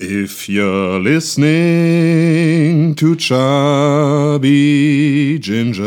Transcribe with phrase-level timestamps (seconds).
[0.00, 4.60] If you're listening to Chubby
[5.40, 5.82] Ginger,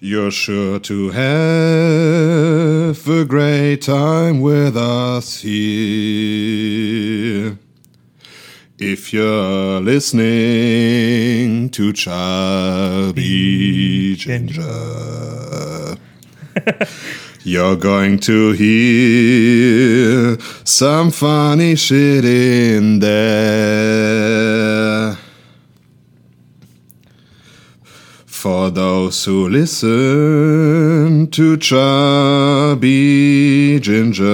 [0.00, 5.60] you're sure to have a great time with us here.
[8.80, 13.36] If you're listening to Chubby
[14.16, 15.96] Ginger.
[17.42, 20.36] You're going to hear
[20.70, 23.90] some funny shit in there.
[28.24, 32.80] For those who listen to Chubby
[33.80, 34.24] Ginger,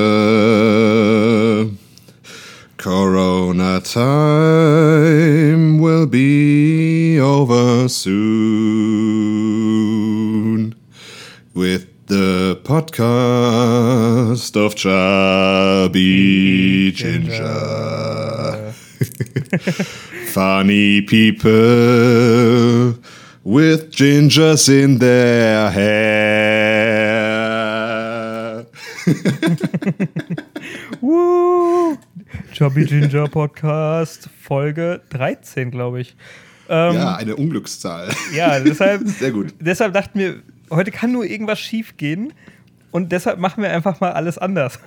[2.77, 8.56] Corona time will be over soon.
[12.67, 16.01] Podcast of Chubby
[16.93, 18.73] Ginger.
[20.33, 22.99] Funny people
[23.45, 27.07] with gingers in their hair.
[31.01, 31.97] Woo!
[32.53, 36.17] Chubby Ginger Podcast, Folge 13, glaube ich.
[36.69, 38.09] Ähm, ja, eine Unglückszahl.
[38.35, 39.55] Ja, deshalb, Sehr gut.
[39.61, 42.33] deshalb dachten wir, heute kann nur irgendwas schief gehen
[42.91, 44.79] und deshalb machen wir einfach mal alles anders.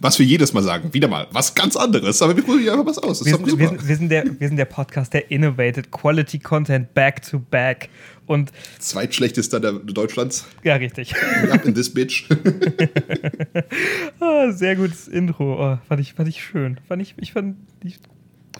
[0.00, 2.98] Was wir jedes Mal sagen, wieder mal, was ganz anderes, aber wir probieren einfach was
[2.98, 3.24] aus.
[3.24, 7.22] Wir, wir, sind, wir, sind der, wir sind der Podcast, der innovated Quality Content back
[7.22, 7.88] to back.
[8.26, 10.46] Und Zweitschlechtester der Deutschlands.
[10.62, 11.14] Ja, richtig.
[11.50, 12.28] Up in this bitch.
[14.20, 15.72] ah, sehr gutes Intro.
[15.72, 16.78] Oh, fand, ich, fand ich schön.
[16.88, 17.98] Fand ich, ich fand ich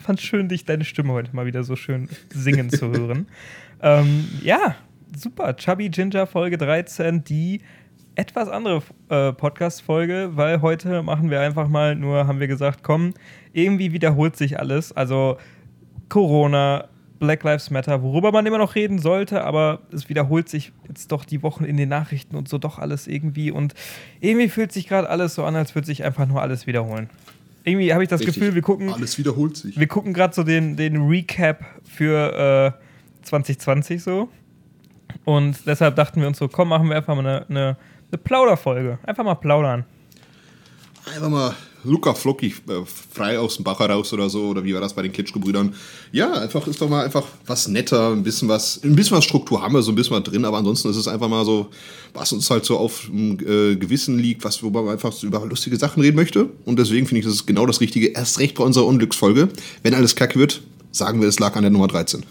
[0.01, 3.27] fand schön, dich deine Stimme heute mal wieder so schön singen zu hören.
[3.83, 4.77] ähm, ja,
[5.17, 5.55] super.
[5.57, 7.61] Chubby Ginger Folge 13, die
[8.15, 13.15] etwas andere äh, Podcast-Folge, weil heute machen wir einfach mal nur, haben wir gesagt, komm,
[13.53, 14.93] irgendwie wiederholt sich alles.
[14.93, 15.39] Also
[16.09, 21.13] Corona, Black Lives Matter, worüber man immer noch reden sollte, aber es wiederholt sich jetzt
[21.13, 23.51] doch die Wochen in den Nachrichten und so doch alles irgendwie.
[23.51, 23.75] Und
[24.21, 27.09] irgendwie fühlt sich gerade alles so an, als würde sich einfach nur alles wiederholen.
[27.65, 28.37] Irgendwie habe ich das Richtig.
[28.37, 28.93] Gefühl, wir gucken.
[28.93, 29.79] Alles wiederholt sich.
[29.79, 32.75] Wir gucken gerade so den, den Recap für
[33.23, 34.29] äh, 2020 so.
[35.25, 37.77] Und deshalb dachten wir uns so, komm, machen wir einfach mal eine, eine,
[38.13, 38.99] eine Plauderfolge.
[39.05, 39.85] Einfach mal plaudern.
[41.13, 44.81] Einfach mal Luca Flocki äh, frei aus dem Bach heraus oder so, oder wie war
[44.81, 45.75] das bei den Kitschgebrüdern?
[46.13, 49.61] Ja, einfach ist doch mal einfach was netter, ein bisschen was, ein bisschen was Struktur
[49.61, 51.71] haben wir, so ein bisschen was drin, aber ansonsten ist es einfach mal so,
[52.15, 55.45] was uns halt so auf dem äh, Gewissen liegt, was, worüber man einfach so über
[55.45, 56.51] lustige Sachen reden möchte.
[56.65, 58.09] Und deswegen finde ich, das ist genau das Richtige.
[58.09, 59.49] Erst recht bei unserer Unglücksfolge.
[59.83, 60.63] Wenn alles kacke wird,
[60.93, 62.25] sagen wir, es lag an der Nummer 13.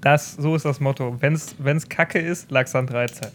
[0.00, 1.16] Das, so ist das Motto.
[1.20, 3.28] Wenn es kacke ist, lag es an 13.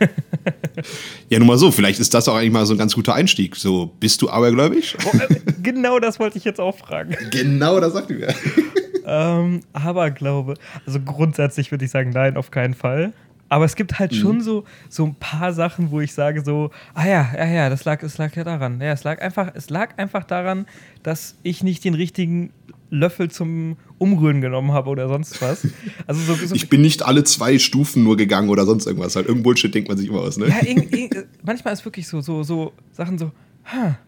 [1.28, 3.56] ja, nun mal so, vielleicht ist das auch eigentlich mal so ein ganz guter Einstieg.
[3.56, 4.96] So, bist du abergläubig?
[5.04, 7.16] Oh, äh, genau das wollte ich jetzt auch fragen.
[7.30, 8.34] Genau das sagte mir.
[9.06, 10.54] ähm, Aberglaube.
[10.86, 13.12] Also grundsätzlich würde ich sagen, nein, auf keinen Fall.
[13.48, 14.16] Aber es gibt halt mhm.
[14.16, 17.84] schon so, so ein paar Sachen, wo ich sage so, ah ja, ja, ja, das
[17.84, 18.80] lag, es lag ja daran.
[18.80, 20.66] Ja, es lag einfach, es lag einfach daran,
[21.02, 22.52] dass ich nicht den richtigen
[22.90, 25.66] Löffel zum Umrühren genommen habe oder sonst was.
[26.06, 29.16] Also so, so ich bin nicht alle zwei Stufen nur gegangen oder sonst irgendwas.
[29.16, 30.48] Halt irgendein Bullshit denkt man sich immer aus, ne?
[30.48, 33.32] Ja, irg, irg, manchmal ist wirklich so, so, so Sachen so,
[33.64, 33.98] ha,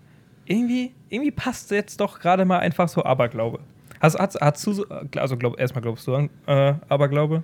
[0.47, 3.61] irgendwie, irgendwie passt jetzt doch gerade mal einfach so Aberglaube.
[4.01, 4.85] Hast, hast, hast du,
[5.17, 7.43] also glaub, erstmal glaubst du an äh, Aberglaube?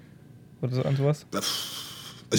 [0.63, 1.27] Oder so an sowas?
[1.33, 1.49] Also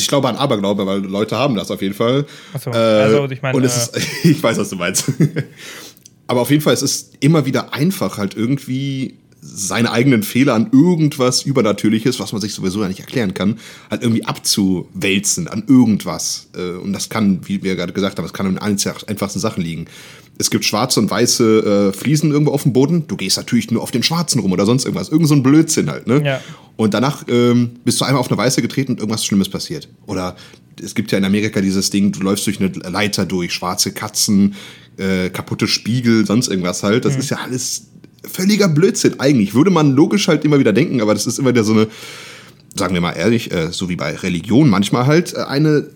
[0.02, 2.26] ich glaube an Aberglaube, weil Leute haben das auf jeden Fall.
[2.54, 3.58] Achso, äh, also ich meine.
[3.58, 5.12] Und es äh, ist, ich weiß, was du meinst.
[6.28, 10.70] Aber auf jeden Fall, es ist immer wieder einfach, halt irgendwie seine eigenen Fehler an
[10.72, 16.48] irgendwas Übernatürliches, was man sich sowieso ja nicht erklären kann, halt irgendwie abzuwälzen an irgendwas.
[16.58, 19.64] Äh, und das kann, wie wir gerade gesagt haben, es kann an allen einfachsten Sachen
[19.64, 19.86] liegen.
[20.38, 23.08] Es gibt schwarze und weiße äh, Fliesen irgendwo auf dem Boden.
[23.08, 25.10] Du gehst natürlich nur auf den schwarzen rum oder sonst irgendwas.
[25.10, 26.22] Irgend so ein Blödsinn halt, ne?
[26.26, 26.42] Ja.
[26.76, 29.88] Und danach ähm, bist du einmal auf eine weiße getreten und irgendwas Schlimmes passiert.
[30.08, 30.36] Oder
[30.84, 34.56] es gibt ja in Amerika dieses Ding, du läufst durch eine Leiter durch, schwarze Katzen,
[34.98, 37.06] äh, kaputte Spiegel, sonst irgendwas halt.
[37.06, 37.20] Das mhm.
[37.20, 37.88] ist ja alles
[38.32, 39.54] völliger Blödsinn eigentlich.
[39.54, 41.88] Würde man logisch halt immer wieder denken, aber das ist immer wieder so eine,
[42.76, 45.88] sagen wir mal ehrlich, äh, so wie bei Religion manchmal halt, äh, eine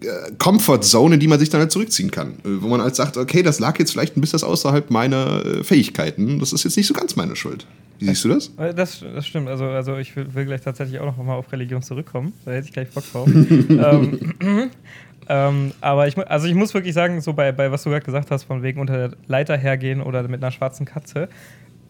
[0.00, 2.34] äh, Comfort-Zone, in die man sich dann halt zurückziehen kann.
[2.44, 5.64] Äh, wo man halt sagt, okay, das lag jetzt vielleicht ein bisschen außerhalb meiner äh,
[5.64, 6.38] Fähigkeiten.
[6.38, 7.66] Das ist jetzt nicht so ganz meine Schuld.
[7.98, 8.50] Wie siehst du das?
[8.56, 9.48] Äh, das, das stimmt.
[9.48, 12.32] Also, also ich will, will, gleich tatsächlich auch noch mal auf Religion zurückkommen.
[12.44, 13.28] Da hätte ich gleich Bock drauf.
[13.34, 14.18] ähm,
[15.28, 18.30] ähm, aber ich, also ich muss wirklich sagen, so bei, bei was du gerade gesagt
[18.30, 21.28] hast, von wegen unter der Leiter hergehen oder mit einer schwarzen Katze.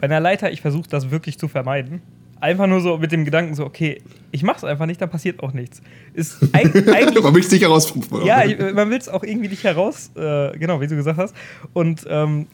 [0.03, 2.03] Bei einer Leiter, ich versuche das wirklich zu vermeiden.
[2.41, 4.03] Einfach nur so mit dem Gedanken so, okay,
[4.33, 5.81] ich mach's einfach nicht, dann passiert auch nichts.
[6.13, 8.27] Ist eigentlich, man will es nicht herausfinden.
[8.27, 8.43] Ja,
[8.75, 11.37] man will es auch irgendwie nicht heraus, äh, genau, wie du gesagt hast.
[11.73, 12.49] Und ähm,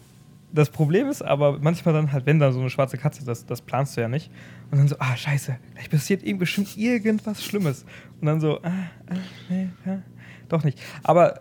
[0.53, 3.63] das Problem ist aber manchmal dann halt, wenn da so eine schwarze Katze, das, das
[3.63, 4.31] planst du ja nicht.
[4.71, 7.87] Und dann so, ah, scheiße, gleich passiert ihm bestimmt irgendwas Schlimmes.
[8.21, 9.15] Und dann so, ah, ah,
[9.49, 10.03] nee, ja,
[10.51, 10.79] doch nicht.
[11.03, 11.41] Aber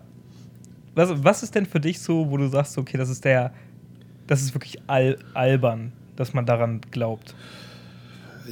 [0.96, 3.52] was, was ist denn für dich so, wo du sagst, okay, das ist der,
[4.26, 7.34] das ist wirklich al albern, dass man daran glaubt?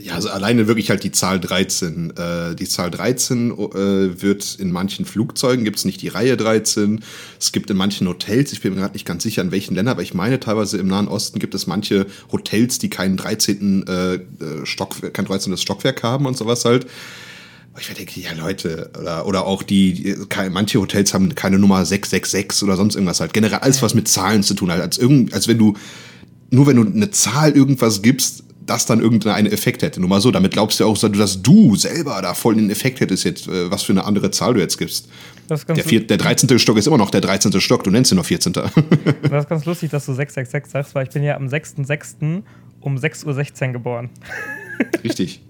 [0.01, 2.13] Ja, also alleine wirklich halt die Zahl 13.
[2.17, 7.01] Äh, die Zahl 13 äh, wird in manchen Flugzeugen, gibt es nicht die Reihe 13.
[7.39, 9.93] Es gibt in manchen Hotels, ich bin mir gerade nicht ganz sicher, in welchen Ländern,
[9.93, 13.87] aber ich meine, teilweise im Nahen Osten gibt es manche Hotels, die keinen 13.
[13.87, 14.19] Äh,
[14.65, 15.55] Stock, kein 13.
[15.57, 16.87] Stockwerk haben und sowas halt.
[17.79, 20.15] Ich denke, ja Leute, oder, oder auch die, die,
[20.49, 23.33] manche Hotels haben keine Nummer 666 oder sonst irgendwas halt.
[23.33, 24.79] Generell alles, was mit Zahlen zu tun hat.
[24.79, 25.75] Als, irgend, als wenn du,
[26.49, 29.99] nur wenn du eine Zahl irgendwas gibst, das dann irgendeinen Effekt hätte.
[29.99, 33.23] Nur mal so, damit glaubst du auch, dass du selber da voll den Effekt hättest,
[33.23, 35.09] jetzt, äh, was für eine andere Zahl du jetzt gibst.
[35.49, 36.57] Der, vier, der 13.
[36.57, 37.59] Stock ist immer noch der 13.
[37.61, 38.53] Stock, du nennst ihn noch 14.
[38.53, 38.73] das
[39.43, 42.41] ist ganz lustig, dass du 666 sagst, weil ich bin ja am 6.6.
[42.81, 44.09] um 6.16 Uhr geboren.
[45.03, 45.41] Richtig.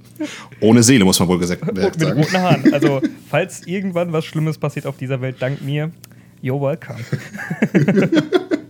[0.60, 1.78] Ohne Seele, muss man wohl gesagt sagen.
[1.78, 2.74] Mit roten Haaren.
[2.74, 5.92] Also, falls irgendwann was Schlimmes passiert auf dieser Welt, dank mir,
[6.42, 7.00] you're welcome.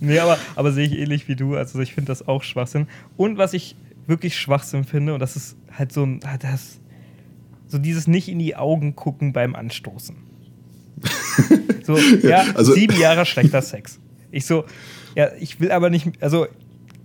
[0.00, 1.56] nee, aber, aber sehe ich ähnlich wie du.
[1.56, 2.86] Also ich finde das auch Schwachsinn.
[3.16, 3.76] Und was ich
[4.06, 6.80] wirklich Schwachsinn finde, und das ist halt so ein, das,
[7.66, 10.16] so dieses nicht in die Augen gucken beim Anstoßen.
[11.82, 14.00] so, ja, also, sieben Jahre schlechter Sex.
[14.30, 14.64] Ich so,
[15.14, 16.46] ja, ich will aber nicht, also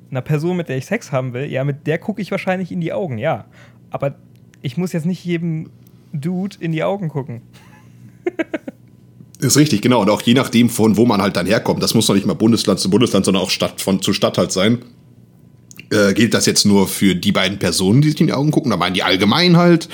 [0.10, 2.82] einer Person, mit der ich Sex haben will, ja, mit der gucke ich wahrscheinlich in
[2.82, 3.46] die Augen, ja.
[3.90, 4.16] Aber
[4.62, 5.70] ich muss jetzt nicht jedem
[6.14, 7.42] Dude in die Augen gucken.
[9.42, 10.02] Ist richtig, genau.
[10.02, 12.34] Und auch je nachdem, von wo man halt dann herkommt, das muss doch nicht mal
[12.36, 14.80] Bundesland zu Bundesland, sondern auch Stadt von zu Stadt halt sein.
[15.90, 18.70] Äh, gilt das jetzt nur für die beiden Personen, die sich in die Augen gucken?
[18.70, 19.90] Da meinen die allgemein halt.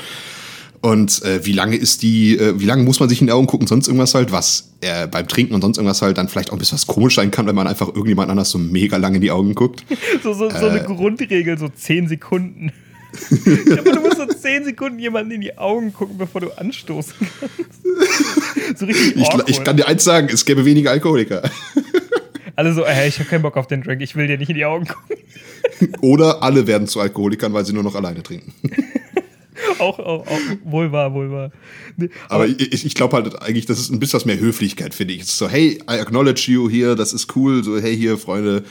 [0.82, 3.48] Und äh, wie lange ist die, äh, wie lange muss man sich in die Augen
[3.48, 6.54] gucken, sonst irgendwas halt, was äh, beim Trinken und sonst irgendwas halt dann vielleicht auch
[6.54, 9.22] ein bisschen was komisch sein kann, wenn man einfach irgendjemand anders so mega lange in
[9.22, 9.86] die Augen guckt.
[10.24, 10.84] so, so, so eine äh.
[10.84, 12.74] Grundregel, so zehn Sekunden.
[13.72, 17.82] Aber du musst so 10 Sekunden jemanden in die Augen gucken, bevor du anstoßen kannst.
[18.76, 21.44] so richtig ich, ich, kann dir eins sagen, es gäbe weniger Alkoholiker.
[22.56, 24.56] Alle so, hey, ich habe keinen Bock auf den Drink, ich will dir nicht in
[24.56, 25.18] die Augen gucken.
[26.02, 28.54] Oder alle werden zu Alkoholikern, weil sie nur noch alleine trinken.
[29.80, 31.52] auch, auch, auch, wohl wahr, wohl wahr.
[31.98, 34.96] Nee, aber, aber, ich, ich glaube halt eigentlich, das ist ein bisschen was mehr Höflichkeit,
[34.96, 35.22] finde ich.
[35.22, 37.64] Es ist so, hey, I acknowledge you hier, das ist cool.
[37.64, 38.64] So, hey, hier, Freunde,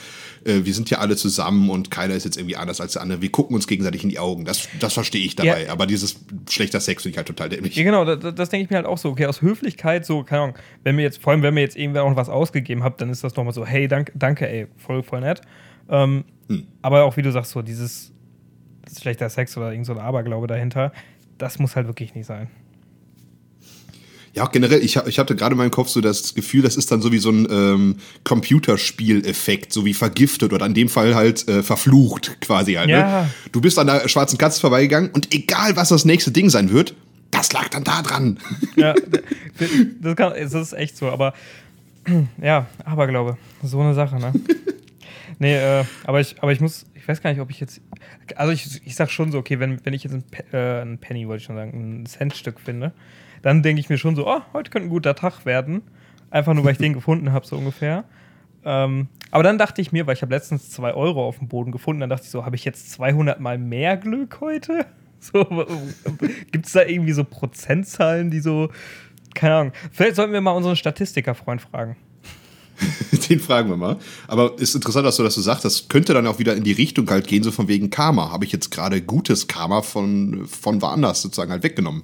[0.46, 3.22] äh, wir sind ja alle zusammen und keiner ist jetzt irgendwie anders als der andere.
[3.22, 4.44] Wir gucken uns gegenseitig in die Augen.
[4.44, 5.64] Das, das verstehe ich dabei.
[5.64, 5.72] Ja.
[5.72, 6.16] Aber dieses
[6.48, 7.74] schlechter Sex finde ich halt total dämlich.
[7.74, 9.10] Ja, genau, das, das denke ich mir halt auch so.
[9.10, 12.04] Okay, aus Höflichkeit, so, keine Ahnung, wenn mir jetzt, vor allem wenn mir jetzt irgendwer
[12.04, 15.02] auch was ausgegeben habt, dann ist das doch mal so, hey, danke, danke ey, voll,
[15.02, 15.40] voll nett.
[15.88, 16.66] Ähm, hm.
[16.82, 18.12] Aber auch wie du sagst, so dieses
[18.98, 20.92] schlechter Sex oder irgend so ein Aberglaube dahinter,
[21.38, 22.48] das muss halt wirklich nicht sein.
[24.36, 27.00] Ja, generell, ich, ich hatte gerade in meinem Kopf so das Gefühl, das ist dann
[27.00, 31.62] so wie so ein ähm, Computerspieleffekt, so wie vergiftet oder in dem Fall halt äh,
[31.62, 32.88] verflucht quasi halt.
[32.88, 32.92] Ne?
[32.92, 33.22] Ja.
[33.22, 33.30] Ne?
[33.52, 36.94] Du bist an der schwarzen Katze vorbeigegangen und egal, was das nächste Ding sein wird,
[37.30, 38.38] das lag dann da dran.
[38.76, 38.94] Ja,
[40.02, 41.32] das, kann, das ist echt so, aber
[42.42, 44.34] ja, Aberglaube, so eine Sache, ne?
[45.38, 47.80] nee, äh, aber, ich, aber ich muss, ich weiß gar nicht, ob ich jetzt,
[48.36, 51.26] also ich, ich sag schon so, okay, wenn, wenn ich jetzt ein, äh, ein Penny,
[51.26, 52.92] wollte ich schon sagen, ein Centstück finde,
[53.42, 55.82] dann denke ich mir schon so, oh, heute könnte ein guter Tag werden.
[56.30, 58.04] Einfach nur, weil ich den gefunden habe, so ungefähr.
[58.64, 61.70] Ähm, aber dann dachte ich mir, weil ich habe letztens zwei Euro auf dem Boden
[61.70, 64.86] gefunden, dann dachte ich so, habe ich jetzt 200 mal mehr Glück heute?
[65.18, 65.44] So,
[66.52, 68.68] Gibt es da irgendwie so Prozentzahlen, die so,
[69.34, 69.72] keine Ahnung.
[69.90, 71.96] Vielleicht sollten wir mal unseren Statistiker-Freund fragen.
[73.28, 73.96] Den fragen wir mal.
[74.28, 75.64] Aber ist interessant, dass du das so sagst.
[75.64, 78.30] Das könnte dann auch wieder in die Richtung halt gehen, so von wegen Karma.
[78.30, 82.02] Habe ich jetzt gerade gutes Karma von, von woanders sozusagen halt weggenommen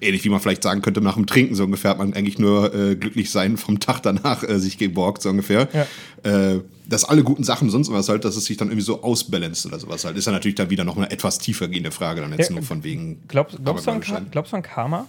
[0.00, 2.74] ähnlich wie man vielleicht sagen könnte, nach dem Trinken so ungefähr hat man eigentlich nur
[2.74, 5.68] äh, glücklich sein vom Tag danach äh, sich geborgt, so ungefähr.
[5.72, 6.30] Ja.
[6.30, 9.66] Äh, dass alle guten Sachen sonst was halt, dass es sich dann irgendwie so ausbalanced
[9.66, 12.32] oder sowas halt, ist ja natürlich dann wieder noch eine etwas tiefer gehende Frage, dann
[12.32, 13.20] jetzt ja, nur von wegen.
[13.28, 15.06] Glaubst, glaubst, du, an, glaubst du an Karma?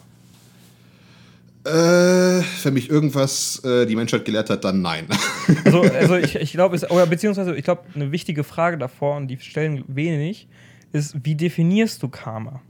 [1.65, 5.07] Äh, wenn mich irgendwas äh, die Menschheit gelehrt hat, dann nein.
[5.65, 9.37] Also, also ich, ich glaube, oder beziehungsweise ich glaube, eine wichtige Frage davor, und die
[9.39, 10.47] stellen wenig,
[10.91, 12.61] ist, wie definierst du Karma?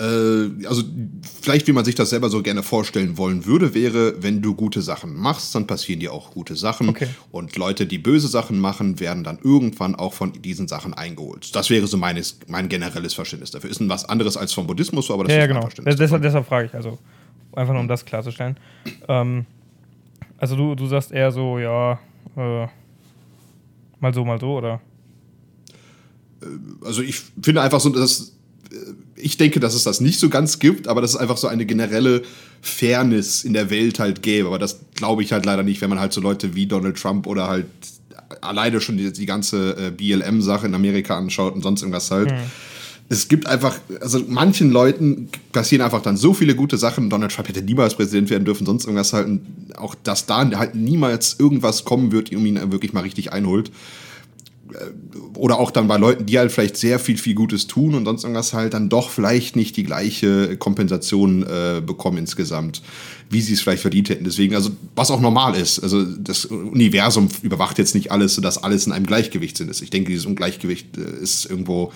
[0.00, 0.82] Äh, also
[1.40, 4.82] vielleicht wie man sich das selber so gerne vorstellen wollen würde, wäre, wenn du gute
[4.82, 6.88] Sachen machst, dann passieren dir auch gute Sachen.
[6.88, 7.08] Okay.
[7.30, 11.54] Und Leute, die böse Sachen machen, werden dann irgendwann auch von diesen Sachen eingeholt.
[11.54, 13.70] Das wäre so meines, mein generelles Verständnis dafür.
[13.70, 15.60] Ist ein was anderes als vom Buddhismus, aber das ja, ist ja, genau.
[15.60, 15.96] Verständnis.
[15.96, 16.98] Deshalb, deshalb, frage ich, also
[17.52, 18.56] einfach nur um das klarzustellen.
[19.06, 19.46] Ähm,
[20.38, 22.00] also du, du sagst eher so, ja,
[22.36, 22.66] äh,
[24.00, 24.80] mal so, mal so, oder?
[26.42, 26.46] Äh,
[26.84, 28.34] also ich finde einfach so, dass
[29.16, 31.66] ich denke, dass es das nicht so ganz gibt, aber dass es einfach so eine
[31.66, 32.22] generelle
[32.62, 34.48] Fairness in der Welt halt gäbe.
[34.48, 37.26] Aber das glaube ich halt leider nicht, wenn man halt so Leute wie Donald Trump
[37.26, 37.66] oder halt
[38.40, 42.30] alleine schon die, die ganze äh, BLM-Sache in Amerika anschaut und sonst irgendwas halt.
[42.30, 42.38] Mhm.
[43.10, 47.10] Es gibt einfach, also manchen Leuten passieren einfach dann so viele gute Sachen.
[47.10, 49.26] Donald Trump hätte niemals Präsident werden dürfen, sonst irgendwas halt.
[49.26, 49.42] Und
[49.76, 53.70] auch, dass da halt niemals irgendwas kommen wird, um ihn wirklich mal richtig einholt
[55.36, 58.24] oder auch dann bei Leuten, die halt vielleicht sehr viel, viel Gutes tun und sonst
[58.24, 62.82] irgendwas halt dann doch vielleicht nicht die gleiche Kompensation äh, bekommen insgesamt,
[63.30, 64.24] wie sie es vielleicht verdient hätten.
[64.24, 68.86] Deswegen, also was auch normal ist, also das Universum überwacht jetzt nicht alles, sodass alles
[68.86, 69.70] in einem Gleichgewicht sind.
[69.80, 71.92] Ich denke, dieses Ungleichgewicht äh, ist irgendwo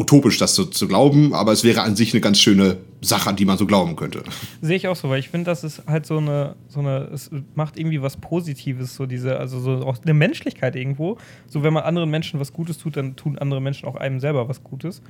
[0.00, 3.36] utopisch, das so zu glauben, aber es wäre an sich eine ganz schöne Sache, an
[3.36, 4.22] die man so glauben könnte.
[4.62, 7.30] Sehe ich auch so, weil ich finde, das ist halt so eine, so eine, es
[7.54, 11.18] macht irgendwie was Positives, so diese, also so auch eine Menschlichkeit irgendwo.
[11.46, 14.48] So, wenn man anderen Menschen was Gutes tut, dann tun andere Menschen auch einem selber
[14.48, 15.02] was Gutes.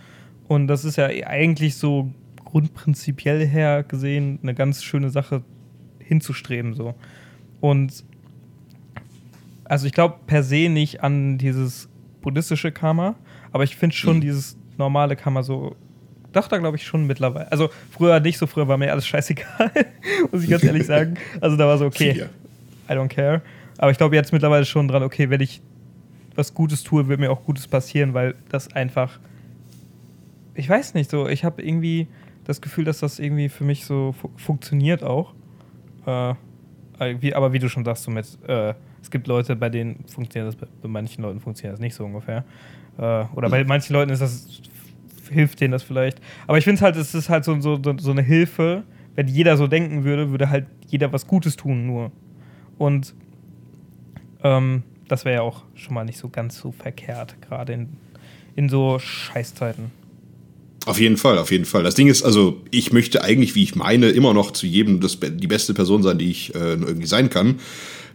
[0.49, 2.11] Und das ist ja eigentlich so
[2.45, 5.45] grundprinzipiell her gesehen eine ganz schöne Sache
[6.01, 6.95] hinzustreben, so.
[7.61, 8.05] Und
[9.65, 11.89] also ich glaube per se nicht an dieses
[12.23, 13.15] buddhistische Karma,
[13.53, 14.23] aber ich finde schon mhm.
[14.23, 15.77] dieses normale kann man so.
[16.33, 17.51] Doch, da glaube ich schon mittlerweile.
[17.51, 19.71] Also früher nicht so, früher war mir alles scheißegal,
[20.33, 21.15] muss ich ganz ehrlich sagen.
[21.41, 22.25] Also da war so, okay,
[22.89, 23.43] I don't care.
[23.79, 25.61] Aber ich glaube jetzt mittlerweile schon dran, okay, wenn ich
[26.35, 29.19] was Gutes tue, wird mir auch Gutes passieren, weil das einfach.
[30.55, 32.09] Ich weiß nicht, so, ich habe irgendwie
[32.45, 35.35] das Gefühl, dass das irgendwie für mich so fu funktioniert auch.
[36.07, 36.35] Äh,
[37.21, 40.55] wie, aber wie du schon sagst, so mit, äh, es gibt Leute, bei denen funktioniert
[40.55, 42.45] das, bei manchen Leuten funktioniert das nicht so ungefähr.
[42.99, 44.61] Äh, oder bei manchen Leuten ist das,
[45.31, 46.21] hilft denen das vielleicht.
[46.47, 48.85] Aber ich finde halt, es ist halt so, so, so eine Hilfe.
[49.15, 52.13] Wenn jeder so denken würde, würde halt jeder was Gutes tun, nur.
[52.79, 53.15] Und
[54.43, 57.89] ähm, das wäre ja auch schon mal nicht so ganz so verkehrt, gerade in,
[58.57, 59.91] in so Scheißzeiten.
[60.87, 61.83] Auf jeden Fall, auf jeden Fall.
[61.83, 65.19] Das Ding ist, also ich möchte eigentlich, wie ich meine, immer noch zu jedem das,
[65.21, 67.57] die beste Person sein, die ich äh, irgendwie sein kann.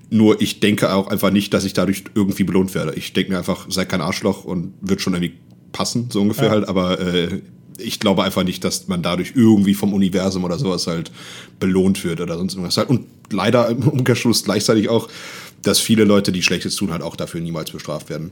[0.09, 2.93] Nur ich denke auch einfach nicht, dass ich dadurch irgendwie belohnt werde.
[2.95, 5.35] Ich denke mir einfach, sei kein Arschloch und wird schon irgendwie
[5.75, 6.51] passen, so ungefähr ja.
[6.51, 6.69] halt.
[6.69, 7.41] Aber äh,
[7.77, 11.11] ich glaube einfach nicht, dass man dadurch irgendwie vom Universum oder sowas halt
[11.59, 12.89] belohnt wird oder sonst irgendwas halt.
[12.89, 15.09] Und leider im Umkehrschluss gleichzeitig auch,
[15.61, 18.31] dass viele Leute, die Schlechtes tun, halt auch dafür niemals bestraft werden.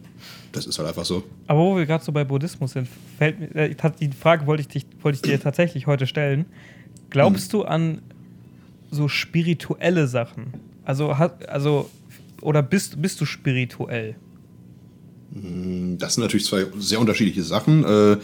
[0.52, 1.24] Das ist halt einfach so.
[1.48, 4.68] Aber wo wir gerade so bei Buddhismus sind, fällt mir, äh, die Frage wollte ich,
[4.68, 6.46] dich, wollte ich dir tatsächlich heute stellen.
[7.10, 7.60] Glaubst hm.
[7.60, 8.02] du an
[8.92, 10.54] so spirituelle Sachen?
[10.86, 11.90] Also, also
[12.42, 14.16] oder bist, bist du spirituell?
[15.34, 17.84] Hm, das sind natürlich zwei sehr unterschiedliche Sachen.
[17.84, 18.18] Äh,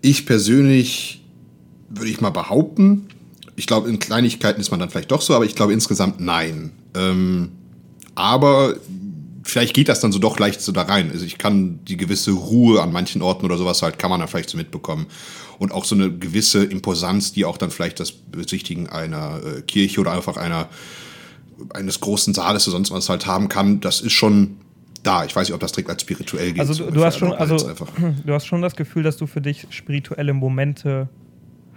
[0.00, 1.22] ich persönlich
[1.88, 3.08] würde ich mal behaupten,
[3.56, 6.72] ich glaube, in Kleinigkeiten ist man dann vielleicht doch so, aber ich glaube insgesamt nein.
[6.94, 7.50] Ähm,
[8.14, 8.76] aber
[9.42, 11.10] vielleicht geht das dann so doch leicht so da rein.
[11.12, 14.28] Also ich kann die gewisse Ruhe an manchen Orten oder sowas halt, kann man dann
[14.28, 15.06] vielleicht so mitbekommen.
[15.58, 20.00] Und auch so eine gewisse Imposanz, die auch dann vielleicht das Besichtigen einer äh, Kirche
[20.00, 20.68] oder einfach einer
[21.74, 24.56] eines großen Saales oder sonst was halt haben kann, das ist schon
[25.02, 25.24] da.
[25.24, 26.60] Ich weiß nicht, ob das direkt als spirituell geht.
[26.60, 27.56] Also du, du hast schon, also
[28.24, 31.08] du hast schon das Gefühl, dass du für dich spirituelle Momente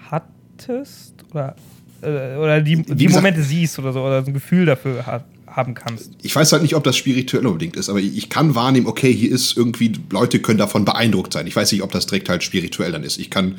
[0.09, 1.55] hattest oder
[2.03, 5.73] äh, oder die, die gesagt, Momente siehst oder so oder ein Gefühl dafür hat, haben
[5.73, 6.11] kannst.
[6.21, 9.31] Ich weiß halt nicht, ob das spirituell unbedingt ist, aber ich kann wahrnehmen, okay, hier
[9.31, 11.47] ist irgendwie Leute können davon beeindruckt sein.
[11.47, 13.17] Ich weiß nicht, ob das direkt halt spirituell dann ist.
[13.17, 13.55] Ich kann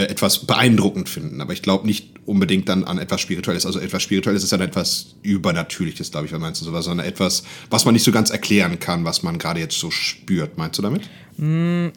[0.00, 1.40] äh, etwas beeindruckend finden.
[1.40, 3.66] Aber ich glaube nicht unbedingt dann an etwas Spirituelles.
[3.66, 7.44] Also etwas Spirituelles ist ja etwas Übernatürliches, glaube ich, was meinst du sowas, sondern etwas,
[7.68, 10.56] was man nicht so ganz erklären kann, was man gerade jetzt so spürt.
[10.56, 11.08] Meinst du damit?
[11.36, 11.88] Mm,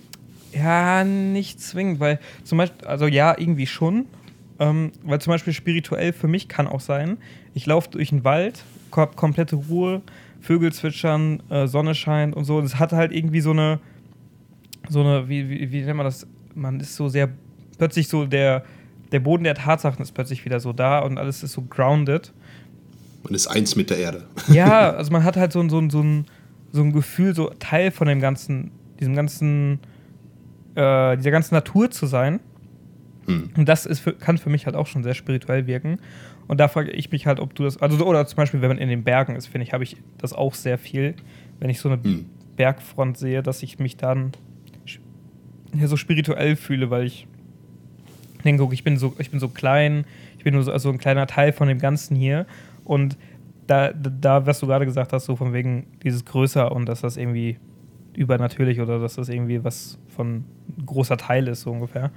[0.53, 4.05] ja, nicht zwingend, weil zum Beispiel, also ja, irgendwie schon.
[4.59, 7.17] Ähm, weil zum Beispiel spirituell für mich kann auch sein,
[7.53, 10.01] ich laufe durch den Wald, hab komplette Ruhe,
[10.41, 12.59] Vögel zwitschern, äh, Sonne scheint und so.
[12.59, 13.79] Es hat halt irgendwie so eine,
[14.89, 16.27] so eine, wie, wie, wie nennt man das?
[16.53, 17.29] Man ist so sehr
[17.83, 18.63] plötzlich so der,
[19.11, 22.31] der Boden der Tatsachen ist plötzlich wieder so da und alles ist so grounded.
[23.23, 24.23] Man ist eins mit der Erde.
[24.47, 26.25] Ja, also man hat halt so, so, so, ein,
[26.71, 28.71] so ein Gefühl, so Teil von dem ganzen,
[29.01, 29.79] diesem ganzen,
[30.75, 32.39] äh, dieser ganzen Natur zu sein.
[33.25, 33.49] Hm.
[33.57, 35.97] Und das ist für, kann für mich halt auch schon sehr spirituell wirken.
[36.47, 38.77] Und da frage ich mich halt, ob du das, also oder zum Beispiel, wenn man
[38.77, 41.15] in den Bergen ist, finde ich, habe ich das auch sehr viel,
[41.59, 42.29] wenn ich so eine hm.
[42.55, 44.31] Bergfront sehe, dass ich mich dann
[45.77, 47.27] ja, so spirituell fühle, weil ich
[48.43, 50.05] denke, guck, ich bin so, ich bin so klein,
[50.37, 52.45] ich bin nur so also ein kleiner Teil von dem Ganzen hier.
[52.83, 53.17] Und
[53.67, 57.17] da, da, was du gerade gesagt hast, so von wegen dieses größer und dass das
[57.17, 57.57] irgendwie
[58.15, 60.43] übernatürlich oder dass das irgendwie was von
[60.85, 62.11] großer Teil ist, so ungefähr.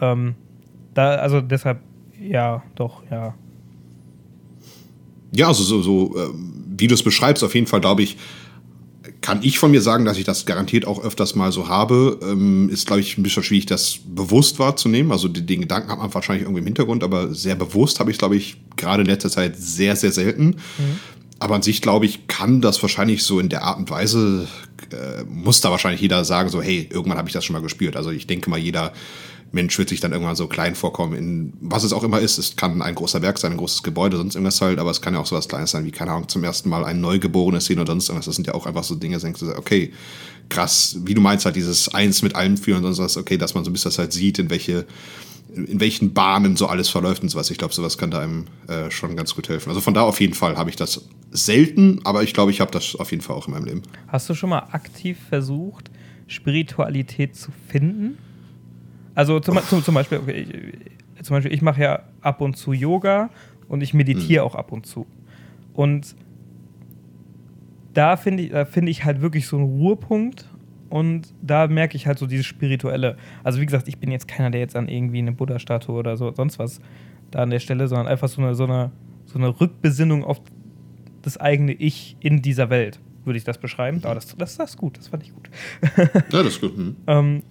[0.00, 0.34] Ähm,
[0.94, 1.80] da, also deshalb,
[2.20, 3.34] ja, doch, ja.
[5.32, 6.28] Ja, also so, so äh,
[6.76, 8.16] wie du es beschreibst, auf jeden Fall, glaube ich,
[9.24, 12.18] kann ich von mir sagen, dass ich das garantiert auch öfters mal so habe.
[12.22, 15.12] Ähm, ist, glaube ich, ein bisschen schwierig, das bewusst wahrzunehmen.
[15.12, 18.18] Also den, den Gedanken hat man wahrscheinlich irgendwie im Hintergrund, aber sehr bewusst habe ich,
[18.18, 20.56] glaube ich, gerade in letzter Zeit sehr, sehr selten.
[20.76, 21.00] Mhm.
[21.38, 24.46] Aber an sich, glaube ich, kann das wahrscheinlich so in der Art und Weise,
[24.92, 27.96] äh, muss da wahrscheinlich jeder sagen, so, hey, irgendwann habe ich das schon mal gespürt.
[27.96, 28.92] Also ich denke mal, jeder
[29.54, 32.38] Mensch wird sich dann irgendwann so klein vorkommen, in was es auch immer ist.
[32.38, 35.14] Es kann ein großer Werk sein, ein großes Gebäude, sonst irgendwas halt, aber es kann
[35.14, 37.78] ja auch so was Kleines sein, wie, keine Ahnung, zum ersten Mal ein Neugeborenes sehen
[37.78, 38.26] oder sonst irgendwas.
[38.26, 39.92] Das sind ja auch einfach so Dinge, denkst du, okay,
[40.48, 43.54] krass, wie du meinst, halt dieses Eins mit allem führen und sonst was, okay, dass
[43.54, 44.86] man so ein bisschen das halt sieht, in welche,
[45.54, 47.50] in welchen Bahnen so alles verläuft und sowas.
[47.50, 49.68] Ich glaube, sowas kann da einem äh, schon ganz gut helfen.
[49.70, 52.72] Also von da auf jeden Fall habe ich das selten, aber ich glaube, ich habe
[52.72, 53.82] das auf jeden Fall auch in meinem Leben.
[54.08, 55.90] Hast du schon mal aktiv versucht,
[56.26, 58.18] Spiritualität zu finden?
[59.14, 60.46] Also zum, zum, zum Beispiel, okay,
[61.16, 63.30] ich, zum Beispiel, ich mache ja ab und zu Yoga
[63.68, 64.50] und ich meditiere mhm.
[64.50, 65.06] auch ab und zu.
[65.72, 66.14] Und
[67.92, 70.46] da finde ich, find ich halt wirklich so einen Ruhepunkt
[70.90, 73.16] und da merke ich halt so dieses Spirituelle.
[73.42, 76.32] Also wie gesagt, ich bin jetzt keiner, der jetzt an irgendwie eine Buddha-Statue oder so
[76.32, 76.80] sonst was
[77.30, 78.92] da an der Stelle, sondern einfach so eine, so eine,
[79.26, 80.40] so eine Rückbesinnung auf
[81.22, 84.00] das eigene Ich in dieser Welt, würde ich das beschreiben.
[84.04, 85.50] Aber das, das, das ist gut, das fand ich gut.
[85.96, 86.76] ja, das ist gut.
[86.76, 86.96] Mhm.
[87.06, 87.42] ähm,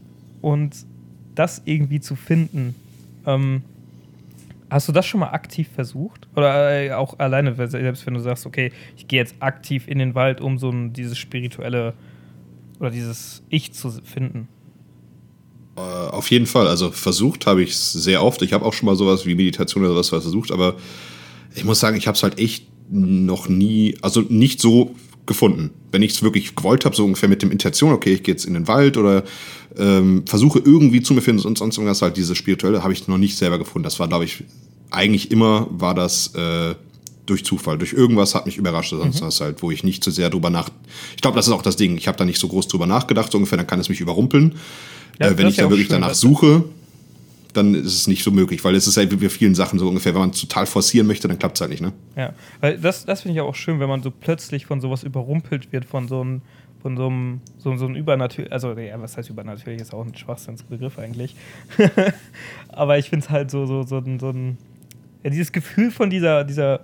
[0.41, 0.85] und
[1.35, 2.75] das irgendwie zu finden.
[3.25, 3.63] Ähm,
[4.69, 6.27] hast du das schon mal aktiv versucht?
[6.35, 10.15] Oder äh, auch alleine, selbst wenn du sagst, okay, ich gehe jetzt aktiv in den
[10.15, 11.93] Wald, um so ein, dieses spirituelle
[12.79, 14.47] oder dieses Ich zu finden?
[15.75, 16.67] Äh, auf jeden Fall.
[16.67, 18.41] Also versucht habe ich es sehr oft.
[18.41, 20.75] Ich habe auch schon mal sowas wie Meditation oder was versucht, aber
[21.55, 25.71] ich muss sagen, ich habe es halt echt noch nie, also nicht so gefunden.
[25.91, 28.45] Wenn ich es wirklich gewollt habe, so ungefähr mit dem Intention, okay, ich gehe jetzt
[28.45, 29.23] in den Wald oder
[29.77, 33.17] ähm, versuche irgendwie zu mir finden und sonst irgendwas, halt diese spirituelle, habe ich noch
[33.17, 33.83] nicht selber gefunden.
[33.83, 34.43] Das war, glaube ich,
[34.91, 36.75] eigentlich immer war das äh,
[37.25, 39.25] durch Zufall, durch irgendwas hat mich überrascht, sonst mhm.
[39.25, 40.69] was halt, wo ich nicht zu sehr drüber nach.
[41.15, 41.97] Ich glaube, das ist auch das Ding.
[41.97, 44.55] Ich habe da nicht so groß drüber nachgedacht, so ungefähr, dann kann es mich überrumpeln.
[45.19, 46.65] Ja, äh, wenn ich da wirklich schön, danach suche,
[47.53, 49.87] dann ist es nicht so möglich, weil es ist halt wie bei vielen Sachen so
[49.87, 51.93] ungefähr, wenn man total forcieren möchte, dann klappt es halt nicht, ne?
[52.15, 55.71] Ja, weil das, das finde ich auch schön, wenn man so plötzlich von sowas überrumpelt
[55.71, 56.41] wird, von so einem
[56.83, 60.13] von so einem, so, so einem übernatürlich, also ja, was heißt übernatürlich, ist auch ein
[60.13, 61.33] Schwachsinnsbegriff eigentlich.
[62.67, 64.57] Aber ich finde es halt so, so, so, so ein,
[65.23, 66.81] ja, dieses Gefühl von dieser, dieser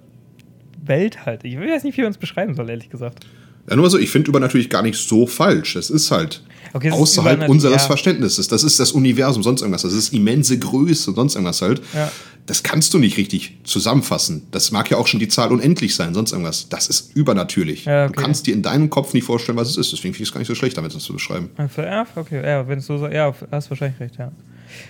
[0.82, 1.44] Welt halt.
[1.44, 3.28] Ich weiß nicht, wie man es beschreiben soll, ehrlich gesagt.
[3.70, 5.76] Ja, nur so, ich finde übernatürlich gar nicht so falsch.
[5.76, 6.42] Es ist halt
[6.74, 7.88] okay, außerhalb unseres ja.
[7.88, 8.48] Verständnisses.
[8.48, 9.84] Das ist das Universum, sonst irgendwas.
[9.84, 11.82] Das ist immense Größe, sonst irgendwas halt.
[11.94, 12.12] Ja.
[12.48, 14.48] Das kannst du nicht richtig zusammenfassen.
[14.50, 16.68] Das mag ja auch schon die Zahl unendlich sein, sonst irgendwas.
[16.70, 17.86] Das ist übernatürlich.
[17.86, 18.14] Ja, okay.
[18.16, 19.92] Du kannst dir in deinem Kopf nicht vorstellen, was es ist.
[19.92, 21.52] Deswegen finde ich es gar nicht so schlecht, damit das zu beschreiben.
[21.78, 22.44] Ja, okay.
[22.44, 24.32] Ja, wenn es so ja, hast wahrscheinlich recht, ja.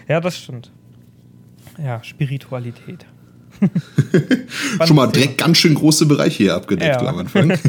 [0.07, 0.71] Ja, das stimmt.
[1.77, 3.05] Ja, Spiritualität.
[4.85, 7.07] schon mal direkt ganz schön große Bereiche hier abgedeckt ja.
[7.07, 7.57] am Anfang.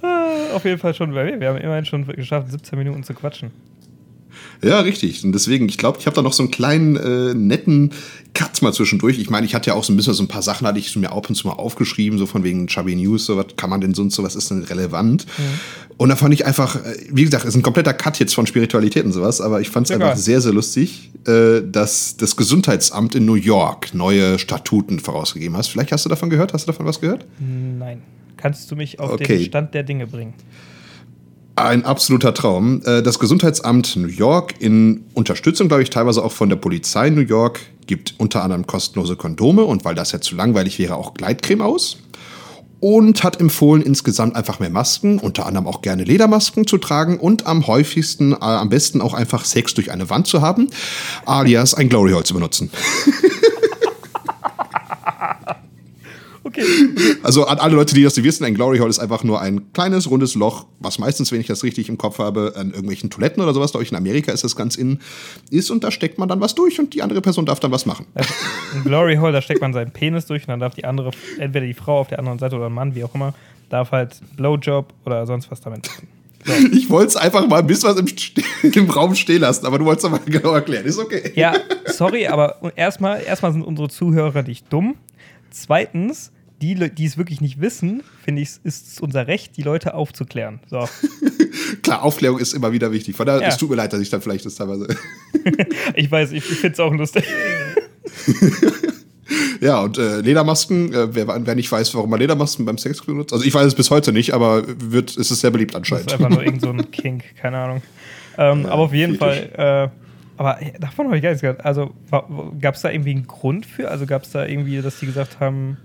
[0.00, 3.50] Ah, auf jeden Fall schon, weil wir haben immerhin schon geschafft, 17 Minuten zu quatschen.
[4.62, 5.24] Ja, richtig.
[5.24, 7.92] Und deswegen, ich glaube, ich habe da noch so einen kleinen, äh, netten
[8.34, 9.18] Cut mal zwischendurch.
[9.18, 10.94] Ich meine, ich hatte ja auch so ein bisschen so ein paar Sachen, hatte ich
[10.96, 13.80] mir ab und zu mal aufgeschrieben, so von wegen Chubby News, so was kann man
[13.80, 15.26] denn sonst so, was ist denn relevant?
[15.26, 15.42] Mhm.
[15.96, 18.46] Und da fand ich einfach, äh, wie gesagt, es ist ein kompletter Cut jetzt von
[18.46, 23.14] Spiritualität und sowas, aber ich fand es einfach sehr, sehr lustig, äh, dass das Gesundheitsamt
[23.14, 25.68] in New York neue Statuten vorausgegeben hast.
[25.68, 26.52] Vielleicht hast du davon gehört?
[26.52, 27.26] Hast du davon was gehört?
[27.38, 28.02] Nein.
[28.36, 29.38] Kannst du mich auf okay.
[29.38, 30.34] den Stand der Dinge bringen?
[31.58, 32.82] Ein absoluter Traum.
[32.84, 37.20] Äh, das Gesundheitsamt New York in Unterstützung, glaube ich, teilweise auch von der Polizei New
[37.20, 41.62] York gibt unter anderem kostenlose Kondome und weil das ja zu langweilig wäre, auch Gleitcreme
[41.62, 41.98] aus.
[42.78, 47.48] Und hat empfohlen, insgesamt einfach mehr Masken, unter anderem auch gerne Ledermasken zu tragen und
[47.48, 50.68] am häufigsten, äh, am besten auch einfach Sex durch eine Wand zu haben,
[51.26, 52.70] alias ein Glory Hole zu benutzen.
[56.48, 56.64] Okay.
[57.22, 59.72] Also an alle Leute, die das nicht wissen, ein Glory Hole ist einfach nur ein
[59.74, 63.42] kleines, rundes Loch, was meistens, wenn ich das richtig im Kopf habe, an irgendwelchen Toiletten
[63.42, 65.00] oder sowas, glaube ich, in Amerika ist das ganz in,
[65.50, 67.84] ist und da steckt man dann was durch und die andere Person darf dann was
[67.84, 68.06] machen.
[68.74, 71.66] Ein Glory Hole, da steckt man seinen Penis durch und dann darf die andere, entweder
[71.66, 73.34] die Frau auf der anderen Seite oder ein Mann, wie auch immer,
[73.68, 76.08] darf halt Blowjob oder sonst was damit machen.
[76.44, 76.52] So.
[76.72, 79.84] Ich wollte es einfach mal ein bisschen was im, im, Raum stehen lassen, aber du
[79.84, 80.86] wolltest es mal genau erklären.
[80.86, 81.32] Ist okay.
[81.34, 81.54] Ja,
[81.86, 84.96] sorry, aber erstmal, erstmal sind unsere Zuhörer nicht dumm.
[85.50, 86.30] Zweitens,
[86.60, 90.60] die, die es wirklich nicht wissen, finde ich, ist es unser Recht, die Leute aufzuklären.
[90.68, 90.88] So.
[91.82, 93.16] Klar, Aufklärung ist immer wieder wichtig.
[93.16, 93.48] Von daher, ja.
[93.48, 94.88] es tut mir leid, dass ich dann vielleicht das teilweise.
[95.94, 97.24] ich weiß, ich, ich finde es auch lustig.
[99.60, 103.32] ja, und äh, Ledermasken, äh, wer, wer, nicht weiß, warum man Ledermasken beim Sex benutzt,
[103.32, 106.06] also ich weiß es bis heute nicht, aber wird, ist es sehr beliebt anscheinend.
[106.06, 107.82] Das ist einfach nur irgend so ein Kink, keine Ahnung.
[108.36, 109.88] Ähm, ja, aber auf jeden Fall, äh,
[110.36, 111.64] aber davon habe ich gar nichts gehört.
[111.64, 111.92] Also
[112.60, 113.90] gab es da irgendwie einen Grund für?
[113.90, 115.78] Also gab es da irgendwie, dass die gesagt haben,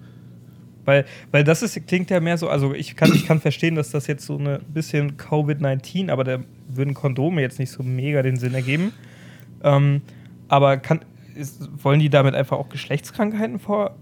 [0.86, 3.92] Weil, weil das ist, klingt ja mehr so, also ich kann, ich kann verstehen, dass
[3.92, 8.36] das jetzt so ein bisschen Covid-19, aber da würden Kondome jetzt nicht so mega den
[8.36, 8.92] Sinn ergeben.
[9.64, 10.02] Ähm,
[10.48, 11.02] aber kann,
[11.36, 13.96] ist, wollen die damit einfach auch Geschlechtskrankheiten vor,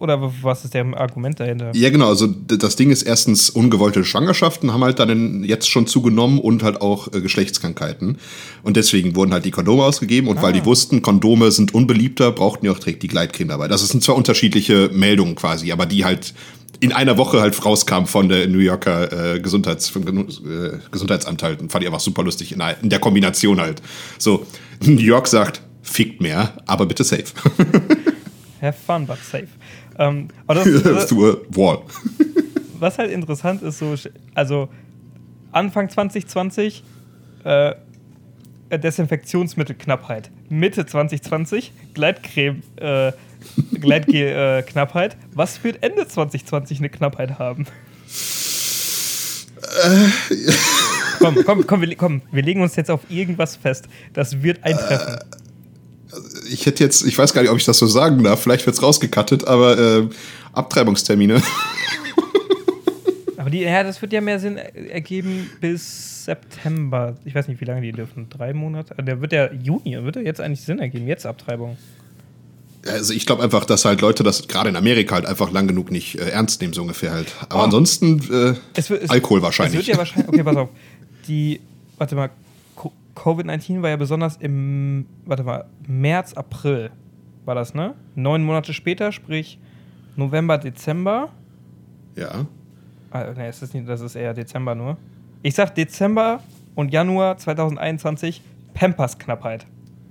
[0.00, 1.72] oder was ist der Argument dahinter?
[1.74, 2.08] Ja, genau.
[2.08, 6.80] Also das Ding ist erstens, ungewollte Schwangerschaften haben halt dann jetzt schon zugenommen und halt
[6.80, 8.18] auch äh, Geschlechtskrankheiten.
[8.62, 10.28] Und deswegen wurden halt die Kondome ausgegeben.
[10.28, 10.42] Und ah.
[10.42, 13.68] weil die wussten, Kondome sind unbeliebter, brauchten die auch direkt die Gleitcreme dabei.
[13.68, 16.32] Das sind zwar unterschiedliche Meldungen quasi, aber die halt
[16.80, 21.60] in einer Woche halt rauskam von der New Yorker äh, Gesundheits, vom, äh, Gesundheitsamt halt.
[21.60, 23.82] Und fand ich einfach super lustig in, in der Kombination halt.
[24.18, 24.46] So,
[24.82, 27.24] New York sagt, fickt mehr, aber bitte safe.
[28.62, 29.48] Have fun, but safe.
[30.00, 31.82] Ähm, aber das, to a wall.
[32.78, 33.94] was halt interessant ist, so,
[34.34, 34.68] also
[35.52, 36.82] Anfang 2020
[37.44, 37.74] äh,
[38.70, 40.30] Desinfektionsmittelknappheit.
[40.48, 43.12] Mitte 2020 Gleitcreme, äh,
[43.72, 45.14] Gleitgel-Knappheit.
[45.20, 47.66] Äh, was wird Ende 2020 eine Knappheit haben?
[49.84, 50.08] Äh.
[51.18, 53.86] komm, komm, komm wir, komm, wir legen uns jetzt auf irgendwas fest.
[54.14, 55.18] Das wird eintreffen.
[56.50, 58.76] Ich hätte jetzt, ich weiß gar nicht, ob ich das so sagen darf, vielleicht wird
[58.76, 60.08] es rausgekattet, aber äh,
[60.52, 61.42] Abtreibungstermine.
[63.36, 67.16] Aber die, ja, das wird ja mehr Sinn ergeben bis September.
[67.24, 68.28] Ich weiß nicht, wie lange die dürfen.
[68.28, 68.94] Drei Monate?
[69.02, 71.78] Der wird ja Juni, wird ja jetzt eigentlich Sinn ergeben, jetzt Abtreibung.
[72.86, 75.90] Also ich glaube einfach, dass halt Leute das gerade in Amerika halt einfach lang genug
[75.90, 77.34] nicht äh, ernst nehmen, so ungefähr halt.
[77.48, 77.64] Aber oh.
[77.64, 79.80] ansonsten äh, es wird, es, Alkohol wahrscheinlich.
[79.80, 80.68] Es wird ja wahrscheinlich, okay, pass auf.
[81.26, 81.60] Die,
[81.98, 82.30] warte mal,
[83.16, 86.90] Covid-19 war ja besonders im, warte mal, März, April
[87.44, 87.94] war das, ne?
[88.14, 89.58] Neun Monate später, sprich
[90.16, 91.30] November, Dezember.
[92.16, 92.46] Ja.
[93.10, 94.96] Ah, ne, ist das, nicht, das ist eher Dezember nur.
[95.42, 96.42] Ich sag Dezember
[96.74, 98.42] und Januar 2021
[98.74, 99.66] Pampers-Knappheit.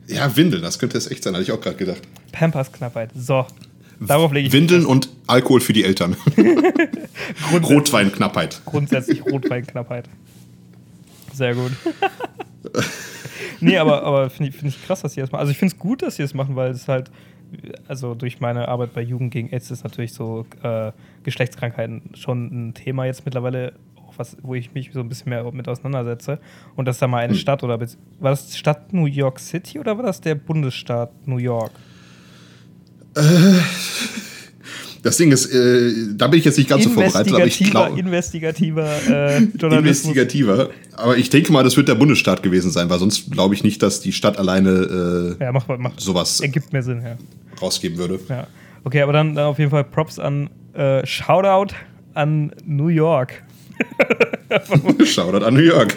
[0.08, 2.02] Ja, Windeln, das könnte es echt sein, hatte ich auch gerade gedacht.
[2.32, 3.46] Pampers-Knappheit, so.
[4.00, 6.16] Darauf lege ich Windeln und Alkohol für die Eltern.
[7.64, 8.62] Rotweinknappheit.
[8.66, 10.10] Grundsätzlich Rotweinknappheit.
[11.34, 11.72] Sehr gut.
[13.60, 15.42] nee, aber, aber finde ich, find ich krass, dass sie das machen.
[15.42, 17.12] Also ich finde es gut, dass sie das machen, weil es halt,
[17.88, 20.92] also durch meine Arbeit bei Jugend gegen AIDS ist natürlich so äh,
[21.24, 23.74] Geschlechtskrankheiten schon ein Thema jetzt mittlerweile,
[24.18, 26.40] was, wo ich mich so ein bisschen mehr mit auseinandersetze.
[26.76, 30.06] Und dass da mal eine Stadt oder war das Stadt New York City oder war
[30.06, 31.72] das der Bundesstaat New York?
[33.16, 33.22] Äh,
[35.02, 38.00] das Ding ist, äh, da bin ich jetzt nicht ganz so vorbereitet, aber ich glaube.
[38.00, 40.16] Investigativer äh, Journalismus.
[40.16, 40.70] Investigativer.
[40.96, 43.82] Aber ich denke mal, das wird der Bundesstaat gewesen sein, weil sonst glaube ich nicht,
[43.82, 47.18] dass die Stadt alleine äh, ja, mach, mach, sowas ergibt mehr Sinn, ja.
[47.62, 48.20] rausgeben würde.
[48.28, 48.48] Ja.
[48.84, 51.74] Okay, aber dann, dann auf jeden Fall Props an äh, Shoutout
[52.14, 53.44] an New York.
[55.06, 55.96] Shoutout an New York.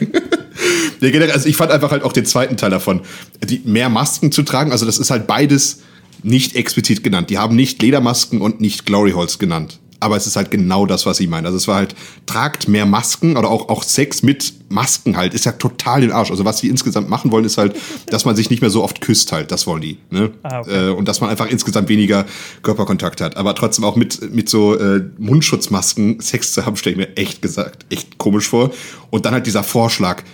[1.00, 3.00] also ich fand einfach halt auch den zweiten Teil davon,
[3.42, 4.70] die mehr Masken zu tragen.
[4.70, 5.82] Also das ist halt beides
[6.22, 7.30] nicht explizit genannt.
[7.30, 9.78] Die haben nicht Ledermasken und nicht Glory Holes genannt.
[10.02, 11.46] Aber es ist halt genau das, was sie meinen.
[11.46, 11.94] Also es war halt,
[12.26, 16.32] tragt mehr Masken oder auch, auch Sex mit Masken halt, ist ja total den Arsch.
[16.32, 19.00] Also was sie insgesamt machen wollen, ist halt, dass man sich nicht mehr so oft
[19.00, 19.52] küsst halt.
[19.52, 19.98] Das wollen die.
[20.10, 20.32] Ne?
[20.42, 20.88] Ah, okay.
[20.88, 22.26] äh, und dass man einfach insgesamt weniger
[22.62, 23.36] Körperkontakt hat.
[23.36, 27.40] Aber trotzdem auch mit, mit so äh, Mundschutzmasken Sex zu haben, stelle ich mir echt
[27.40, 28.72] gesagt, echt komisch vor.
[29.10, 30.24] Und dann halt dieser Vorschlag,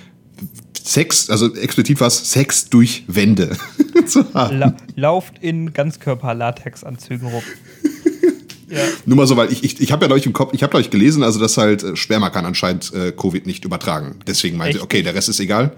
[0.83, 3.55] Sex, also explizit was, Sex durch Wände
[4.13, 4.59] zu haben.
[4.59, 7.43] La lauft in Ganzkörper-Latexanzügen rum.
[8.69, 8.79] ja.
[9.07, 10.91] Nur mal so, weil ich, ich, ich habe ja euch im Kopf, ich habe euch
[10.91, 14.17] gelesen, also dass halt äh, Sperma kann anscheinend äh, Covid nicht übertragen.
[14.27, 15.73] Deswegen meinte ich, okay, der Rest ist egal.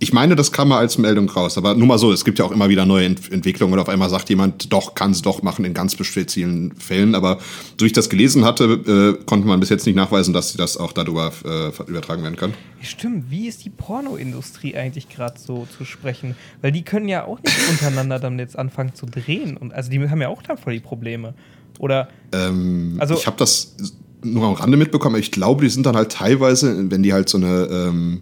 [0.00, 2.44] Ich meine, das kam mal als Meldung raus, aber nur mal so, es gibt ja
[2.44, 5.42] auch immer wieder neue Ent Entwicklungen und auf einmal sagt jemand, doch, kann es doch
[5.42, 7.16] machen in ganz speziellen Fällen.
[7.16, 7.38] Aber
[7.78, 10.92] so ich das gelesen hatte, äh, konnte man bis jetzt nicht nachweisen, dass das auch
[10.92, 12.54] darüber äh, übertragen werden kann.
[12.80, 16.36] Stimmt, wie ist die Pornoindustrie eigentlich gerade so zu sprechen?
[16.62, 19.56] Weil die können ja auch nicht untereinander dann jetzt anfangen zu drehen.
[19.56, 21.34] Und also die haben ja auch dann voll die Probleme.
[21.80, 23.74] Oder ähm, also ich habe das
[24.22, 27.28] nur am Rande mitbekommen, aber ich glaube, die sind dann halt teilweise, wenn die halt
[27.28, 28.20] so eine ähm,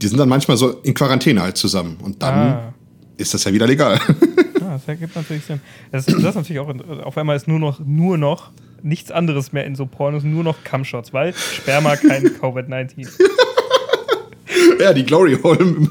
[0.00, 1.98] die sind dann manchmal so in Quarantäne halt zusammen.
[2.02, 2.74] Und dann ah.
[3.16, 4.00] ist das ja wieder legal.
[4.62, 5.60] Ah, das ergibt natürlich Sinn.
[5.90, 9.64] Das, das ist natürlich auch, auf einmal ist nur noch, nur noch nichts anderes mehr
[9.64, 13.08] in so Pornos, nur noch Cumshots, weil Sperma kein Covid-19.
[14.78, 15.88] Ja, die Glory Hole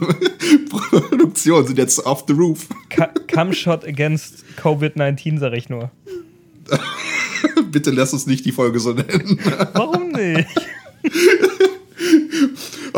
[0.69, 2.67] Produktion sind jetzt off the roof.
[3.27, 5.91] Cumshot against Covid-19, sag ich nur.
[7.71, 9.39] Bitte lass uns nicht die Folge so nennen.
[9.73, 10.47] Warum nicht?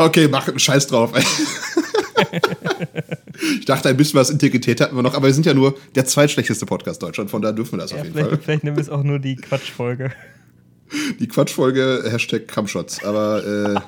[0.04, 1.12] Okay, mach einen Scheiß drauf.
[3.58, 6.04] ich dachte, ein bisschen was Integrität hatten wir noch, aber wir sind ja nur der
[6.04, 8.40] zweitschlechteste Podcast Deutschland, von da dürfen wir das ja, auf jeden vielleicht, Fall.
[8.42, 10.12] Vielleicht nehmen wir es auch nur die Quatschfolge.
[11.20, 13.74] Die Quatschfolge, Hashtag Kampfschutz, aber äh,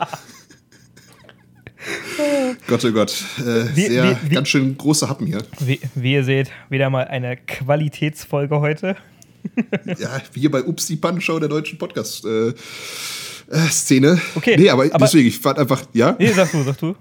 [2.68, 5.42] Gott, oh Gott, äh, wie, sehr, wie, ganz schön große Happen hier.
[5.60, 8.96] Wie, wie ihr seht, wieder mal eine Qualitätsfolge heute.
[9.98, 12.48] ja, hier bei Ups die Pannenshow der deutschen Podcast-Szene.
[12.48, 12.54] Äh,
[14.36, 14.56] okay.
[14.58, 16.16] Nee, aber, aber, deswegen, ich fand einfach, ja?
[16.18, 16.94] Nee, sag du, sag du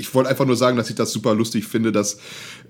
[0.00, 2.18] ich wollte einfach nur sagen, dass ich das super lustig finde, dass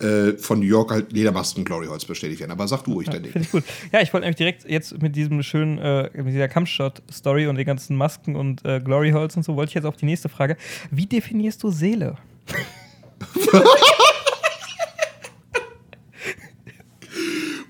[0.00, 2.50] äh, von New York halt Ledermasken Glory Holes bestätigt werden.
[2.50, 3.32] Aber sag du ruhig ja, dein Ding.
[3.32, 3.64] Finde ich gut.
[3.92, 7.66] Ja, ich wollte nämlich direkt jetzt mit diesem schönen, äh, mit dieser Kampfshot-Story und den
[7.66, 10.56] ganzen Masken und äh, Glory Holes und so, wollte ich jetzt auf die nächste Frage.
[10.90, 12.16] Wie definierst du Seele?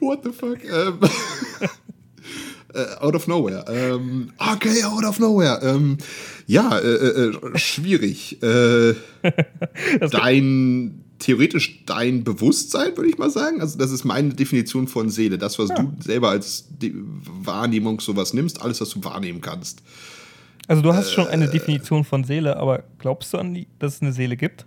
[0.01, 0.65] What the fuck?
[0.65, 1.09] Ähm, äh,
[3.01, 3.65] out of nowhere.
[3.69, 5.61] Ähm, okay, out of nowhere.
[5.63, 5.99] Ähm,
[6.47, 8.43] ja, äh, äh, äh schwierig.
[8.43, 8.95] Äh,
[10.11, 13.61] dein theoretisch dein Bewusstsein, würde ich mal sagen.
[13.61, 15.39] Also, das ist meine Definition von Seele.
[15.39, 15.77] Das, was ja.
[15.77, 16.69] du selber als
[17.43, 19.83] Wahrnehmung sowas nimmst, alles, was du wahrnehmen kannst.
[20.67, 21.51] Also, du hast schon eine äh.
[21.51, 24.67] Definition von Seele, aber glaubst du an die, dass es eine Seele gibt?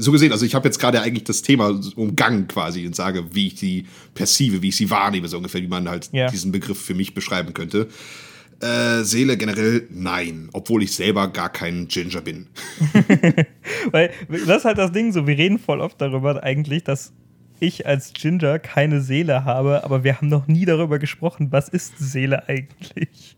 [0.00, 3.48] So gesehen, also ich habe jetzt gerade eigentlich das Thema umgangen quasi und sage, wie
[3.48, 6.28] ich sie perceive, wie ich sie wahrnehme, so ungefähr, wie man halt ja.
[6.28, 7.88] diesen Begriff für mich beschreiben könnte.
[8.60, 12.46] Äh, Seele generell nein, obwohl ich selber gar kein Ginger bin.
[13.90, 17.12] Weil das ist halt das Ding so, wir reden voll oft darüber eigentlich, dass
[17.58, 21.98] ich als Ginger keine Seele habe, aber wir haben noch nie darüber gesprochen, was ist
[21.98, 23.36] Seele eigentlich?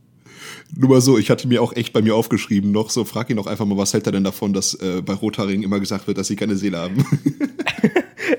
[0.75, 3.37] Nur mal so, ich hatte mir auch echt bei mir aufgeschrieben, noch so, frag ihn
[3.37, 6.17] doch einfach mal, was hält er denn davon, dass äh, bei Rothaarigen immer gesagt wird,
[6.17, 7.05] dass sie keine Seele haben.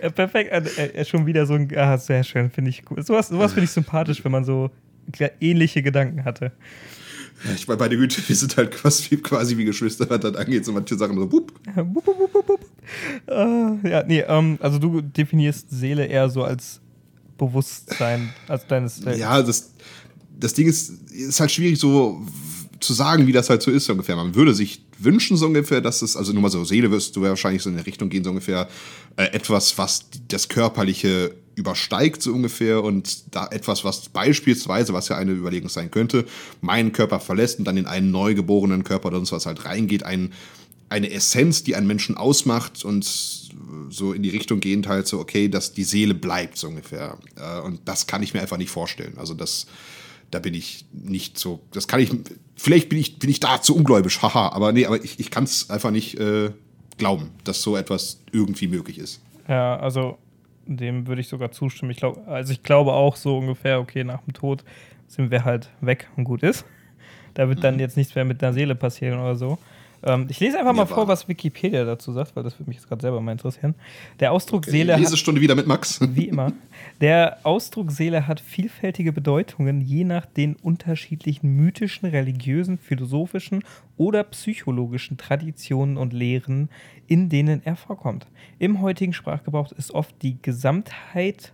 [0.15, 3.03] Perfekt, äh, äh, schon wieder so ein, ah, sehr schön, finde ich cool.
[3.03, 4.71] Sowas, sowas finde ich sympathisch, wenn man so
[5.39, 6.51] ähnliche Gedanken hatte.
[7.45, 10.65] Ja, ich meine, meine Güte, wir sind halt quasi, quasi wie Geschwister, was das angeht,
[10.65, 11.51] so manche Sachen so, bup.
[11.75, 12.59] Bup, bup, bup, bup.
[13.29, 16.79] Uh, ja, nee, ähm, also du definierst Seele eher so als
[17.37, 19.05] Bewusstsein, als deines.
[19.05, 19.73] Äh, ja, das,
[20.43, 22.21] das Ding ist, ist halt schwierig so
[22.79, 24.17] zu sagen, wie das halt so ist ungefähr.
[24.17, 27.21] Man würde sich wünschen so ungefähr, dass es, also nur mal so Seele wirst du
[27.21, 28.67] wahrscheinlich so in der Richtung gehen, so ungefähr
[29.15, 35.17] äh, etwas, was das Körperliche übersteigt so ungefähr und da etwas, was beispielsweise, was ja
[35.17, 36.25] eine Überlegung sein könnte,
[36.61, 40.33] meinen Körper verlässt und dann in einen neugeborenen Körper oder sonst was halt reingeht, ein,
[40.89, 43.05] eine Essenz, die einen Menschen ausmacht und
[43.89, 47.17] so in die Richtung gehend halt so, okay, dass die Seele bleibt so ungefähr.
[47.35, 49.13] Äh, und das kann ich mir einfach nicht vorstellen.
[49.17, 49.67] Also das
[50.33, 52.11] da bin ich nicht so, das kann ich,
[52.55, 55.43] vielleicht bin ich, bin ich da zu ungläubig, haha, aber nee, aber ich, ich kann
[55.43, 56.51] es einfach nicht äh,
[56.97, 59.21] glauben, dass so etwas irgendwie möglich ist.
[59.47, 60.17] Ja, also
[60.65, 61.91] dem würde ich sogar zustimmen.
[61.91, 64.63] Ich glaube, also ich glaube auch so ungefähr, okay, nach dem Tod
[65.07, 66.65] sind wir halt weg und gut ist.
[67.33, 67.81] Da wird dann mhm.
[67.81, 69.57] jetzt nichts mehr mit der Seele passieren oder so.
[70.03, 72.87] Ähm, ich lese einfach mal vor, was Wikipedia dazu sagt, weil das würde mich jetzt
[72.87, 73.75] gerade selber mal interessieren.
[74.19, 74.95] Der Ausdruck okay, Seele.
[74.97, 75.99] Lesestunde wieder mit Max.
[76.15, 76.51] Wie immer.
[77.01, 83.63] Der Ausdruck Seele hat vielfältige Bedeutungen, je nach den unterschiedlichen mythischen, religiösen, philosophischen
[83.97, 86.69] oder psychologischen Traditionen und Lehren,
[87.07, 88.27] in denen er vorkommt.
[88.59, 91.53] Im heutigen Sprachgebrauch ist oft die Gesamtheit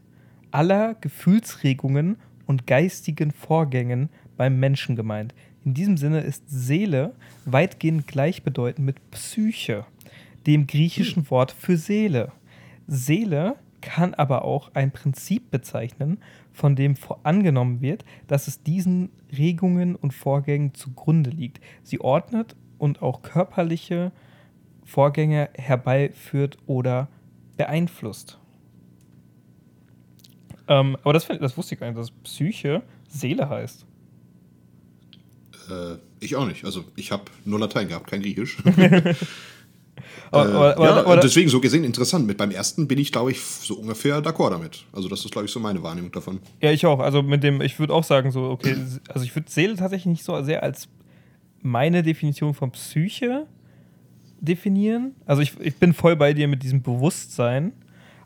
[0.52, 5.36] aller Gefühlsregungen und geistigen Vorgängen beim Menschen gemeint.
[5.66, 7.14] In diesem Sinne ist Seele
[7.46, 9.86] weitgehend gleichbedeutend mit Psyche,
[10.48, 11.32] dem griechischen hm.
[11.32, 12.32] Wort für Seele.
[12.88, 16.20] Seele kann aber auch ein Prinzip bezeichnen,
[16.52, 21.62] von dem angenommen wird, dass es diesen Regungen und Vorgängen zugrunde liegt.
[21.84, 24.12] Sie ordnet und auch körperliche
[24.84, 27.08] Vorgänge herbeiführt oder
[27.58, 28.40] beeinflusst.
[30.68, 33.86] Ähm, aber das, das wusste ich gar nicht, dass Psyche Seele heißt.
[35.70, 36.66] Äh, ich auch nicht.
[36.66, 38.58] Also ich habe nur Latein gehabt, kein Griechisch.
[40.32, 42.26] aber, äh, ja, oder, deswegen so gesehen interessant.
[42.26, 44.86] Mit beim ersten bin ich, glaube ich, so ungefähr d'accord damit.
[44.92, 46.40] Also das ist, glaube ich, so meine Wahrnehmung davon.
[46.62, 47.00] Ja, ich auch.
[47.00, 48.76] Also mit dem, ich würde auch sagen, so, okay,
[49.08, 50.88] also ich würde Seele tatsächlich nicht so sehr als
[51.62, 53.46] meine Definition von Psyche
[54.40, 55.16] definieren.
[55.26, 57.74] Also ich, ich bin voll bei dir mit diesem Bewusstsein.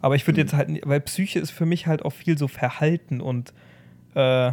[0.02, 0.46] Aber ich würde mhm.
[0.46, 3.54] jetzt halt, weil Psyche ist für mich halt auch viel so Verhalten und
[4.16, 4.52] äh,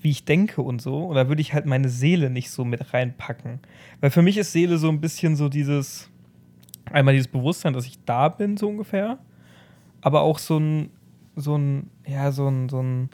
[0.00, 1.04] wie ich denke und so.
[1.04, 3.60] Und da würde ich halt meine Seele nicht so mit reinpacken.
[4.00, 6.10] Weil für mich ist Seele so ein bisschen so dieses,
[6.90, 9.18] einmal dieses Bewusstsein, dass ich da bin, so ungefähr.
[10.00, 10.90] Aber auch so ein,
[11.36, 13.10] so ein, ja, so ein, so ein,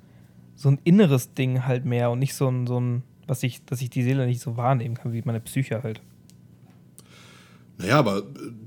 [0.55, 3.83] so ein inneres Ding halt mehr und nicht so ein, so ein, was ich, dass
[3.83, 6.01] ich die Seele nicht so wahrnehmen kann, wie meine Psyche halt.
[7.79, 8.23] Naja, aber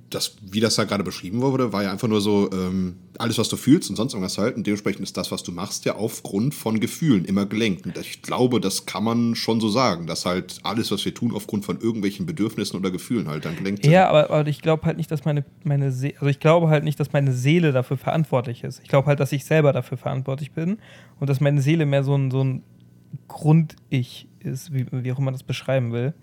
[0.09, 3.49] das, wie das da gerade beschrieben wurde, war ja einfach nur so, ähm, alles, was
[3.49, 4.55] du fühlst und sonst irgendwas halt.
[4.55, 7.85] Und dementsprechend ist das, was du machst, ja aufgrund von Gefühlen immer gelenkt.
[7.85, 11.33] Und ich glaube, das kann man schon so sagen, dass halt alles, was wir tun,
[11.33, 13.91] aufgrund von irgendwelchen Bedürfnissen oder Gefühlen halt dann gelenkt sind.
[13.91, 16.83] Ja, aber, aber ich glaube halt nicht, dass meine, meine Seele, also ich glaube halt
[16.83, 18.79] nicht, dass meine Seele dafür verantwortlich ist.
[18.81, 20.77] Ich glaube halt, dass ich selber dafür verantwortlich bin
[21.19, 22.63] und dass meine Seele mehr so ein, so ein
[23.27, 26.13] Grund-Ich ist, wie, wie auch immer man das beschreiben will.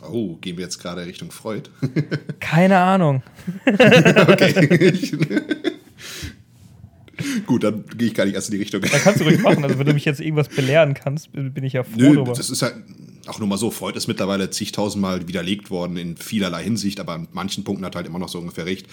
[0.00, 1.70] Oh, gehen wir jetzt gerade Richtung Freud?
[2.40, 3.22] Keine Ahnung.
[3.66, 4.66] okay.
[7.46, 8.80] Gut, dann gehe ich gar nicht erst in die Richtung.
[8.80, 9.62] Da kannst du ruhig machen.
[9.62, 12.32] Also, wenn du mich jetzt irgendwas belehren kannst, bin ich ja froh Nö, darüber.
[12.32, 12.74] das ist halt
[13.26, 13.70] auch nur mal so.
[13.70, 17.98] Freud ist mittlerweile zigtausendmal widerlegt worden in vielerlei Hinsicht, aber an manchen Punkten hat er
[17.98, 18.86] halt immer noch so ungefähr recht.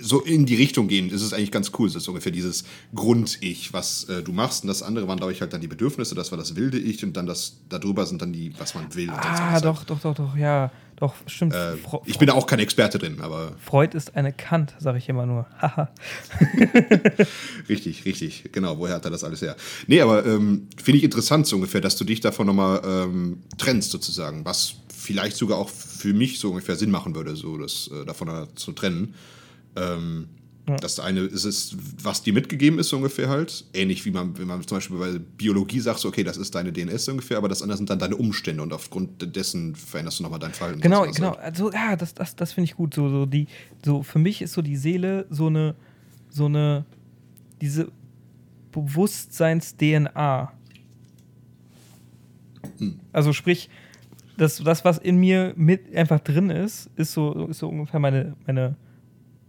[0.00, 1.88] So in die Richtung gehen, ist es eigentlich ganz cool.
[1.88, 4.64] Es ist ungefähr dieses Grund-Ich, was äh, du machst.
[4.64, 6.14] Und das andere waren, glaube ich, halt dann die Bedürfnisse.
[6.14, 9.10] Das war das wilde Ich und dann das darüber sind dann die, was man will.
[9.10, 10.70] Ah, doch, doch, doch, doch, ja.
[10.96, 11.52] Doch, stimmt.
[11.54, 11.74] Äh,
[12.06, 15.26] ich bin da auch kein Experte drin, aber Freud ist eine Kant, sage ich immer
[15.26, 15.46] nur.
[15.60, 15.90] Haha.
[17.68, 18.78] Richtig, richtig, genau.
[18.78, 19.56] Woher hat er das alles her?
[19.86, 23.90] Nee, aber ähm, finde ich interessant so ungefähr, dass du dich davon nochmal ähm, trennst
[23.90, 28.06] sozusagen, was vielleicht sogar auch für mich so ungefähr Sinn machen würde, so das äh,
[28.06, 29.14] davon zu trennen.
[29.76, 30.28] Ähm,
[30.68, 30.74] Ja.
[30.76, 34.48] Das eine ist es, was dir mitgegeben ist so ungefähr halt, ähnlich wie man, wenn
[34.48, 37.48] man zum Beispiel bei Biologie sagt, so, okay, das ist deine DNS so ungefähr, aber
[37.48, 40.80] das andere sind dann deine Umstände und aufgrund dessen veränderst du nochmal dein Verhalten.
[40.80, 41.36] Genau, Das genau.
[41.36, 41.38] halt.
[41.38, 42.94] Also ja, das, das, das finde ich gut.
[42.94, 43.46] So, so die,
[43.84, 45.76] so für mich ist so die Seele so eine,
[46.30, 46.84] so eine,
[47.60, 47.92] diese
[48.72, 50.52] Bewusstseins-DNA.
[52.78, 53.00] Hm.
[53.12, 53.70] Also sprich,
[54.36, 58.34] das, das, was in mir mit einfach drin ist, ist so, ist so ungefähr meine,
[58.48, 58.74] meine,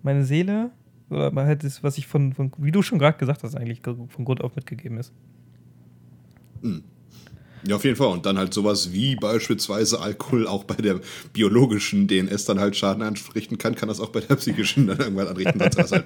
[0.08, 0.72] meine Seele.
[1.10, 4.26] Oder halt das, was ich von, von wie du schon gerade gesagt hast, eigentlich von
[4.26, 5.14] Grund auf mitgegeben ist.
[7.66, 8.08] Ja, auf jeden Fall.
[8.08, 11.00] Und dann halt sowas wie beispielsweise Alkohol auch bei der
[11.34, 15.28] biologischen DNS dann halt Schaden anrichten kann, kann das auch bei der psychischen dann irgendwann
[15.28, 15.60] anrichten.
[15.62, 16.06] Halt,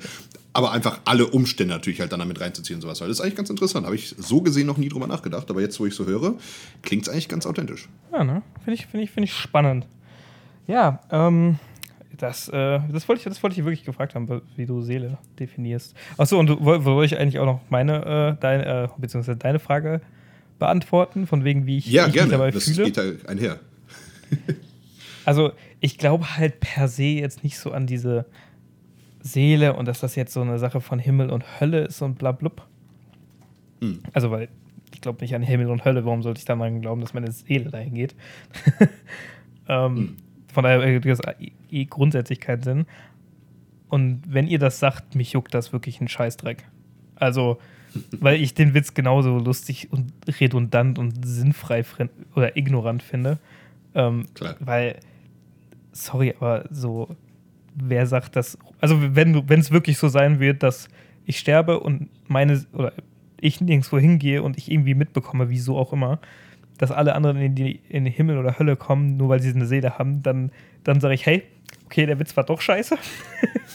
[0.53, 3.01] aber einfach alle Umstände natürlich halt dann damit reinzuziehen und sowas.
[3.01, 3.09] Halt.
[3.09, 3.85] Das ist eigentlich ganz interessant.
[3.85, 5.49] Habe ich so gesehen noch nie drüber nachgedacht.
[5.49, 6.35] Aber jetzt, wo ich so höre,
[6.83, 7.89] klingt es eigentlich ganz authentisch.
[8.11, 8.43] Ja, ne?
[8.63, 9.87] Finde ich, find ich, find ich spannend.
[10.67, 11.59] Ja, ähm,
[12.21, 15.95] das, äh, das wollte ich, das wollte ich wirklich gefragt haben, wie du Seele definierst.
[16.17, 19.59] Achso, und du woll- wollte ich eigentlich auch noch meine, äh, deine, äh, beziehungsweise deine
[19.59, 20.01] Frage
[20.59, 22.27] beantworten, von wegen, wie ich, Ja, ich gerne.
[22.27, 22.85] mich dabei Das fühle.
[22.85, 23.59] geht da einher.
[25.23, 28.25] Also, ich glaube halt per se jetzt nicht so an diese
[29.21, 32.31] Seele und dass das jetzt so eine Sache von Himmel und Hölle ist und bla
[32.31, 32.65] blub.
[33.81, 33.99] Hm.
[34.13, 34.49] Also, weil
[34.95, 37.31] ich glaube nicht an Himmel und Hölle, warum sollte ich dann dran glauben, dass meine
[37.31, 38.15] Seele dahin geht?
[39.67, 40.17] ähm, Hm.
[40.53, 41.05] Von daher ergibt
[41.71, 42.85] eh grundsätzlich keinen Sinn.
[43.89, 46.65] Und wenn ihr das sagt, mich juckt das wirklich ein Scheißdreck.
[47.15, 47.59] Also,
[48.19, 51.83] weil ich den Witz genauso lustig und redundant und sinnfrei
[52.35, 53.37] oder ignorant finde.
[53.93, 54.55] Ähm, Klar.
[54.59, 54.99] weil,
[55.91, 57.15] sorry, aber so,
[57.75, 58.57] wer sagt das?
[58.79, 60.87] Also, wenn es wirklich so sein wird, dass
[61.25, 62.93] ich sterbe und meine, oder
[63.41, 66.19] ich nirgendwo hingehe und ich irgendwie mitbekomme, wieso auch immer,
[66.77, 69.65] dass alle anderen in, die, in den Himmel oder Hölle kommen, nur weil sie eine
[69.65, 70.51] Seele haben, dann,
[70.83, 71.43] dann sage ich, hey,
[71.91, 72.95] okay, der Witz war doch scheiße.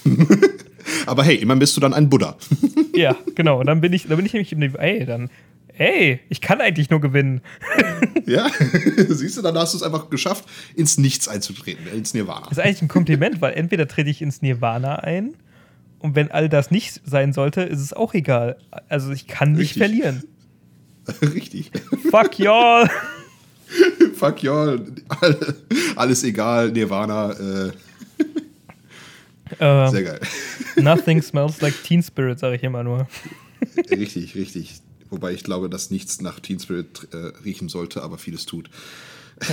[1.07, 2.37] Aber hey, immerhin bist du dann ein Buddha.
[2.94, 3.61] ja, genau.
[3.61, 5.29] Und dann bin ich, dann bin ich nämlich, im Niveau, ey, dann,
[5.76, 7.42] ey, ich kann eigentlich nur gewinnen.
[8.24, 8.48] ja?
[9.09, 12.46] Siehst du, dann hast du es einfach geschafft, ins Nichts einzutreten, ins Nirvana.
[12.48, 15.35] Das ist eigentlich ein Kompliment, weil entweder trete ich ins Nirvana ein
[15.98, 18.57] und wenn all das nicht sein sollte, ist es auch egal.
[18.88, 19.83] Also ich kann nicht Richtig.
[19.83, 20.24] verlieren.
[21.35, 21.70] Richtig.
[22.11, 22.88] Fuck y'all.
[24.14, 24.81] Fuck y'all.
[25.96, 27.33] Alles egal, Nirvana.
[27.33, 27.72] Äh,
[29.61, 30.20] Ähm, sehr geil.
[30.76, 33.07] nothing smells like Teen Spirit, sage ich immer nur.
[33.90, 34.81] Richtig, richtig.
[35.09, 38.68] Wobei ich glaube, dass nichts nach Teen Spirit äh, riechen sollte, aber vieles tut.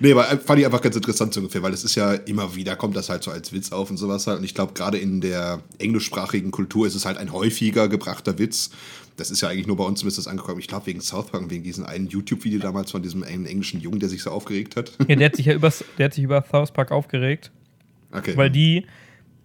[0.00, 2.56] nee, aber äh, fand ich einfach ganz interessant so ungefähr, weil es ist ja immer
[2.56, 4.38] wieder, kommt das halt so als Witz auf und sowas halt.
[4.38, 8.70] Und ich glaube, gerade in der englischsprachigen Kultur ist es halt ein häufiger gebrachter Witz.
[9.16, 10.58] Das ist ja eigentlich nur bei uns zumindest angekommen.
[10.58, 14.00] Ich glaube, wegen South Park und wegen diesem einen YouTube-Video damals von diesem englischen Jungen,
[14.00, 14.92] der sich so aufgeregt hat.
[15.06, 17.52] Ja, der hat sich ja über, der hat sich über South Park aufgeregt,
[18.12, 18.36] Okay.
[18.36, 18.86] weil die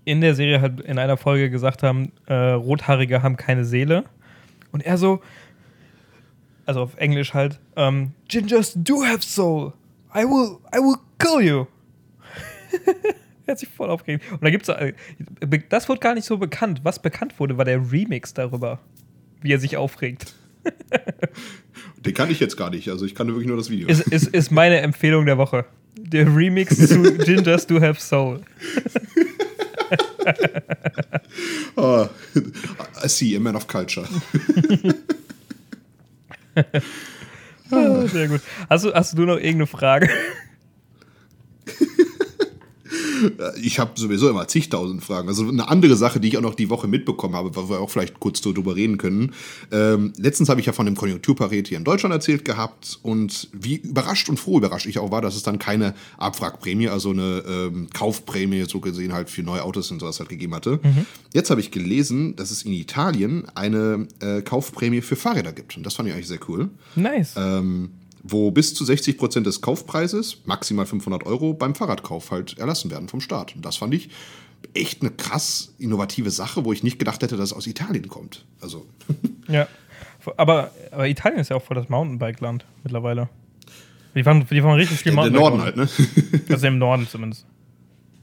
[0.06, 4.06] in der Serie halt in einer Folge gesagt haben, äh, Rothaarige haben keine Seele.
[4.72, 5.22] Und er so,
[6.66, 9.74] also auf Englisch halt, ähm, Gingers do have soul.
[10.16, 11.66] I will, I will kill you.
[13.46, 14.24] er hat sich voll aufgeregt.
[14.32, 14.94] Und da gibt's, äh,
[15.70, 16.82] das wurde gar nicht so bekannt.
[16.84, 18.80] Was bekannt wurde, war der Remix darüber,
[19.41, 20.34] wie er sich aufregt.
[21.97, 22.89] Den kann ich jetzt gar nicht.
[22.89, 23.88] Also ich kann wirklich nur das Video.
[23.88, 25.65] Ist, ist, ist meine Empfehlung der Woche.
[25.97, 28.41] Der Remix zu Gingers do have soul.
[31.75, 32.08] Oh,
[33.04, 34.08] I see, a man of culture.
[37.71, 38.41] Ah, sehr gut.
[38.69, 40.10] Hast du, hast du noch irgendeine Frage?
[43.62, 45.28] Ich habe sowieso immer zigtausend Fragen.
[45.28, 47.90] Also eine andere Sache, die ich auch noch die Woche mitbekommen habe, wo wir auch
[47.90, 49.34] vielleicht kurz so drüber reden können.
[49.72, 53.76] Ähm, letztens habe ich ja von dem Konjunkturparet hier in Deutschland erzählt gehabt und wie
[53.76, 57.88] überrascht und froh überrascht ich auch war, dass es dann keine Abwrackprämie, also eine ähm,
[57.94, 60.80] Kaufprämie so gesehen halt für neue Autos und sowas halt gegeben hatte.
[61.34, 65.78] Jetzt habe ich gelesen, dass es in Italien eine äh, Kaufprämie für Fahrräder gibt.
[65.78, 66.70] Und das fand ich eigentlich sehr cool.
[66.96, 67.36] Nice.
[67.38, 67.92] ähm,
[68.24, 73.08] wo bis zu 60 Prozent des Kaufpreises, maximal 500 Euro, beim Fahrradkauf halt erlassen werden
[73.08, 73.56] vom Staat.
[73.56, 74.10] Und das fand ich
[74.74, 78.46] echt eine krass innovative Sache, wo ich nicht gedacht hätte, dass es aus Italien kommt.
[78.62, 78.86] Also.
[79.48, 79.67] Ja.
[80.38, 83.30] Aber, aber Italien ist ja auch voll das Mountainbike-Land mittlerweile.
[84.13, 85.42] Die fahren, die fahren richtig viel Mountainbike.
[85.42, 85.90] Norden halt, ne?
[86.50, 87.48] Also im Norden zumindest.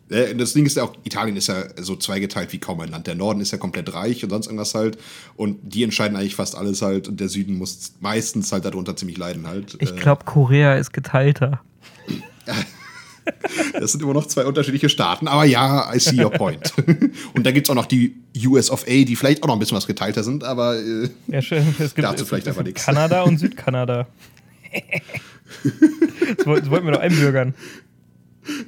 [0.08, 3.06] Ja, Das Ding ist ja auch, Italien ist ja so zweigeteilt wie kaum ein Land.
[3.06, 4.98] Der Norden ist ja komplett reich und sonst irgendwas halt.
[5.36, 7.08] Und die entscheiden eigentlich fast alles halt.
[7.08, 9.76] Und der Süden muss meistens halt darunter ziemlich leiden halt.
[9.80, 11.60] Ich Äh, glaube, Korea ist geteilter.
[13.80, 15.26] Das sind immer noch zwei unterschiedliche Staaten.
[15.26, 16.72] Aber ja, I see your point.
[17.34, 18.14] und da gibt es auch noch die
[18.46, 20.44] US of A, die vielleicht auch noch ein bisschen was geteilter sind.
[20.44, 21.66] Aber äh, Ja, schön.
[21.80, 22.84] Es gibt, Dazu es vielleicht aber nichts.
[22.84, 24.06] Kanada und Südkanada.
[26.38, 27.54] das wollten wir doch einbürgern.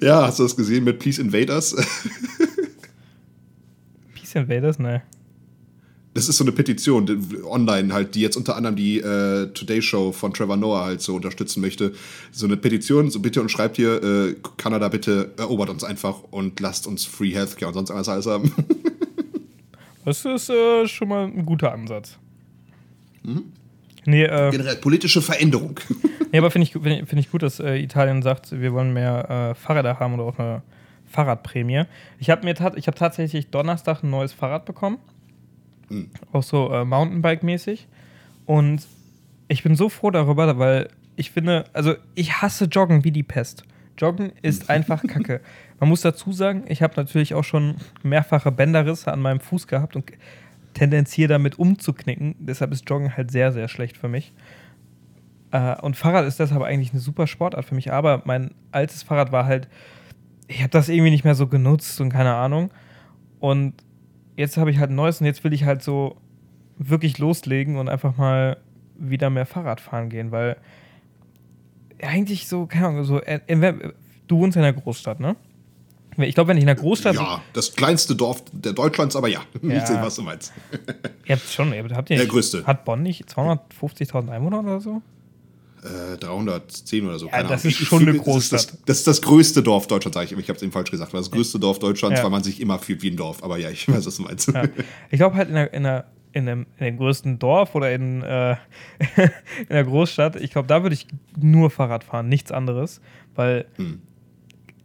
[0.03, 1.75] Ja, hast du das gesehen mit Please Invaders?
[4.15, 4.79] Peace Invaders?
[4.89, 5.03] Ne.
[6.15, 9.81] Das ist so eine Petition die- online halt, die jetzt unter anderem die äh, Today
[9.81, 11.93] Show von Trevor Noah halt so unterstützen möchte.
[12.33, 16.59] So eine Petition, so bitte und schreibt hier, äh, Kanada bitte erobert uns einfach und
[16.59, 18.53] lasst uns Free Healthcare und sonst alles alles haben.
[20.05, 22.17] Das ist äh, schon mal ein guter Ansatz.
[23.23, 23.53] Mhm.
[24.09, 25.79] Nee, äh, Generell politische Veränderung.
[26.33, 29.51] nee aber finde ich, find find ich gut, dass äh, Italien sagt, wir wollen mehr
[29.51, 30.63] äh, Fahrräder haben oder auch eine
[31.05, 31.83] Fahrradprämie.
[32.19, 34.97] Ich habe mir ich hab tatsächlich Donnerstag ein neues Fahrrad bekommen.
[35.89, 36.09] Hm.
[36.33, 37.87] Auch so äh, Mountainbike-mäßig.
[38.47, 38.87] Und
[39.49, 43.65] ich bin so froh darüber, weil ich finde, also ich hasse Joggen wie die Pest.
[43.99, 45.43] Joggen ist einfach Kacke.
[45.81, 49.97] Man muss dazu sagen, ich habe natürlich auch schon mehrfache Bänderrisse an meinem Fuß gehabt
[49.97, 50.11] und
[50.75, 52.35] tendenziere damit umzuknicken.
[52.39, 54.33] Deshalb ist Joggen halt sehr, sehr schlecht für mich.
[55.51, 57.93] Äh, und Fahrrad ist deshalb eigentlich eine super Sportart für mich.
[57.93, 59.69] Aber mein altes Fahrrad war halt,
[60.47, 62.71] ich habe das irgendwie nicht mehr so genutzt und keine Ahnung.
[63.41, 63.75] Und
[64.37, 66.17] jetzt habe ich halt ein neues und jetzt will ich halt so
[66.79, 68.59] wirklich loslegen und einfach mal
[68.97, 70.57] wieder mehr Fahrrad fahren gehen, weil
[72.03, 73.41] eigentlich so, keine Ahnung, so, äh,
[74.27, 75.37] du wohnst in einer Großstadt, ne?
[76.19, 77.15] Ich glaube, wenn ich in einer Großstadt.
[77.15, 79.77] ja, das kleinste Dorf der Deutschlands, aber ja, Ja.
[79.79, 80.53] ich sehe, was du meinst.
[81.27, 82.67] Ihr habt schon, ihr habt ihr Der größte.
[82.67, 85.03] Hat Bonn nicht 250.000 Einwohner oder so?
[85.83, 87.27] Äh, 310 oder so.
[87.29, 87.65] Ja, das Ahnung.
[87.67, 88.89] ist schon ich- eine das ist Das, Großstadt.
[88.89, 90.33] das ist das größte Dorf Deutschlands, sage ich.
[90.39, 91.15] Ich habe es eben falsch gesagt.
[91.15, 92.25] Das größte Dorf Deutschlands, Ja.
[92.25, 93.45] weil man sich immer fühlt wie ein Dorf.
[93.45, 94.49] Aber ja, ich weiß, was du meinst.
[94.49, 94.65] Ja.
[95.11, 98.23] Ich glaube halt in der, in der in dem, in dem größten Dorf oder in,
[98.23, 98.53] äh,
[99.61, 101.07] in der Großstadt, ich glaube, da würde ich
[101.41, 103.01] nur Fahrrad fahren, nichts anderes.
[103.35, 104.03] Weil, Hm.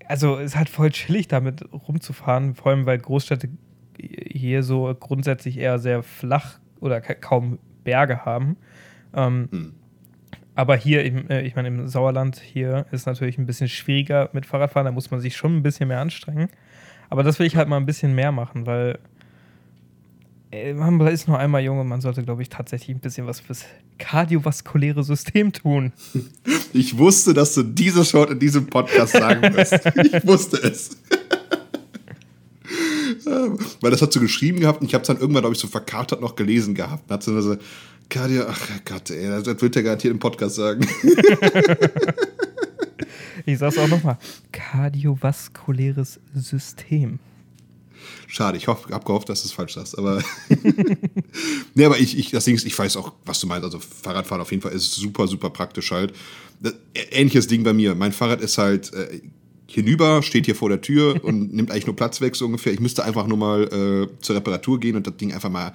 [0.07, 3.49] Also es ist halt voll chillig, damit rumzufahren, vor allem weil Großstädte
[3.99, 8.57] hier so grundsätzlich eher sehr flach oder ka kaum Berge haben.
[9.13, 9.73] Ähm, Hm.
[10.55, 14.45] Aber hier, im, äh, ich meine, im Sauerland hier ist natürlich ein bisschen schwieriger mit
[14.45, 16.49] Fahrradfahren, da muss man sich schon ein bisschen mehr anstrengen.
[17.09, 18.99] Aber das will ich halt mal ein bisschen mehr machen, weil
[20.75, 23.65] man ist nur einmal jung und man sollte, glaube ich, tatsächlich ein bisschen was fürs
[23.97, 25.93] kardiovaskuläre System tun.
[26.75, 29.73] Ich wusste, dass du dieses Wort in diesem Podcast sagen wirst.
[29.95, 30.97] Ich wusste es.
[33.79, 35.67] Weil das hat sie geschrieben gehabt und ich habe es dann irgendwann, glaube ich, so
[35.67, 37.11] verkatert noch gelesen gehabt.
[37.11, 37.57] Hat so,
[38.09, 40.83] Kadia, ach Gott, ey, das das wird er garantiert im Podcast sagen.
[43.45, 44.17] Ich sag's auch nochmal:
[44.51, 47.19] kardiovaskuläres System.
[48.27, 50.21] Schade, ich habe gehofft, dass du es falsch sagst, aber.
[51.73, 53.65] nee, aber ich, ich, das Ding ist, ich weiß auch, was du meinst.
[53.65, 56.13] Also, Fahrradfahren auf jeden Fall ist super, super praktisch halt.
[57.11, 57.95] Ähnliches Ding bei mir.
[57.95, 59.21] Mein Fahrrad ist halt äh,
[59.67, 62.73] hinüber, steht hier vor der Tür und nimmt eigentlich nur Platz weg, so ungefähr.
[62.73, 65.73] Ich müsste einfach nur mal äh, zur Reparatur gehen und das Ding einfach mal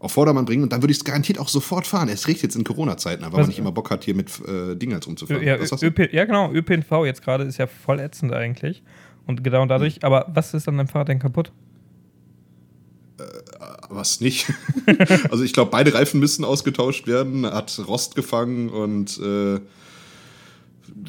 [0.00, 2.08] auf Vordermann bringen und dann würde ich es garantiert auch sofort fahren.
[2.08, 4.76] Es riecht jetzt in Corona-Zeiten, aber Was- man nicht immer Bock hat, hier mit äh,
[4.76, 5.42] Dingen halt rumzufahren.
[5.42, 6.52] Ja, ja, genau.
[6.52, 8.82] ÖPNV jetzt gerade ist ja voll ätzend eigentlich.
[9.26, 11.52] Und genau dadurch, aber was ist an deinem Fahrrad denn kaputt?
[13.90, 14.46] Was nicht?
[15.30, 19.60] also ich glaube, beide Reifen müssen ausgetauscht werden, hat Rost gefangen und äh,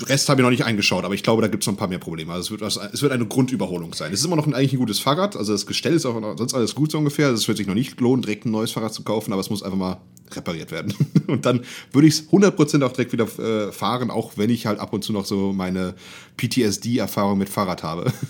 [0.06, 1.88] Rest habe ich noch nicht eingeschaut, aber ich glaube, da gibt es noch ein paar
[1.88, 2.32] mehr Probleme.
[2.34, 4.14] Also es wird, es wird eine Grundüberholung sein.
[4.14, 6.54] Es ist immer noch ein, eigentlich ein gutes Fahrrad, also das Gestell ist auch sonst
[6.54, 7.28] alles gut so ungefähr.
[7.28, 9.50] Also es wird sich noch nicht lohnen, direkt ein neues Fahrrad zu kaufen, aber es
[9.50, 9.98] muss einfach mal
[10.32, 10.94] repariert werden.
[11.28, 11.62] und dann
[11.92, 15.04] würde ich es 100% auch direkt wieder äh, fahren, auch wenn ich halt ab und
[15.04, 15.96] zu noch so meine
[16.38, 18.12] PTSD-Erfahrung mit Fahrrad habe.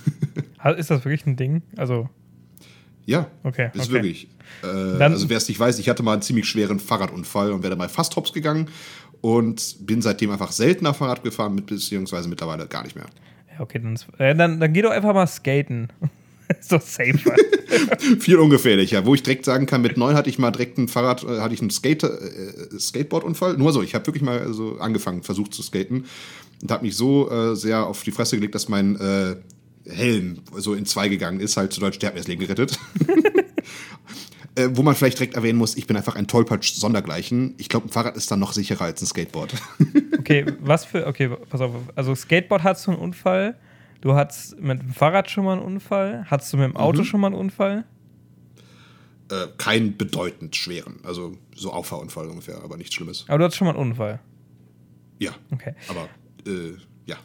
[0.62, 1.62] Ha- Ist das wirklich ein Ding?
[1.78, 2.10] Also,
[3.10, 3.94] Ja, Okay, ist okay.
[3.94, 4.28] wirklich.
[4.64, 7.72] Äh, also wer es nicht weiß, ich hatte mal einen ziemlich schweren Fahrradunfall und wäre
[7.72, 8.70] dabei fast hops gegangen
[9.22, 13.08] und bin seitdem einfach seltener Fahrrad gefahren, mit, beziehungsweise mittlerweile gar nicht mehr.
[13.52, 15.88] ja, okay, dann, äh, dann, dann geh doch einfach mal skaten.
[16.70, 17.34] doch safer.
[18.20, 19.04] Viel ungefährlicher.
[19.08, 21.56] Wo ich direkt sagen kann, mit neun hatte ich mal direkt ein Fahrrad, äh, hatte
[21.56, 23.58] ich einen Skate, äh, Skateboardunfall.
[23.58, 26.06] Nur so, ich habe wirklich mal so angefangen, versucht zu skaten
[26.62, 29.36] und habe mich so äh, sehr auf die Fresse gelegt, dass mein äh,
[29.88, 31.58] Helm so in zwei gegangen ist.
[31.58, 32.78] Halt zu Deutsch, der hat mir das Leben gerettet.
[34.56, 37.56] äh, wo man vielleicht direkt erwähnen muss, ich bin einfach ein Tollpatsch sondergleichen.
[37.58, 39.54] Ich glaube, ein Fahrrad ist dann noch sicherer als ein Skateboard.
[40.20, 41.08] Okay, was für.
[41.08, 41.72] Okay, pass auf.
[41.96, 43.56] Also, Skateboard hattest du einen Unfall.
[44.02, 46.26] du hattest mit dem Fahrrad schon mal einen Unfall.
[46.30, 47.06] Hattest du mit dem Auto Mhm.
[47.06, 47.86] schon mal einen Unfall?
[49.32, 51.00] Äh, kein bedeutend schweren.
[51.04, 53.26] Also so Auffahrunfall ungefähr, aber nichts Schlimmes.
[53.28, 54.20] Aber du hattest schon mal einen Unfall.
[55.20, 55.74] Ja, Okay.
[55.88, 56.10] aber
[56.46, 56.74] äh,
[57.10, 57.18] ja.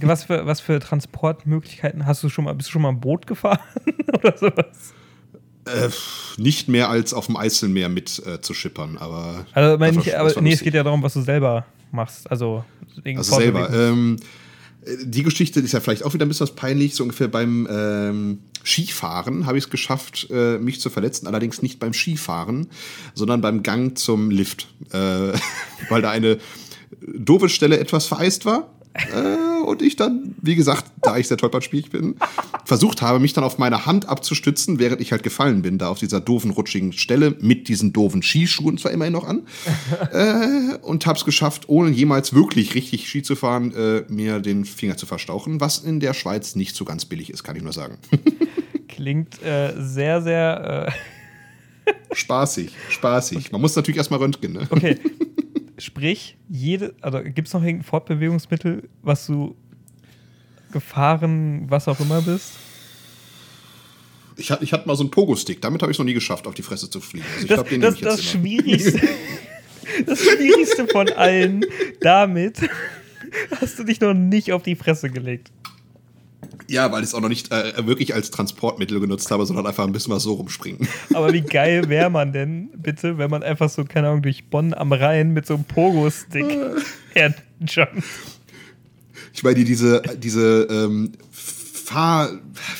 [0.00, 2.54] Was für, was für Transportmöglichkeiten hast du schon mal?
[2.54, 3.58] Bist du schon mal ein Boot gefahren
[4.12, 4.94] oder sowas?
[5.64, 5.88] Äh,
[6.38, 9.46] nicht mehr als auf dem Eiselmeer mit äh, zu schippern, aber.
[9.52, 12.28] Also, mein, das war- aber nee, es geht ja darum, was du selber machst.
[12.30, 12.64] Also,
[13.16, 13.70] Also selber.
[13.72, 14.16] Ähm,
[14.84, 16.94] äh, die Geschichte ist ja vielleicht auch wieder ein bisschen was peinlich.
[16.96, 21.28] So ungefähr beim ähm, Skifahren habe ich es geschafft, äh, mich zu verletzen.
[21.28, 22.66] Allerdings nicht beim Skifahren,
[23.14, 24.66] sondern beim Gang zum Lift.
[24.92, 24.98] Äh,
[25.90, 26.38] weil da eine
[27.00, 28.68] doofe Stelle etwas vereist war.
[28.94, 32.16] Äh, und ich dann, wie gesagt, da ich sehr tollpatschig bin,
[32.64, 35.98] versucht habe, mich dann auf meine Hand abzustützen, während ich halt gefallen bin, da auf
[35.98, 39.42] dieser doofen, rutschigen Stelle, mit diesen doofen Skischuhen zwar immerhin noch an.
[40.12, 44.64] äh, und habe es geschafft, ohne jemals wirklich richtig Ski zu fahren, äh, mir den
[44.64, 47.72] Finger zu verstauchen, was in der Schweiz nicht so ganz billig ist, kann ich nur
[47.72, 47.98] sagen.
[48.88, 50.92] Klingt äh, sehr, sehr.
[51.86, 53.52] Äh, spaßig, spaßig.
[53.52, 54.66] Man muss natürlich erstmal röntgen, ne?
[54.70, 54.98] okay.
[55.82, 56.94] Sprich, jede.
[57.00, 59.56] Also, gibt es noch irgendein Fortbewegungsmittel, was du
[60.72, 62.52] gefahren, was auch immer bist?
[64.36, 66.46] Ich, hatte- ich hatte mal so einen Pogo-Stick, damit habe ich es noch nie geschafft,
[66.46, 67.26] auf die Fresse zu fliegen.
[67.34, 68.42] Also ich Das, das, ich das, jetzt immer.
[68.44, 69.00] Schwierigste,
[70.06, 71.64] das Schwierigste von allen,
[72.00, 72.58] damit
[73.60, 75.50] hast du dich noch nicht auf die Fresse gelegt.
[76.68, 79.84] Ja, weil ich es auch noch nicht äh, wirklich als Transportmittel genutzt habe, sondern einfach
[79.86, 80.86] ein bisschen was so rumspringen.
[81.14, 84.74] Aber wie geil wäre man denn, bitte, wenn man einfach so, keine Ahnung, durch Bonn
[84.74, 86.44] am Rhein mit so einem Pogo-Stick
[87.14, 88.04] herjumpt?
[89.34, 92.30] Ich meine, die- diese, diese ähm, Fahr...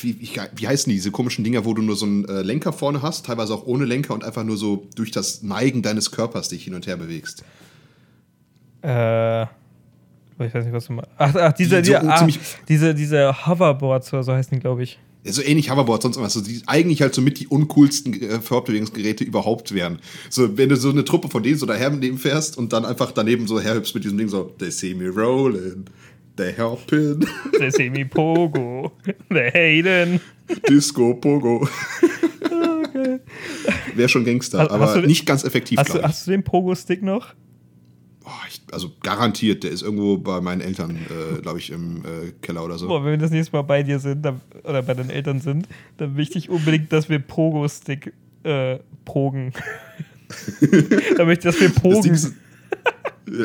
[0.01, 2.73] Wie, wie, wie heißen die, diese komischen Dinger, wo du nur so einen äh, Lenker
[2.73, 6.49] vorne hast, teilweise auch ohne Lenker und einfach nur so durch das Neigen deines Körpers
[6.49, 7.43] dich hin und her bewegst.
[8.83, 9.47] Äh.
[10.45, 11.11] Ich weiß nicht, was du meinst.
[11.17, 12.29] Ach, ach diese, Die so die, ah,
[12.69, 14.99] diese, diese Hoverboards oder so heißen die, glaube ich.
[15.25, 16.17] So ähnlich Hoverboard, sonst.
[16.33, 20.01] So, die eigentlich halt so mit die uncoolsten äh, Fortbewegungsgeräte überhaupt wären.
[20.29, 23.13] So, wenn du so eine Truppe von denen so daher neben fährst und dann einfach
[23.13, 25.85] daneben so herhüpfst mit diesem Ding so, they see me rolling,
[26.37, 27.25] they hopping,
[27.59, 28.91] They see me Pogo.
[29.29, 29.51] They
[29.85, 30.21] haten.
[30.69, 31.69] Disco, Pogo.
[33.95, 37.03] Wäre schon Gangster, Hast- aber hast du- nicht ganz effektiv, Hast hast du den Pogo-Stick
[37.03, 37.35] noch?
[38.25, 38.61] Boah, ich.
[38.73, 42.79] Also garantiert, der ist irgendwo bei meinen Eltern, äh, glaube ich, im äh, Keller oder
[42.79, 42.87] so.
[42.89, 45.67] Boah, wenn wir das nächste Mal bei dir sind dann, oder bei deinen Eltern sind,
[45.97, 48.13] dann möchte ich unbedingt, dass wir Pogo-Stick
[48.45, 49.53] äh, pogen.
[51.17, 52.11] dann möchte ich, dass wir Das Ding pogen.
[52.15, 52.33] ist,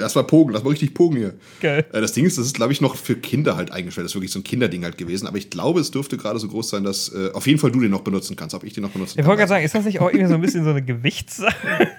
[0.02, 1.34] Erstmal Pogen, lass mal richtig Pogen hier.
[1.62, 1.86] Geil.
[1.94, 4.06] Äh, Das Ding ist, das ist, glaube ich, noch für Kinder halt eingestellt.
[4.06, 5.28] Das ist wirklich so ein Kinderding halt gewesen.
[5.28, 7.80] Aber ich glaube, es dürfte gerade so groß sein, dass äh, auf jeden Fall du
[7.80, 8.56] den noch benutzen kannst.
[8.56, 9.50] Ob ich den noch benutzen Ich wollte gerade kann.
[9.50, 11.90] sagen, ist das nicht auch irgendwie so ein bisschen so eine Gewichtssache?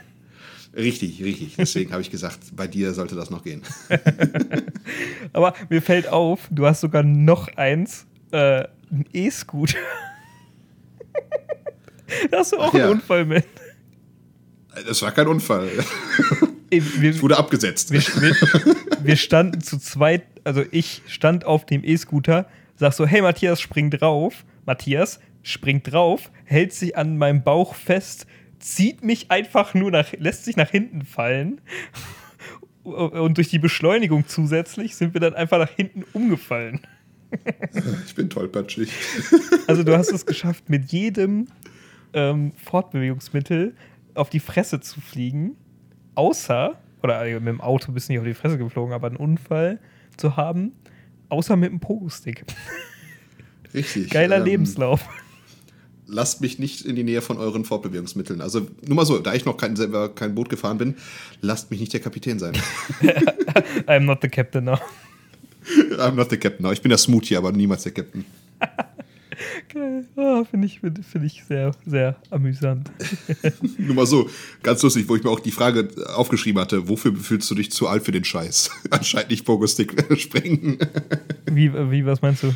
[0.79, 1.57] Richtig, richtig.
[1.57, 3.63] Deswegen habe ich gesagt, bei dir sollte das noch gehen.
[5.33, 8.61] Aber mir fällt auf, du hast sogar noch eins, äh,
[8.91, 9.77] ein E-Scooter.
[12.31, 12.85] da hast du auch Ach ja.
[12.85, 13.45] einen Unfall mit.
[14.87, 15.69] Das war kein Unfall.
[16.71, 17.91] Ey, Wir, Ich wurde abgesetzt.
[17.91, 18.37] wir, wir,
[19.03, 23.91] wir standen zu zweit, also ich stand auf dem E-Scooter, sag so, hey Matthias, spring
[23.91, 24.45] drauf.
[24.65, 28.27] Matthias springt drauf, hält sich an meinem Bauch fest,
[28.59, 31.61] zieht mich einfach nur nach, lässt sich nach hinten fallen.
[32.83, 36.81] Und durch die Beschleunigung zusätzlich sind wir dann einfach nach hinten umgefallen.
[38.07, 38.91] Ich bin tollpatschig.
[39.67, 41.49] Also du hast es geschafft, mit jedem
[42.15, 43.75] ähm, Fortbewegungsmittel
[44.15, 45.55] auf die Fresse zu fliegen,
[46.15, 49.17] außer, oder äh, mit dem Auto bist du nicht auf die Fresse geflogen, aber einen
[49.17, 49.79] Unfall
[50.17, 50.73] zu haben,
[51.29, 52.45] außer mit dem Pogo-Stick.
[53.75, 54.09] Richtig.
[54.11, 55.07] Geiler ähm, Lebenslauf.
[56.11, 58.41] Lasst mich nicht in die Nähe von euren Fortbewegungsmitteln.
[58.41, 60.97] Also nur mal so, da ich noch kein, selber kein Boot gefahren bin,
[61.43, 62.55] lasst mich nicht der Kapitän sein.
[63.87, 64.79] I'm not the captain now.
[65.99, 66.71] I'm not the Captain.
[66.73, 68.25] Ich bin der Smoothie, aber niemals der Captain.
[69.73, 70.05] Geil.
[70.17, 72.91] Ah, Finde ich, find, find ich sehr, sehr amüsant.
[73.79, 74.29] Nur mal so,
[74.65, 77.87] ganz lustig, wo ich mir auch die Frage aufgeschrieben hatte, wofür fühlst du dich zu
[77.87, 78.71] alt für den Scheiß?
[78.91, 80.79] Anscheinend nicht Pogo-Stick sprengen.
[81.53, 82.53] Wie, wie, was meinst du?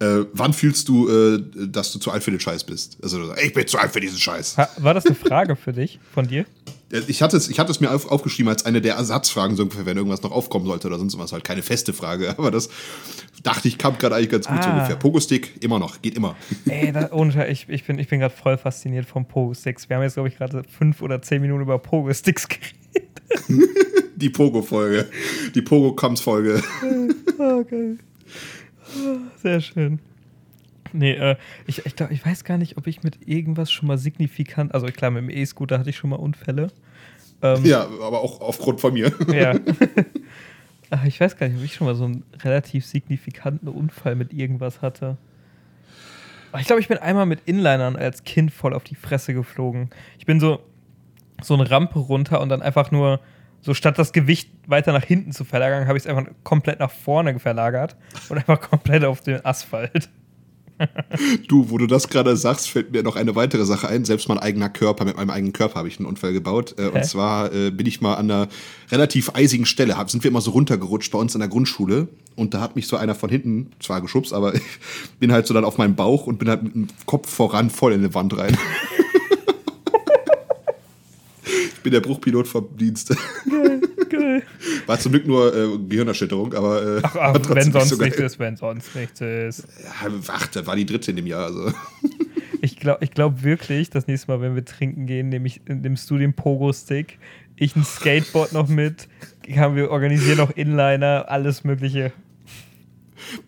[0.00, 2.98] Äh, wann fühlst du, äh, dass du zu alt für den Scheiß bist?
[3.02, 4.56] Also, ich bin zu alt für diesen Scheiß.
[4.78, 6.44] War das eine Frage für dich, von dir?
[6.90, 9.62] Äh, Ich hatte es, ich hatte es mir auf, aufgeschrieben als eine der Ersatzfragen, so
[9.62, 11.32] ungefähr, wenn irgendwas noch aufkommen sollte oder sonst was.
[11.32, 12.68] Halt keine feste Frage, aber das
[13.44, 14.74] dachte ich, kam gerade eigentlich ganz gut so Ah.
[14.74, 14.96] ungefähr.
[14.96, 16.34] Pogo-Stick, immer noch, geht immer.
[16.66, 19.88] Ey, da, ohne Scheiß, ich, ich bin, ich bin gerade voll fasziniert vom Pogo-Sticks.
[19.88, 22.74] Wir haben jetzt, glaube ich, gerade fünf oder zehn Minuten über Pogo-Sticks geredet.
[24.16, 25.08] Die Pogo-Folge,
[25.54, 26.62] die Pogo-Comes-Folge.
[27.38, 27.98] Oh, geil.
[27.98, 28.13] Ah,
[29.36, 29.98] Sehr schön.
[30.92, 31.36] Nee, äh,
[31.66, 34.86] ich, ich, glaub, ich weiß gar nicht, ob ich mit irgendwas schon mal signifikant, also
[34.86, 36.68] klar, mit dem E-Scooter hatte ich schon mal Unfälle.
[37.42, 39.12] Ähm, Ja, aber auch aufgrund von mir.
[39.32, 39.54] ja.
[40.90, 44.32] Ach, ich weiß gar nicht, ob ich schon mal so einen relativ signifikanten Unfall mit
[44.32, 45.16] irgendwas hatte.
[46.60, 49.90] Ich glaube, ich bin einmal mit Inlinern als Kind voll auf die Fresse geflogen.
[50.20, 50.60] Ich bin so,
[51.42, 53.18] so eine Rampe runter und dann einfach nur,
[53.64, 56.90] so statt das Gewicht weiter nach hinten zu verlagern, habe ich es einfach komplett nach
[56.90, 57.96] vorne verlagert
[58.28, 60.10] und einfach komplett auf den Asphalt.
[61.48, 64.04] Du, wo du das gerade sagst, fällt mir noch eine weitere Sache ein.
[64.04, 66.74] Selbst mein eigener Körper, mit meinem eigenen Körper habe ich einen Unfall gebaut.
[66.78, 68.48] Äh, und zwar äh, bin ich mal an einer
[68.90, 72.08] relativ eisigen Stelle, hab, sind wir immer so runtergerutscht bei uns in der Grundschule.
[72.34, 74.62] Und da hat mich so einer von hinten zwar geschubst, aber ich
[75.20, 77.92] bin halt so dann auf meinem Bauch und bin halt mit dem Kopf voran voll
[77.92, 78.58] in die Wand rein.
[81.84, 83.14] ich bin der Bruchpilot vom Dienst.
[83.50, 84.42] Geil, geil.
[84.86, 86.96] War zum Glück nur äh, Gehirnerschütterung, aber.
[86.96, 89.66] Äh, ach, ach wenn sonst so nichts ist, wenn sonst nichts ist.
[89.82, 91.44] Ja, ach, das war die dritte in dem Jahr.
[91.44, 91.72] Also.
[92.60, 96.10] Ich glaube ich glaub wirklich, das nächste Mal, wenn wir trinken gehen, nehme ich, nimmst
[96.10, 97.18] du den Pogo-Stick,
[97.56, 99.06] ich ein Skateboard noch mit,
[99.54, 102.12] haben wir organisieren noch Inliner, alles Mögliche.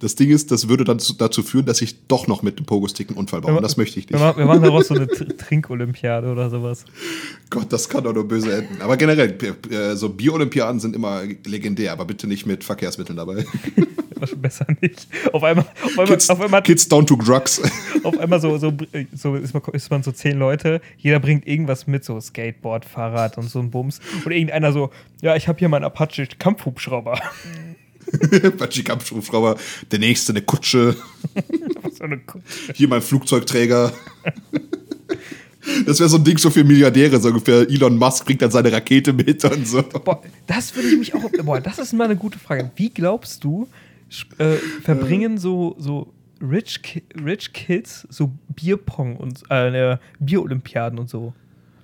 [0.01, 3.09] Das Ding ist, das würde dann dazu führen, dass ich doch noch mit dem Pogo-Stick
[3.09, 3.57] einen Unfall baue.
[3.57, 4.21] Und das möchte ich nicht.
[4.21, 6.85] Wir machen daraus so eine Trinkolympiade oder sowas.
[7.51, 8.83] Gott, das kann doch nur böse enden.
[8.83, 9.37] Aber generell,
[9.71, 13.45] äh, so Bier-Olympiaden sind immer legendär, aber bitte nicht mit Verkehrsmitteln dabei.
[14.37, 15.07] Besser nicht.
[15.33, 17.61] Auf einmal, auf einmal, Kids, auf einmal Kids down to drugs.
[18.03, 18.73] Auf einmal so, so,
[19.15, 23.37] so ist, man, ist man so zehn Leute, jeder bringt irgendwas mit, so Skateboard, Fahrrad
[23.37, 24.01] und so ein Bums.
[24.25, 24.91] Und irgendeiner so,
[25.23, 27.21] ja, ich habe hier meinen Apache Kampfhubschrauber.
[28.45, 29.57] Apache Kampfhubschrauber,
[29.91, 30.97] der nächste eine Kutsche.
[31.97, 32.73] Für eine Kutsche?
[32.75, 33.93] Hier mein Flugzeugträger.
[35.85, 37.69] Das wäre so ein Ding so für Milliardäre, so ungefähr.
[37.69, 39.83] Elon Musk bringt dann seine Rakete mit und so.
[39.83, 41.29] Boah, das würde ich mich auch.
[41.43, 42.71] Boah, das ist mal eine gute Frage.
[42.77, 43.67] Wie glaubst du,
[44.39, 51.33] äh, verbringen so, so Rich, Ki Rich Kids so Bierpong und äh, Bierolympiaden und so?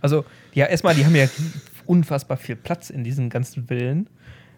[0.01, 1.29] Also, ja, erstmal, die haben ja
[1.87, 4.09] unfassbar viel Platz in diesen ganzen Villen.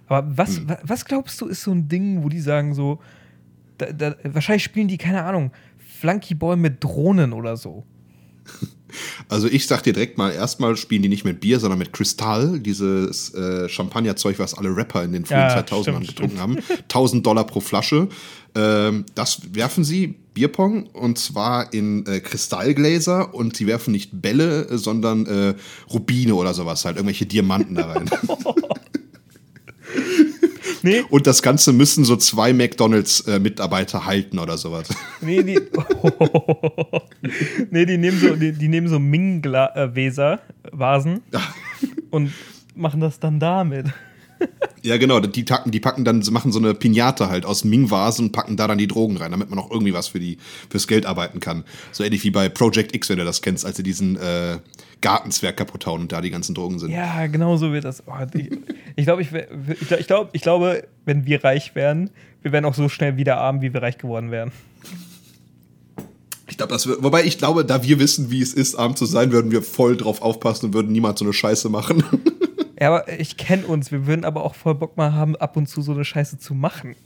[0.07, 0.76] Aber was, hm.
[0.82, 3.00] was glaubst du, ist so ein Ding, wo die sagen so,
[3.78, 5.50] da, da, wahrscheinlich spielen die, keine Ahnung,
[6.00, 7.84] Flunkyball mit Drohnen oder so.
[9.28, 12.61] Also ich sag dir direkt mal, erstmal spielen die nicht mit Bier, sondern mit Kristall,
[12.61, 16.59] dieses äh, Champagnerzeug, was alle Rapper in den frühen ja, 2000ern getrunken haben.
[16.82, 18.09] 1000 Dollar pro Flasche.
[18.55, 24.78] Ähm, das werfen sie, Bierpong, und zwar in äh, Kristallgläser und sie werfen nicht Bälle,
[24.78, 25.55] sondern äh,
[25.92, 28.09] Rubine oder sowas, halt irgendwelche Diamanten da rein.
[30.82, 31.03] Nee.
[31.09, 34.88] Und das Ganze müssen so zwei McDonalds-Mitarbeiter äh, halten oder sowas.
[35.22, 37.01] Nee, die, oh,
[37.70, 39.62] nee, die nehmen so, die, die nehmen so Ming-Vasen
[41.32, 41.38] äh,
[42.11, 42.32] und
[42.74, 43.86] machen das dann damit.
[44.82, 45.18] Ja, genau.
[45.20, 48.68] Die, tacken, die packen dann, machen so eine Pinata halt aus Ming-Vasen und packen da
[48.68, 50.36] dann die Drogen rein, damit man auch irgendwie was für die,
[50.68, 51.64] fürs Geld arbeiten kann.
[51.90, 54.59] So ähnlich wie bei Project X, wenn du das kennst, als sie diesen äh,
[55.05, 56.90] Gartenzwerg kaputt hauen und da die ganzen Drogen sind.
[56.90, 58.02] Ja, genau so wird das.
[58.07, 58.50] Oh, ich,
[58.96, 62.09] ich glaube, ich, ich, ich, glaub, ich glaube, wenn wir reich wären,
[62.40, 64.50] wir wären auch so schnell wieder arm, wie wir reich geworden wären.
[66.48, 69.05] Ich glaube, das wird, wobei ich glaube, da wir wissen, wie es ist, arm zu
[69.05, 72.02] sein, würden wir voll drauf aufpassen und würden niemals so eine Scheiße machen.
[72.80, 73.92] Ja, aber ich kenne uns.
[73.92, 76.55] Wir würden aber auch voll Bock mal haben, ab und zu so eine Scheiße zu
[76.55, 76.96] machen.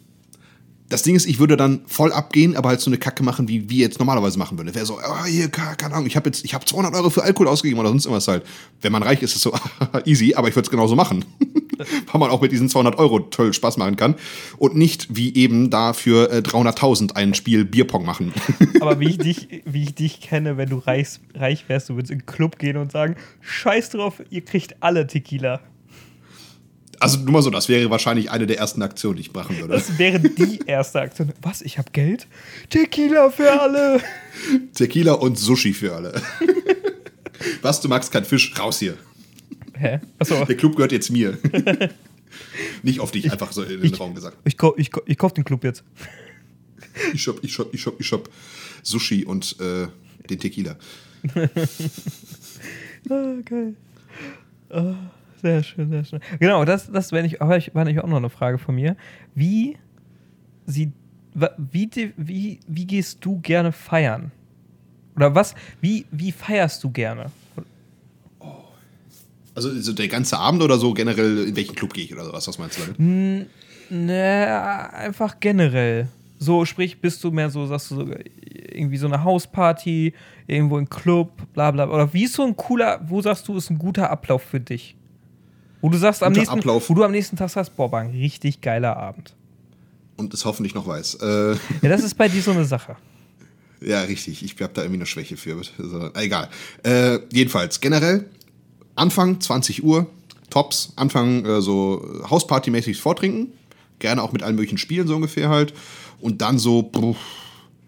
[0.89, 3.69] Das Ding ist, ich würde dann voll abgehen, aber halt so eine Kacke machen, wie
[3.69, 4.75] wir jetzt normalerweise machen würden.
[4.75, 7.49] Wäre so, oh, hier, keine Ahnung, ich habe jetzt, ich habe 200 Euro für Alkohol
[7.49, 8.45] ausgegeben oder sonst irgendwas halt.
[8.81, 9.53] Wenn man reich ist, ist es so
[10.07, 11.27] easy, aber ich würde es genauso machen.
[12.11, 14.15] Weil man auch mit diesen 200 Euro toll Spaß machen kann.
[14.57, 18.33] Und nicht wie eben da für äh, 300.000 ein Spiel Bierpong machen.
[18.81, 22.11] aber wie ich dich, wie ich dich kenne, wenn du reich, reich wärst, du würdest
[22.11, 25.61] in den Club gehen und sagen, scheiß drauf, ihr kriegt alle Tequila.
[27.01, 29.75] Also nur mal so, das wäre wahrscheinlich eine der ersten Aktionen, die ich machen würde.
[29.75, 31.33] Das wäre die erste Aktion.
[31.43, 31.63] Was?
[31.63, 32.27] Ich habe Geld?
[32.71, 34.01] Tequila für alle.
[34.75, 36.21] Tequila und Sushi für alle.
[37.63, 38.53] Was, du magst kein Fisch?
[38.59, 38.97] Raus hier.
[39.75, 40.01] Hä?
[40.19, 40.45] Achso.
[40.45, 41.39] Der Club gehört jetzt mir.
[42.83, 44.37] Nicht auf dich, ich, einfach so in den ich, Raum gesagt.
[44.45, 45.85] Ich, ich, ich, ich kauf den Club jetzt.
[47.13, 48.29] Ich shop, ich shop, ich shop, ich shop
[48.83, 49.87] Sushi und äh,
[50.29, 50.77] den Tequila.
[53.09, 53.75] ah, geil.
[54.71, 54.95] Ah.
[55.41, 56.21] Sehr schön, sehr schön.
[56.41, 58.97] Genau, das, das war, nicht, war nicht auch noch eine Frage von mir.
[59.35, 59.77] Wie,
[60.67, 60.93] sie,
[61.35, 64.33] wie, wie, wie gehst du gerne feiern?
[65.17, 67.27] Oder was, wie, wie feierst du gerne?
[69.55, 72.47] Also so der ganze Abend oder so generell, in welchen Club gehe ich oder sowas?
[72.47, 73.49] Was meinst du damit?
[73.91, 76.09] Ne, einfach generell.
[76.39, 78.07] So, sprich, bist du mehr so, sagst du so,
[78.79, 80.15] irgendwie so eine Hausparty,
[80.47, 81.89] irgendwo im Club, bla bla.
[81.89, 84.95] Oder wie ist so ein cooler, wo sagst du, ist ein guter Ablauf für dich?
[85.81, 86.91] Wo du sagst, am nächsten, Ablauf.
[86.91, 89.35] wo du am nächsten Tag sagst, boah, war ein richtig geiler Abend.
[90.17, 91.19] Und es hoffentlich noch weiß.
[91.23, 91.53] Äh
[91.83, 92.97] ja, das ist bei dir so eine Sache.
[93.81, 94.43] Ja, richtig.
[94.43, 95.57] Ich habe da irgendwie eine Schwäche für.
[95.79, 96.49] Also, egal.
[96.83, 98.29] Äh, jedenfalls, generell,
[98.97, 100.09] Anfang 20 Uhr,
[100.51, 103.53] Tops, Anfang äh, so Hausparty-mäßig vortrinken.
[104.01, 105.73] gerne auch mit allen möglichen Spielen so ungefähr halt.
[106.21, 106.91] Und dann so,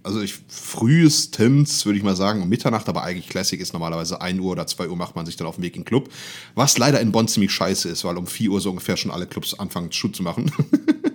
[0.03, 4.40] also ich frühestens würde ich mal sagen um Mitternacht, aber eigentlich Classic ist normalerweise 1
[4.40, 6.09] Uhr oder 2 Uhr macht man sich dann auf den Weg in den Club.
[6.55, 9.26] Was leider in Bonn ziemlich scheiße ist, weil um 4 Uhr so ungefähr schon alle
[9.26, 10.51] Clubs anfangen, Schuh zu machen.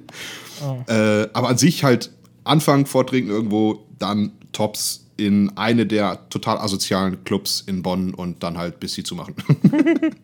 [0.63, 0.91] oh.
[0.91, 2.11] äh, aber an sich halt
[2.43, 8.57] anfangen, vortrinken irgendwo, dann Tops in eine der total asozialen Clubs in Bonn und dann
[8.57, 9.35] halt bis sie zumachen.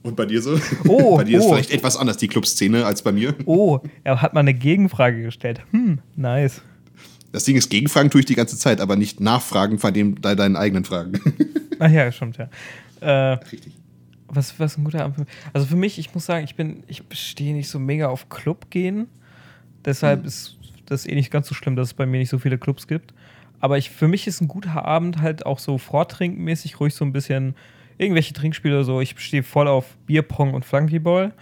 [0.01, 0.57] Und bei dir so?
[0.87, 1.41] Oh, bei dir oh.
[1.41, 3.35] ist vielleicht etwas anders die Clubszene als bei mir.
[3.45, 5.61] Oh, er hat mal eine Gegenfrage gestellt.
[5.71, 6.61] Hm, nice.
[7.31, 10.55] Das Ding ist, Gegenfragen tue ich die ganze Zeit, aber nicht Nachfragen von dem, deinen
[10.55, 11.19] eigenen Fragen.
[11.79, 12.49] Ach ja, stimmt, ja.
[13.01, 13.73] Äh, Richtig.
[14.27, 15.27] Was, was ein guter Abend.
[15.53, 18.69] Also für mich, ich muss sagen, ich bin, ich stehe nicht so mega auf Club
[18.69, 19.07] gehen.
[19.85, 20.27] Deshalb hm.
[20.27, 22.87] ist das eh nicht ganz so schlimm, dass es bei mir nicht so viele Clubs
[22.87, 23.13] gibt.
[23.59, 27.11] Aber ich, für mich ist ein guter Abend halt auch so vortrinkenmäßig, ruhig so ein
[27.11, 27.55] bisschen
[27.99, 29.01] irgendwelche Trinkspiele oder so.
[29.01, 31.33] Ich stehe voll auf Bierpong und Flunkyball.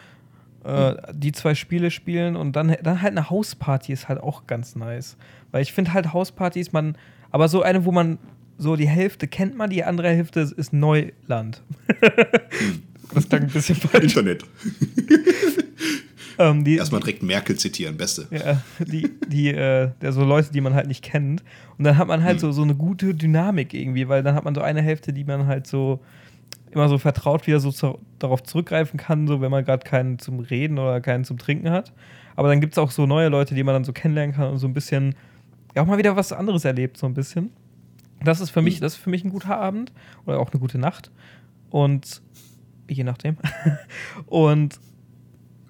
[0.66, 0.97] Äh, mhm.
[1.14, 5.16] Die zwei Spiele spielen und dann, dann halt eine Hausparty ist halt auch ganz nice.
[5.51, 6.97] Weil ich finde halt Hauspartys, man,
[7.32, 8.18] aber so eine, wo man
[8.58, 11.62] so die Hälfte kennt man, die andere Hälfte ist Neuland.
[13.14, 14.03] das klingt ein bisschen falsch.
[14.03, 14.43] Internet.
[16.39, 18.28] ähm, die, Erstmal direkt Merkel zitieren, beste.
[18.32, 21.43] Ja, die, die, äh, so Leute, die man halt nicht kennt.
[21.78, 22.39] Und dann hat man halt hm.
[22.39, 25.45] so, so eine gute Dynamik irgendwie, weil dann hat man so eine Hälfte, die man
[25.45, 25.99] halt so
[26.78, 30.39] immer so vertraut wieder so zu, darauf zurückgreifen kann, so wenn man gerade keinen zum
[30.39, 31.91] Reden oder keinen zum Trinken hat.
[32.36, 34.59] Aber dann gibt es auch so neue Leute, die man dann so kennenlernen kann und
[34.59, 35.15] so ein bisschen,
[35.75, 37.51] ja auch mal wieder was anderes erlebt, so ein bisschen.
[38.23, 38.84] Das ist für mich, mhm.
[38.84, 39.91] das ist für mich ein guter Abend
[40.25, 41.11] oder auch eine gute Nacht.
[41.71, 42.21] Und
[42.88, 43.38] je nachdem.
[44.28, 44.80] und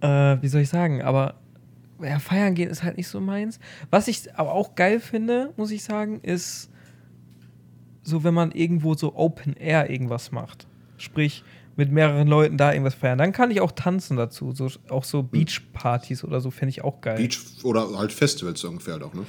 [0.01, 1.36] äh, wie soll ich sagen, aber
[2.01, 3.60] ja, feiern gehen ist halt nicht so meins.
[3.89, 6.70] Was ich aber auch geil finde, muss ich sagen, ist
[8.03, 10.68] so, wenn man irgendwo so Open Air irgendwas macht
[10.98, 11.43] sprich
[11.76, 13.20] mit mehreren Leuten da irgendwas feiern.
[13.20, 14.52] Dann kann ich auch tanzen dazu.
[14.52, 15.30] So, auch so hm.
[15.30, 17.18] Beach-Partys oder so fände ich auch geil.
[17.18, 19.26] Beach oder halt Festivals ungefähr halt auch, ne?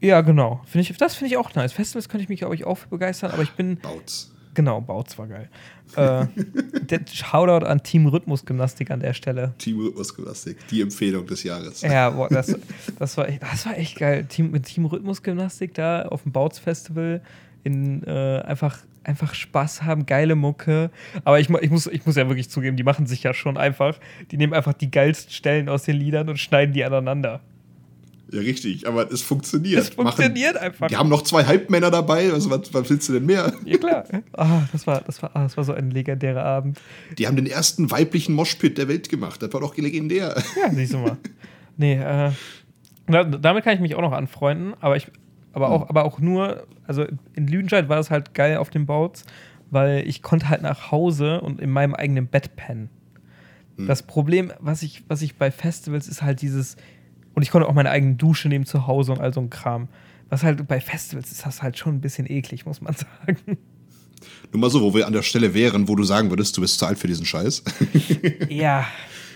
[0.00, 0.60] Ja, genau.
[0.64, 1.72] Find ich, das finde ich auch nice.
[1.72, 3.78] Festivals könnte ich mich, glaube ich, auch begeistern, aber ich bin.
[3.78, 4.30] Bautz.
[4.54, 5.48] Genau, Bautz war geil.
[5.96, 6.26] äh,
[6.80, 9.54] der Shoutout an Team Rhythmusgymnastik an der Stelle.
[9.58, 11.82] Team Rhythmusgymnastik, die Empfehlung des Jahres.
[11.82, 12.56] Ja, boah, das,
[12.98, 14.24] das, war, echt, das war echt geil.
[14.28, 17.22] Team, mit Team Rhythmusgymnastik da auf dem Bautz Festival
[17.64, 18.78] in äh, einfach
[19.08, 20.90] einfach Spaß haben, geile Mucke.
[21.24, 23.98] Aber ich, ich, muss, ich muss ja wirklich zugeben, die machen sich ja schon einfach.
[24.30, 27.40] Die nehmen einfach die geilsten Stellen aus den Liedern und schneiden die aneinander.
[28.30, 29.80] Ja, richtig, aber es funktioniert.
[29.80, 30.88] Es funktioniert Machen, einfach.
[30.88, 33.54] Die haben noch zwei Halbmänner dabei, also was, was willst du denn mehr?
[33.64, 34.04] Ja, klar.
[34.36, 36.78] Oh, das, war, das, war, oh, das war so ein legendärer Abend.
[37.16, 39.42] Die haben den ersten weiblichen Moshpit der Welt gemacht.
[39.42, 40.36] Das war doch legendär.
[40.60, 41.16] Ja, siehst du mal.
[41.78, 42.32] Nee, äh,
[43.06, 45.06] damit kann ich mich auch noch anfreunden, aber ich,
[45.54, 49.24] aber auch, aber auch nur, also in Lüdenscheid war es halt geil auf dem Bautz,
[49.70, 52.88] weil ich konnte halt nach Hause und in meinem eigenen Bett pennen.
[53.76, 53.86] Mhm.
[53.86, 56.76] Das Problem, was ich, was ich bei Festivals ist halt dieses,
[57.34, 59.88] und ich konnte auch meine eigene Dusche nehmen zu Hause und all so ein Kram.
[60.30, 62.94] Was halt bei Festivals ist das halt schon ein bisschen eklig, muss man
[63.26, 63.58] sagen.
[64.52, 66.78] Nur mal so, wo wir an der Stelle wären, wo du sagen würdest, du bist
[66.78, 67.62] zu alt für diesen Scheiß.
[68.48, 68.86] ja.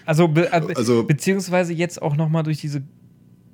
[0.04, 2.82] Also, be äh, also beziehungsweise jetzt auch noch mal durch diese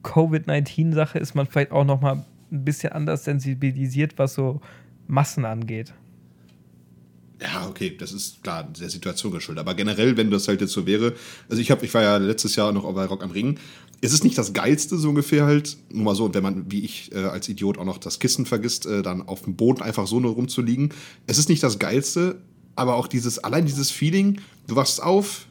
[0.05, 4.61] Covid-19-Sache ist man vielleicht auch noch mal ein bisschen anders sensibilisiert, was so
[5.07, 5.93] Massen angeht.
[7.41, 9.61] Ja, okay, das ist klar der Situation geschuldet.
[9.61, 11.15] Aber generell, wenn das halt jetzt so wäre,
[11.49, 13.59] also ich habe, ich war ja letztes Jahr noch bei Rock am Ring.
[14.01, 15.77] Es ist nicht das Geilste, so ungefähr halt.
[15.93, 18.87] Nur mal so, wenn man, wie ich äh, als Idiot auch noch das Kissen vergisst,
[18.87, 20.93] äh, dann auf dem Boden einfach so nur rumzuliegen.
[21.27, 22.41] Es ist nicht das Geilste,
[22.75, 25.48] aber auch dieses, allein dieses Feeling, du wachst auf,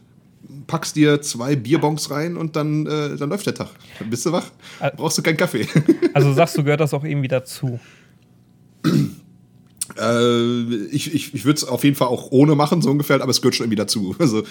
[0.68, 3.70] packst dir zwei Bierbons rein und dann, äh, dann läuft der Tag.
[4.00, 4.46] Dann bist du wach.
[4.96, 5.68] Brauchst du keinen Kaffee.
[6.14, 7.80] Also sagst du, gehört das auch irgendwie dazu?
[10.00, 13.32] Äh, ich ich, ich würde es auf jeden Fall auch ohne machen, so ungefähr, aber
[13.32, 14.16] es gehört schon irgendwie dazu.
[14.28, 14.44] Also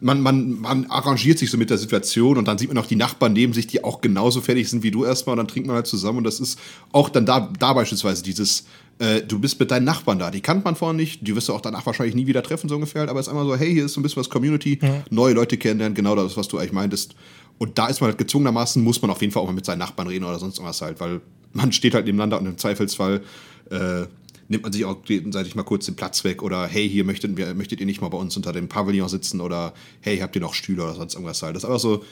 [0.00, 2.96] man, man, man arrangiert sich so mit der Situation und dann sieht man auch die
[2.96, 5.76] Nachbarn neben sich, die auch genauso fertig sind wie du erstmal und dann trinkt man
[5.76, 6.58] halt zusammen und das ist
[6.92, 8.64] auch dann da, da beispielsweise dieses,
[9.00, 11.52] äh, du bist mit deinen Nachbarn da, die kannt man vorher nicht, die wirst du
[11.52, 13.84] auch danach wahrscheinlich nie wieder treffen, so ungefähr, aber es ist einmal so, hey, hier
[13.84, 15.02] ist so ein bisschen was Community, ja.
[15.10, 17.14] neue Leute kennenlernen, genau das, was du eigentlich meintest.
[17.58, 19.80] Und da ist man halt gezwungenermaßen, muss man auf jeden Fall auch mal mit seinen
[19.80, 21.20] Nachbarn reden oder sonst irgendwas halt, weil
[21.52, 23.22] man steht halt nebeneinander und im Zweifelsfall
[23.70, 24.06] äh,
[24.48, 27.80] nimmt man sich auch gegenseitig mal kurz den Platz weg oder hey, hier möchtet, möchtet
[27.80, 30.82] ihr nicht mal bei uns unter dem Pavillon sitzen oder hey, habt ihr noch Stühle
[30.84, 31.54] oder sonst irgendwas halt.
[31.54, 32.02] Das ist einfach so,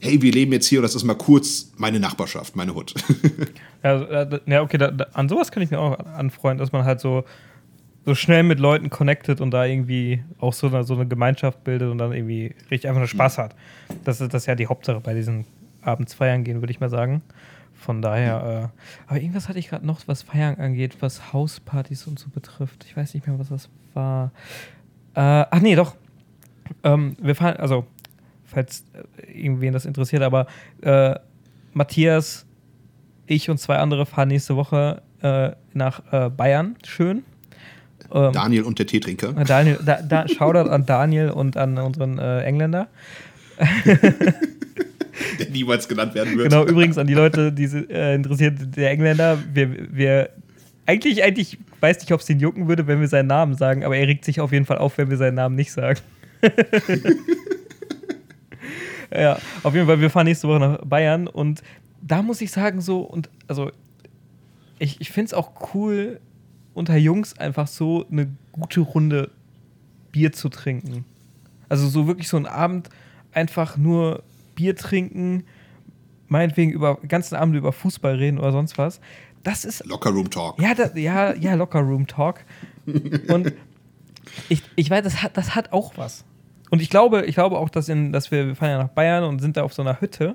[0.00, 2.94] hey, wir leben jetzt hier und das ist mal kurz meine Nachbarschaft, meine Hut.
[3.82, 6.84] ja, äh, ja, okay, da, da, an sowas kann ich mir auch anfreunden, dass man
[6.84, 7.24] halt so,
[8.04, 11.90] so schnell mit Leuten connectet und da irgendwie auch so eine, so eine Gemeinschaft bildet
[11.90, 13.42] und dann irgendwie richtig einfach nur Spaß mhm.
[13.42, 13.56] hat.
[14.04, 15.44] Das ist, das ist ja die Hauptsache bei diesen
[15.82, 17.22] Abendsfeiern gehen, würde ich mal sagen.
[17.86, 22.18] Von daher, äh, aber irgendwas hatte ich gerade noch, was Feiern angeht, was Hauspartys und
[22.18, 22.84] so betrifft.
[22.84, 24.32] Ich weiß nicht mehr, was das war.
[25.14, 25.94] Äh, ach nee, doch.
[26.82, 27.86] Ähm, wir fahren, also
[28.44, 30.22] falls äh, irgendwen das interessiert.
[30.22, 30.48] Aber
[30.80, 31.14] äh,
[31.74, 32.44] Matthias,
[33.26, 36.74] ich und zwei andere fahren nächste Woche äh, nach äh, Bayern.
[36.84, 37.22] Schön.
[38.12, 39.32] Ähm, Daniel und der Teetrinker.
[39.44, 42.88] Daniel, da, da, Shoutout an Daniel und an unseren Engländer.
[45.38, 46.50] der niemals genannt werden wird.
[46.50, 50.30] Genau, übrigens an die Leute, die äh, interessiert, der Engländer, wir, wir
[50.86, 53.96] eigentlich, eigentlich weiß nicht, ob es den jucken würde, wenn wir seinen Namen sagen, aber
[53.96, 56.00] er regt sich auf jeden Fall auf, wenn wir seinen Namen nicht sagen.
[59.12, 61.62] ja, auf jeden Fall, wir fahren nächste Woche nach Bayern und
[62.00, 63.70] da muss ich sagen, so, und also
[64.78, 66.20] ich, ich finde es auch cool,
[66.74, 69.30] unter Jungs einfach so eine gute Runde
[70.12, 71.04] Bier zu trinken.
[71.68, 72.90] Also so wirklich so einen Abend
[73.32, 74.22] einfach nur
[74.56, 75.44] Bier trinken,
[76.26, 79.00] meinetwegen über ganzen Abend über Fußball reden oder sonst was.
[79.44, 79.86] Das ist.
[79.86, 80.60] Locker Room Talk.
[80.60, 82.44] Ja, das, ja, ja, Locker Room Talk.
[83.28, 83.52] Und
[84.48, 86.24] ich, ich weiß, das hat, das hat auch was.
[86.70, 89.22] Und ich glaube, ich glaube auch, dass, in, dass wir, wir fahren ja nach Bayern
[89.22, 90.34] und sind da auf so einer Hütte.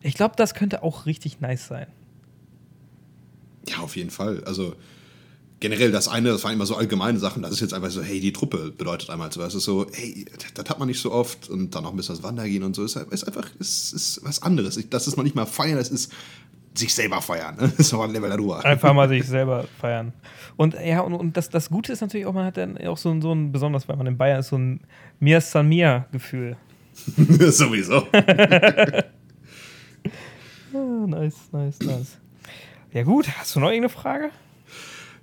[0.00, 1.86] Ich glaube, das könnte auch richtig nice sein.
[3.68, 4.42] Ja, auf jeden Fall.
[4.44, 4.74] Also
[5.60, 8.18] generell das eine, das waren immer so allgemeine Sachen, das ist jetzt einfach so, hey,
[8.18, 11.48] die Truppe bedeutet einmal so, es ist so, hey, das hat man nicht so oft
[11.50, 14.42] und dann auch ein bisschen das Wandergehen und so, ist, ist einfach, ist, ist was
[14.42, 14.80] anderes.
[14.88, 16.12] Das ist noch nicht mal feiern, das ist
[16.74, 17.56] sich selber feiern.
[17.56, 17.62] Ne?
[17.76, 18.64] Das ist noch ein Level darüber.
[18.64, 20.12] Einfach mal sich selber feiern.
[20.56, 23.20] Und ja, und, und das, das Gute ist natürlich auch, man hat dann auch so,
[23.20, 24.80] so ein, besonders weil man in Bayern ist, so ein
[25.18, 26.56] Mir San Mir Gefühl.
[27.16, 28.06] Sowieso.
[30.72, 32.18] oh, nice, nice, nice.
[32.92, 34.30] Ja, gut, hast du noch irgendeine Frage?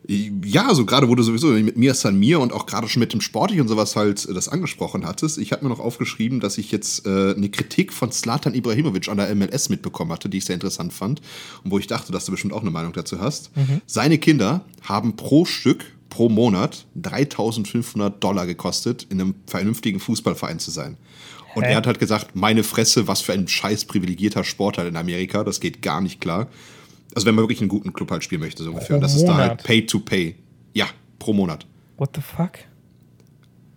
[0.09, 3.11] Ja, so gerade wo du sowieso mit Mia San Mir und auch gerade schon mit
[3.11, 5.37] dem Sportlich und sowas halt äh, das angesprochen hattest.
[5.37, 9.17] Ich habe mir noch aufgeschrieben, dass ich jetzt äh, eine Kritik von Slatan Ibrahimovic an
[9.17, 11.21] der MLS mitbekommen hatte, die ich sehr interessant fand
[11.63, 13.55] und wo ich dachte, dass du bestimmt auch eine Meinung dazu hast.
[13.57, 13.81] Mhm.
[13.85, 20.71] Seine Kinder haben pro Stück pro Monat 3500 Dollar gekostet, in einem vernünftigen Fußballverein zu
[20.71, 20.97] sein.
[21.53, 21.71] Und Hä?
[21.71, 25.59] er hat halt gesagt, meine Fresse, was für ein scheiß privilegierter Sportler in Amerika, das
[25.59, 26.47] geht gar nicht klar.
[27.15, 28.89] Also wenn man wirklich einen guten Club halt spielen möchte, so ungefähr.
[28.89, 29.29] Pro und das Monat.
[29.29, 30.35] ist da halt Pay to Pay.
[30.73, 30.87] Ja,
[31.19, 31.65] pro Monat.
[31.97, 32.59] What the fuck?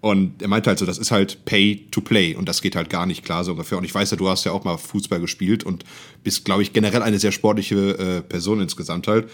[0.01, 2.89] Und er meinte halt so, das ist halt Pay to Play und das geht halt
[2.89, 3.77] gar nicht klar so ungefähr.
[3.77, 5.85] Und ich weiß ja, du hast ja auch mal Fußball gespielt und
[6.25, 9.29] bist, glaube ich, generell eine sehr sportliche äh, Person insgesamt halt.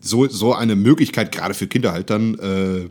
[0.00, 2.88] So, so eine Möglichkeit, gerade für Kinder halt dann, äh,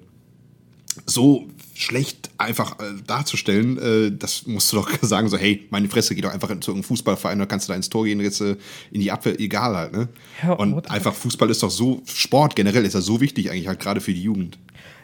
[1.06, 6.16] so schlecht einfach äh, darzustellen, äh, das musst du doch sagen, so, hey, meine Fresse,
[6.16, 8.56] geh doch einfach zu einem Fußballverein, da kannst du da ins Tor gehen, jetzt äh,
[8.92, 10.10] in die Abwehr, egal halt, ne?
[10.44, 13.80] Ja, und einfach Fußball ist doch so, Sport generell ist ja so wichtig eigentlich halt
[13.80, 14.60] gerade für die Jugend.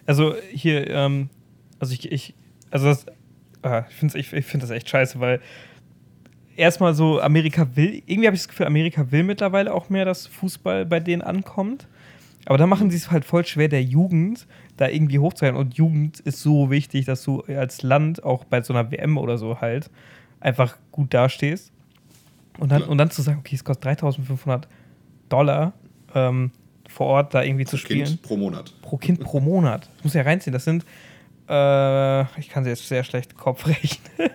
[0.06, 1.30] Also hier, ähm,
[1.80, 2.34] also ich, ich
[2.72, 3.06] also das,
[3.64, 5.42] äh, ich finde ich, ich find das echt scheiße, weil
[6.56, 10.28] erstmal so, Amerika will, irgendwie habe ich das Gefühl, Amerika will mittlerweile auch mehr, dass
[10.28, 11.88] Fußball bei denen ankommt.
[12.46, 14.48] Aber da machen sie es halt voll schwer, der Jugend
[14.80, 15.60] da irgendwie hochzuhalten.
[15.60, 19.38] Und Jugend ist so wichtig, dass du als Land auch bei so einer WM oder
[19.38, 19.90] so halt
[20.40, 21.72] einfach gut dastehst.
[22.58, 22.88] Und dann, ja.
[22.88, 24.68] und dann zu sagen, okay, es kostet 3500
[25.30, 25.74] Dollar
[26.16, 26.52] ähm,
[26.88, 28.06] vor Ort da irgendwie pro zu spielen.
[28.06, 28.74] Kind pro Monat.
[28.82, 29.90] Pro Kind pro Monat.
[29.98, 30.54] Das muss ja reinziehen.
[30.54, 30.84] Das sind,
[31.48, 34.30] äh, ich kann sie jetzt sehr schlecht Kopf rechnen.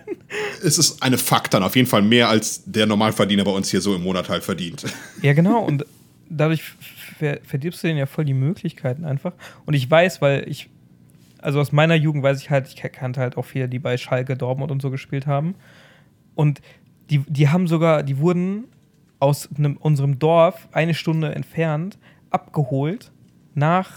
[0.63, 3.81] Es ist eine Fakt dann auf jeden Fall mehr, als der Normalverdiener bei uns hier
[3.81, 4.85] so im Monat halt verdient.
[5.21, 5.59] Ja, genau.
[5.59, 5.85] Und
[6.29, 6.63] dadurch
[7.17, 9.33] ver verdirbst du denen ja voll die Möglichkeiten einfach.
[9.65, 10.69] Und ich weiß, weil ich,
[11.41, 14.35] also aus meiner Jugend weiß ich halt, ich kannte halt auch viele, die bei Schalke,
[14.35, 15.55] Dortmund und so gespielt haben.
[16.35, 16.61] Und
[17.09, 18.65] die, die haben sogar, die wurden
[19.19, 21.97] aus einem, unserem Dorf eine Stunde entfernt
[22.29, 23.11] abgeholt,
[23.53, 23.91] nach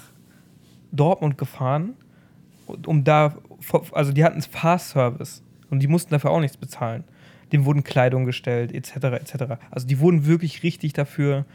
[0.92, 1.94] Dortmund gefahren,
[2.86, 3.36] um da,
[3.92, 7.04] also die hatten Fast Service und die mussten dafür auch nichts bezahlen.
[7.52, 9.34] Dem wurden Kleidung gestellt, etc., etc.
[9.70, 11.46] Also die wurden wirklich richtig dafür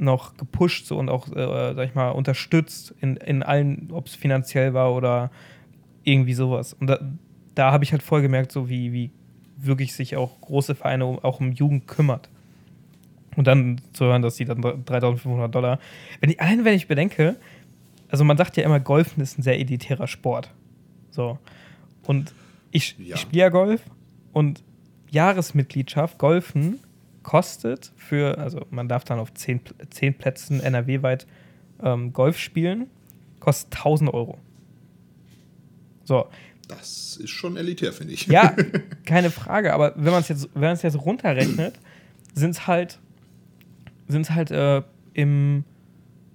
[0.00, 4.14] noch gepusht so, und auch, äh, sag ich mal, unterstützt in, in allen, ob es
[4.14, 5.30] finanziell war oder
[6.04, 6.74] irgendwie sowas.
[6.74, 6.98] Und da,
[7.54, 9.10] da habe ich halt voll gemerkt, so wie, wie
[9.56, 12.28] wirklich sich auch große Vereine auch um Jugend kümmert.
[13.36, 15.78] Und dann zu hören, dass sie dann 3500 Dollar.
[16.20, 17.36] Wenn ich, allein wenn ich bedenke,
[18.08, 20.52] also man sagt ja immer, Golfen ist ein sehr elitärer Sport.
[21.10, 21.38] So.
[22.06, 22.34] Und
[22.70, 23.14] ich, ja.
[23.14, 23.82] ich spiele ja Golf
[24.32, 24.64] und
[25.10, 26.80] Jahresmitgliedschaft, Golfen
[27.22, 29.60] kostet für, also man darf dann auf zehn,
[29.90, 31.26] zehn Plätzen NRW-weit
[31.82, 32.88] ähm, Golf spielen,
[33.40, 34.38] kostet 1000 Euro.
[36.04, 36.26] So.
[36.68, 38.26] Das ist schon elitär, finde ich.
[38.26, 38.54] Ja,
[39.04, 41.78] keine Frage, aber wenn man es jetzt, wenn jetzt runterrechnet,
[42.34, 43.00] sind es halt,
[44.06, 44.82] sind's halt äh,
[45.14, 45.64] im,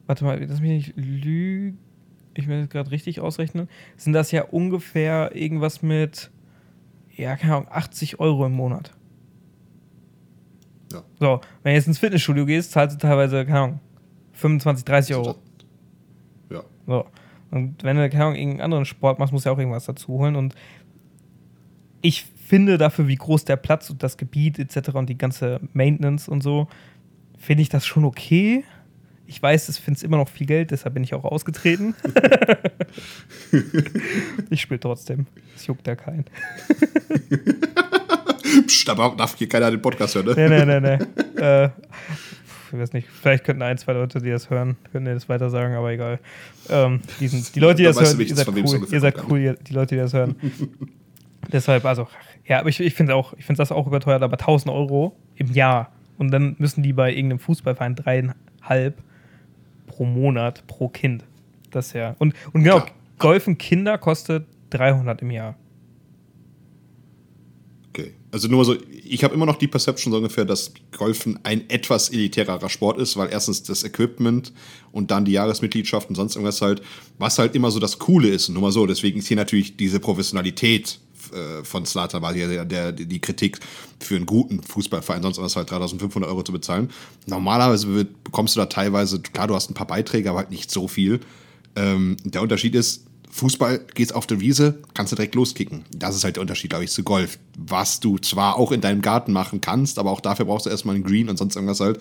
[0.08, 1.78] warte mal, lass mich nicht lügen,
[2.34, 6.32] ich will das gerade richtig ausrechnen, sind das ja ungefähr irgendwas mit,
[7.16, 8.92] ja, keine Ahnung, 80 Euro im Monat.
[10.96, 11.04] Ja.
[11.20, 13.80] So, wenn du jetzt ins Fitnessstudio gehst, zahlst du teilweise, keine Ahnung,
[14.34, 15.36] 25, 30 Euro.
[16.50, 16.64] Ja.
[16.88, 17.06] So.
[17.52, 20.08] Und wenn du, keine Ahnung, irgendeinen anderen Sport machst, musst du ja auch irgendwas dazu
[20.10, 20.36] holen.
[20.36, 20.56] Und
[22.02, 24.90] ich finde dafür, wie groß der Platz und das Gebiet etc.
[24.94, 26.68] und die ganze Maintenance und so,
[27.38, 28.64] finde ich das schon okay.
[29.28, 31.96] Ich weiß, es finde immer noch viel Geld, deshalb bin ich auch ausgetreten.
[34.52, 35.26] ich spiele trotzdem.
[35.56, 36.26] Es juckt ja keinen.
[38.68, 40.34] Psst, aber darf hier keiner den Podcast hören, ne?
[40.36, 41.42] Nee, nee, nee, nee.
[41.42, 41.70] äh,
[42.72, 45.76] ich weiß nicht, vielleicht könnten ein, zwei Leute, die das hören, können das weiter sagen,
[45.76, 46.20] aber egal.
[46.70, 49.54] Ähm, die, sind, die Leute, die das hören, ihr seid cool, ihr seid cool, ihr,
[49.54, 50.36] die Leute, die das hören.
[51.52, 52.08] Deshalb, also,
[52.46, 55.52] ja, aber ich, ich finde auch, ich finde das auch überteuert, aber 1000 Euro im
[55.52, 55.92] Jahr.
[56.18, 59.02] Und dann müssen die bei irgendeinem Fußballverein dreieinhalb
[59.88, 61.24] pro Monat pro Kind.
[61.72, 62.16] Das ja.
[62.20, 62.92] Und, und genau, Klar.
[63.20, 65.56] Golfen Kinder kostet 300 im Jahr.
[68.36, 72.10] Also nur so, ich habe immer noch die Perception so ungefähr, dass Golfen ein etwas
[72.10, 74.52] elitärerer Sport ist, weil erstens das Equipment
[74.92, 76.82] und dann die Jahresmitgliedschaft und sonst irgendwas halt,
[77.18, 78.50] was halt immer so das Coole ist.
[78.50, 81.00] Nur mal so, deswegen ist hier natürlich diese Professionalität
[81.32, 83.58] äh, von Slata war hier der, der, die Kritik
[84.02, 86.90] für einen guten Fußballverein, sonst was halt 3500 Euro zu bezahlen.
[87.28, 87.88] Normalerweise
[88.22, 91.22] bekommst du da teilweise, klar, du hast ein paar Beiträge, aber halt nicht so viel.
[91.78, 93.06] Ähm, der Unterschied ist,
[93.36, 95.84] Fußball gehst auf der Wiese, kannst du direkt loskicken.
[95.94, 97.38] Das ist halt der Unterschied, glaube ich, zu Golf.
[97.58, 100.96] Was du zwar auch in deinem Garten machen kannst, aber auch dafür brauchst du erstmal
[100.96, 102.00] einen Green und sonst irgendwas halt.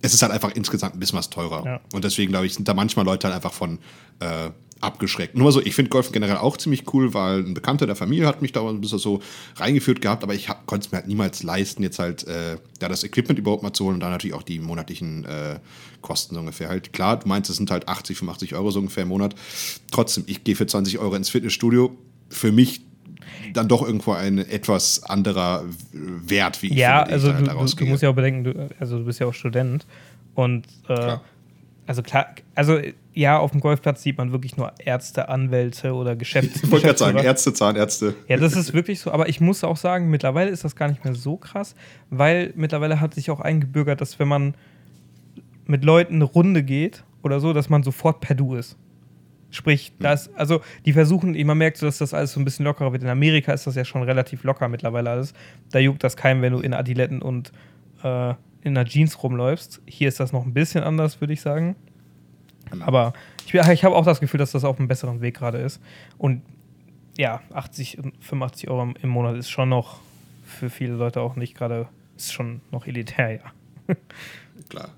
[0.00, 1.64] Es ist halt einfach insgesamt ein bisschen was teurer.
[1.64, 1.80] Ja.
[1.92, 3.80] Und deswegen, glaube ich, sind da manchmal Leute halt einfach von
[4.20, 4.50] äh,
[4.80, 5.34] abgeschreckt.
[5.34, 8.26] Nur mal so, ich finde Golf generell auch ziemlich cool, weil ein Bekannter der Familie
[8.26, 9.20] hat mich da ein bisschen so
[9.56, 13.02] reingeführt gehabt, aber ich konnte es mir halt niemals leisten, jetzt halt äh, da das
[13.02, 15.58] Equipment überhaupt mal zu holen und dann natürlich auch die monatlichen äh,
[16.02, 16.92] Kosten so ungefähr halt.
[16.92, 19.34] Klar, du meinst, es sind halt 80, 85 Euro so ungefähr im Monat.
[19.90, 21.96] Trotzdem, ich gehe für 20 Euro ins Fitnessstudio.
[22.28, 22.82] Für mich
[23.52, 27.90] dann doch irgendwo ein etwas anderer Wert, wie ich ja, finde, also ich du, du,
[27.90, 29.86] musst ja auch bedenken, du, also du bist ja auch Student
[30.34, 31.16] und äh,
[31.86, 32.78] also klar, also
[33.16, 36.98] ja, auf dem Golfplatz sieht man wirklich nur Ärzte, Anwälte oder Geschäfts Ich wollte gerade
[36.98, 38.14] sagen, Ärzte, Zahnärzte.
[38.28, 39.10] Ja, das ist wirklich so.
[39.10, 41.74] Aber ich muss auch sagen, mittlerweile ist das gar nicht mehr so krass,
[42.10, 44.54] weil mittlerweile hat sich auch eingebürgert, dass wenn man
[45.64, 48.76] mit Leuten eine Runde geht oder so, dass man sofort per Du ist.
[49.50, 49.94] Sprich, hm.
[50.00, 53.02] das, also die versuchen, man merkt so, dass das alles so ein bisschen lockerer wird.
[53.02, 55.32] In Amerika ist das ja schon relativ locker mittlerweile alles.
[55.70, 57.50] Da juckt das keinem, wenn du in Adiletten und
[58.02, 59.80] äh, in einer Jeans rumläufst.
[59.86, 61.76] Hier ist das noch ein bisschen anders, würde ich sagen.
[62.70, 62.84] Genau.
[62.84, 63.12] Aber
[63.46, 65.80] ich, ich habe auch das Gefühl, dass das auf einem besseren Weg gerade ist.
[66.18, 66.42] Und
[67.16, 70.00] ja, 80, 85 Euro im Monat ist schon noch
[70.44, 73.94] für viele Leute auch nicht gerade, ist schon noch elitär, ja.
[74.68, 74.90] Klar.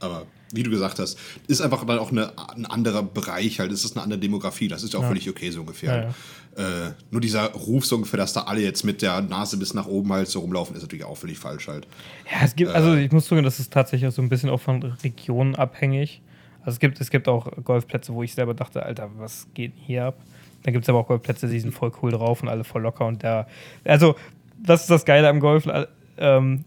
[0.00, 3.84] Aber wie du gesagt hast, ist einfach dann auch eine, ein anderer Bereich halt, es
[3.84, 5.08] ist eine andere Demografie, das ist ja auch ja.
[5.08, 5.96] völlig okay so ungefähr.
[5.96, 6.86] Ja, ja.
[6.86, 9.86] Äh, nur dieser Ruf so ungefähr, dass da alle jetzt mit der Nase bis nach
[9.86, 11.88] oben halt so rumlaufen, ist natürlich auch völlig falsch halt.
[12.30, 14.50] Ja, es gibt, äh, also ich muss sagen, das ist tatsächlich auch so ein bisschen
[14.50, 16.22] auch von Regionen abhängig.
[16.64, 20.06] Also es gibt, es gibt auch Golfplätze, wo ich selber dachte, Alter, was geht hier
[20.06, 20.16] ab?
[20.62, 23.06] Dann gibt es aber auch Golfplätze, die sind voll cool drauf und alle voll locker
[23.06, 23.46] und da.
[23.84, 24.16] Also,
[24.58, 25.68] das ist das Geile am Golf.
[26.16, 26.64] Ähm,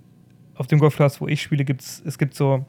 [0.55, 2.65] auf dem Golfplatz, wo ich spiele, gibt es, es gibt so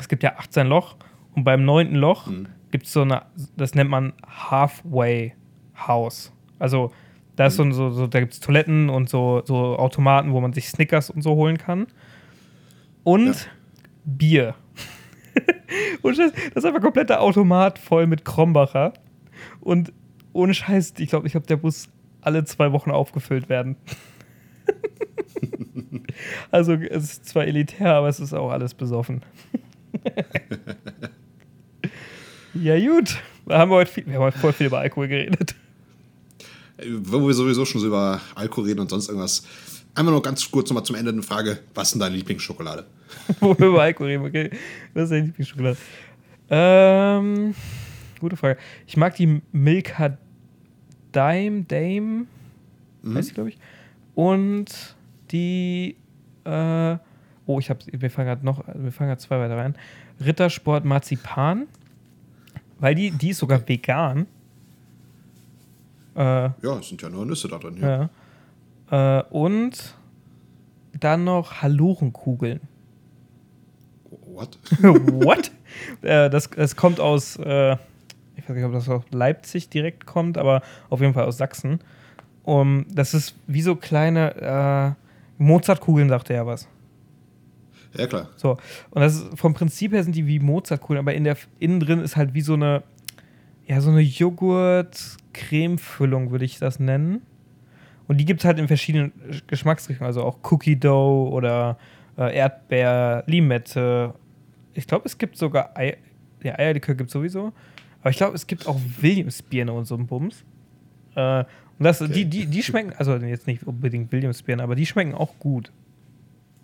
[0.00, 0.96] es gibt ja 18 Loch
[1.34, 2.46] und beim neunten Loch mhm.
[2.70, 3.22] gibt es so eine,
[3.56, 5.34] das nennt man Halfway
[5.86, 6.32] House.
[6.58, 6.90] Also
[7.36, 7.72] da ist mhm.
[7.72, 11.22] so, so, da gibt es Toiletten und so, so Automaten, wo man sich Snickers und
[11.22, 11.86] so holen kann.
[13.04, 13.34] Und ja.
[14.04, 14.54] Bier.
[16.02, 18.92] und das, ist einfach kompletter Automat voll mit Krombacher.
[19.60, 19.92] Und
[20.32, 21.88] ohne Scheiß, ich glaube, ich glaube, der muss
[22.20, 23.76] alle zwei Wochen aufgefüllt werden.
[26.50, 29.22] also es ist zwar elitär, aber es ist auch alles besoffen.
[32.54, 33.16] ja, gut.
[33.46, 35.54] Wir haben heute, viel, wir haben heute voll viel über Alkohol geredet.
[37.02, 39.44] Wo wir sowieso schon so über Alkohol reden und sonst irgendwas.
[39.94, 41.58] Einmal noch ganz kurz nochmal zum Ende eine Frage.
[41.74, 42.86] Was ist denn deine Lieblingsschokolade?
[43.40, 44.50] Wo wir über Alkohol reden, okay.
[44.94, 45.76] Was ist deine Lieblingsschokolade?
[46.50, 47.54] Ähm,
[48.20, 48.58] gute Frage.
[48.86, 50.16] Ich mag die Milka
[51.14, 52.26] Dime, Dame,
[53.02, 53.14] mhm.
[53.14, 53.58] heißt sie, glaube ich.
[54.14, 54.96] Und
[55.30, 55.96] die,
[56.44, 56.96] äh,
[57.50, 59.74] Oh, ich habe, wir fangen gerade noch, wir fangen gerade zwei weiter rein.
[60.24, 61.66] Rittersport Marzipan,
[62.78, 64.28] weil die, die ist sogar vegan.
[66.14, 67.76] Äh, ja, es sind ja nur Nüsse da drin.
[67.80, 68.08] Ja.
[68.92, 69.18] ja.
[69.18, 69.96] Äh, und
[71.00, 72.60] dann noch Halurenkugeln.
[74.40, 74.58] What?
[75.24, 75.50] What?
[76.02, 77.74] äh, das, das kommt aus, äh,
[78.36, 81.80] ich weiß nicht, ob das aus Leipzig direkt kommt, aber auf jeden Fall aus Sachsen.
[82.42, 84.92] Um, das ist wie so kleine äh,
[85.42, 86.66] Mozartkugeln, sagte er was.
[87.96, 88.30] Ja, klar.
[88.36, 88.56] So.
[88.90, 92.00] Und das ist, vom Prinzip her sind die wie Mozartkugeln, aber in der, innen drin
[92.00, 92.82] ist halt wie so eine,
[93.66, 97.20] ja, so eine Joghurt-Creme-Füllung, würde ich das nennen.
[98.08, 99.12] Und die gibt es halt in verschiedenen
[99.46, 101.76] Geschmacksrichtungen, also auch Cookie Dough oder
[102.18, 104.14] äh, Erdbeer, Limette.
[104.74, 105.96] Ich glaube, es gibt sogar Ei
[106.42, 107.52] ja, Eierlikör gibt es sowieso.
[108.00, 110.36] Aber ich glaube, es gibt auch Williams-Birne und so ein Bums.
[111.14, 111.46] Äh, Und
[111.84, 115.70] das, die, die, die schmecken, also jetzt nicht unbedingt Williamsbeeren, aber die schmecken auch gut.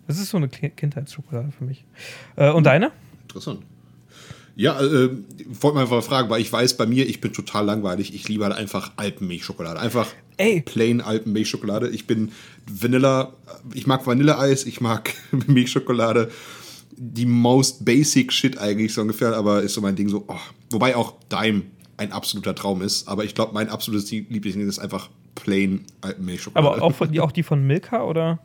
[0.07, 1.85] Das ist so eine Ki- Kindheitsschokolade für mich.
[2.37, 2.91] Äh, und deine?
[3.23, 3.59] Interessant.
[4.55, 5.09] Ja, äh,
[5.49, 8.15] wollte mal einfach fragen, weil ich weiß bei mir, ich bin total langweilig.
[8.15, 9.79] Ich liebe halt einfach Alpenmilchschokolade.
[9.79, 10.61] Einfach Ey.
[10.61, 11.89] plain Alpenmilchschokolade.
[11.89, 12.31] Ich bin
[12.67, 13.33] Vanilla,
[13.75, 15.13] ich mag Vanilleeis, ich mag
[15.47, 16.31] Milchschokolade.
[16.99, 20.25] Die most basic shit eigentlich so ungefähr, aber ist so mein Ding so.
[20.27, 20.35] Oh.
[20.71, 21.63] Wobei auch Dime
[21.97, 26.75] ein absoluter Traum ist, aber ich glaube, mein absolutes Lieblingsding ist einfach plain Alpenmilchschokolade.
[26.75, 28.39] Aber auch, von, die, auch die von Milka oder?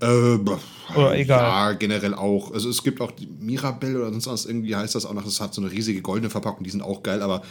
[0.00, 1.40] Äh, Oder egal.
[1.40, 2.52] Ja, generell auch.
[2.52, 5.24] Also es gibt auch die Mirabelle oder sonst was, irgendwie heißt das auch noch.
[5.24, 7.42] Das hat so eine riesige goldene Verpackung, die sind auch geil, aber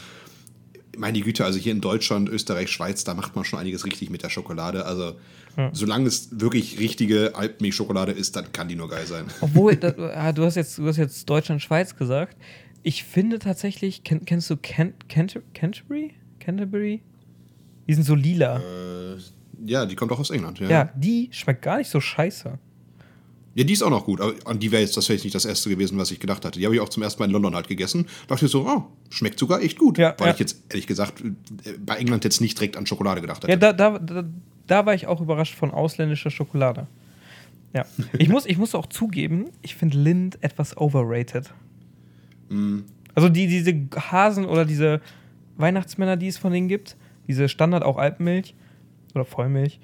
[0.97, 4.23] meine Güte, also hier in Deutschland, Österreich, Schweiz, da macht man schon einiges richtig mit
[4.23, 4.85] der Schokolade.
[4.85, 5.15] Also
[5.71, 9.25] solange es wirklich richtige Alpenmilchschokolade ist, dann kann die nur geil sein.
[9.41, 12.37] Obwohl, da, ah, du, hast jetzt, du hast jetzt Deutschland, Schweiz gesagt.
[12.83, 16.13] Ich finde tatsächlich, kenn, kennst du Can, Canter, Canterbury?
[16.39, 17.01] Canterbury?
[17.87, 18.59] Die sind so lila.
[18.59, 19.17] Äh,
[19.65, 20.59] ja, die kommt auch aus England.
[20.59, 22.59] Ja, ja, die schmeckt gar nicht so scheiße.
[23.55, 24.21] Ja die ist auch noch gut.
[24.21, 26.45] Aber an die wäre jetzt, das wäre jetzt nicht das erste gewesen, was ich gedacht
[26.45, 26.59] hatte.
[26.59, 28.05] Die habe ich auch zum ersten Mal in London halt gegessen.
[28.27, 29.97] dachte ich so, oh, schmeckt sogar echt gut.
[29.97, 30.33] Ja, Weil ja.
[30.33, 33.51] ich jetzt, ehrlich gesagt, äh, bei England jetzt nicht direkt an Schokolade gedacht hätte.
[33.51, 34.23] Ja, da, da, da,
[34.67, 36.87] da war ich auch überrascht von ausländischer Schokolade.
[37.73, 37.85] Ja.
[38.17, 41.51] Ich muss, ich muss auch zugeben, ich finde Lind etwas overrated.
[43.15, 45.01] Also die, diese Hasen oder diese
[45.57, 46.95] Weihnachtsmänner, die es von denen gibt,
[47.27, 48.55] diese Standard auch Alpenmilch
[49.13, 49.79] oder Vollmilch,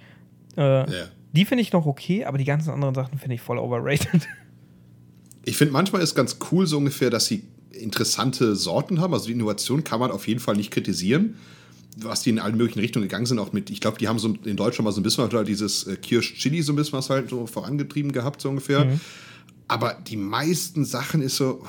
[0.58, 1.06] äh, Ja.
[1.34, 4.28] Die finde ich noch okay, aber die ganzen anderen Sachen finde ich voll overrated.
[5.44, 9.12] Ich finde manchmal ist ganz cool so ungefähr, dass sie interessante Sorten haben.
[9.12, 11.36] Also die Innovation kann man auf jeden Fall nicht kritisieren.
[11.98, 14.36] Was die in allen möglichen Richtungen gegangen sind, auch mit, ich glaube, die haben so
[14.46, 17.32] in Deutschland mal so ein bisschen halt dieses äh, Kirsch-Chili so ein bisschen was halt
[17.32, 19.00] so vorangetrieben gehabt, so ungefähr.
[19.68, 21.66] Aber die meisten Sachen ist so,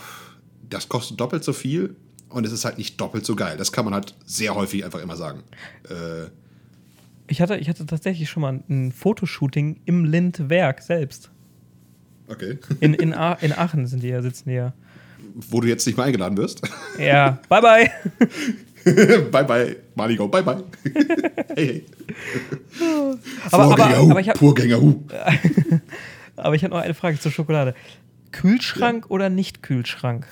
[0.68, 1.96] das kostet doppelt so viel
[2.28, 3.56] und es ist halt nicht doppelt so geil.
[3.56, 5.42] Das kann man halt sehr häufig einfach immer sagen.
[5.88, 6.30] Äh,
[7.28, 11.30] Ich hatte, ich hatte tatsächlich schon mal ein Fotoshooting im Lind-Werk selbst.
[12.28, 12.58] okay.
[12.80, 14.72] In, in, A in Aachen sind die ja, sitzen die ja.
[15.34, 16.60] Wo du jetzt nicht mehr eingeladen wirst.
[16.98, 17.90] Ja, bye bye.
[19.30, 20.62] bye bye, Maligo, bye bye.
[21.54, 21.86] hey, hey.
[23.50, 25.04] Aber- aber- Vorgänger, hu, aber ich hab- Purgänger, hu.
[26.36, 27.74] Aber ich habe noch eine Frage zur Schokolade.
[28.32, 30.26] Kühlschrank oder nicht Kühlschrank?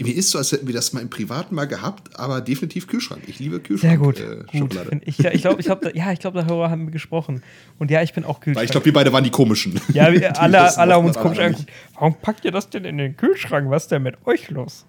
[0.00, 3.22] Mir ist so, als hätten wir das mal im Privaten mal gehabt, aber definitiv Kühlschrank.
[3.26, 3.90] Ich liebe Kühlschrank.
[3.90, 4.20] Sehr gut.
[4.20, 4.74] Äh, gut.
[4.74, 7.42] Find Ich, ja, ich glaube, ich glaub, da- ja, ich glaub, darüber haben wir gesprochen.
[7.78, 8.56] Und ja, ich bin auch Kühlschrank.
[8.58, 9.80] Weil ich glaube, wir beide waren die komischen.
[9.92, 11.68] ja, wir, Die alle, alle haben uns komisch angeguckt.
[11.94, 13.68] Warum packt ihr das denn in den Kühlschrank?
[13.70, 14.86] Was ist denn mit euch los?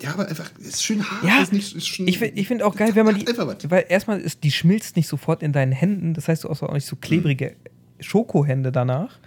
[0.00, 1.22] Ja, aber einfach, es ist schön hart.
[1.24, 3.26] Ja, ist nicht, ist schon, Ich, find- finde auch geil, wenn man die.
[3.70, 6.14] Weil erstmal ist, die schmilzt nicht sofort in deinen Händen.
[6.14, 7.54] Das heißt, du hast auch nicht so klebrige
[8.00, 9.18] Schokohände danach.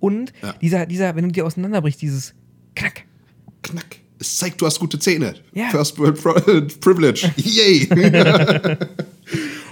[0.00, 0.54] Und Ja.
[0.62, 2.34] dieser, dieser, wenn du die auseinanderbrichst, dieses
[2.74, 3.04] Knack.
[3.62, 3.96] Knack.
[4.18, 5.34] Es zeigt, du hast gute Zähne.
[5.52, 5.68] Ja.
[5.70, 6.20] First World
[6.80, 7.30] Privilege.
[7.36, 7.88] Yay.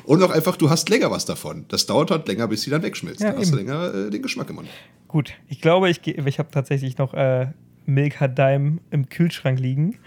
[0.04, 1.66] Und auch einfach, du hast länger was davon.
[1.68, 3.20] Das dauert halt länger, bis sie dann wegschmilzt.
[3.20, 4.68] Ja, dann hast du länger äh, den Geschmack im Mund.
[5.06, 7.48] Gut, ich glaube, ich, ich habe tatsächlich noch äh,
[7.86, 9.98] Milka Dime im Kühlschrank liegen.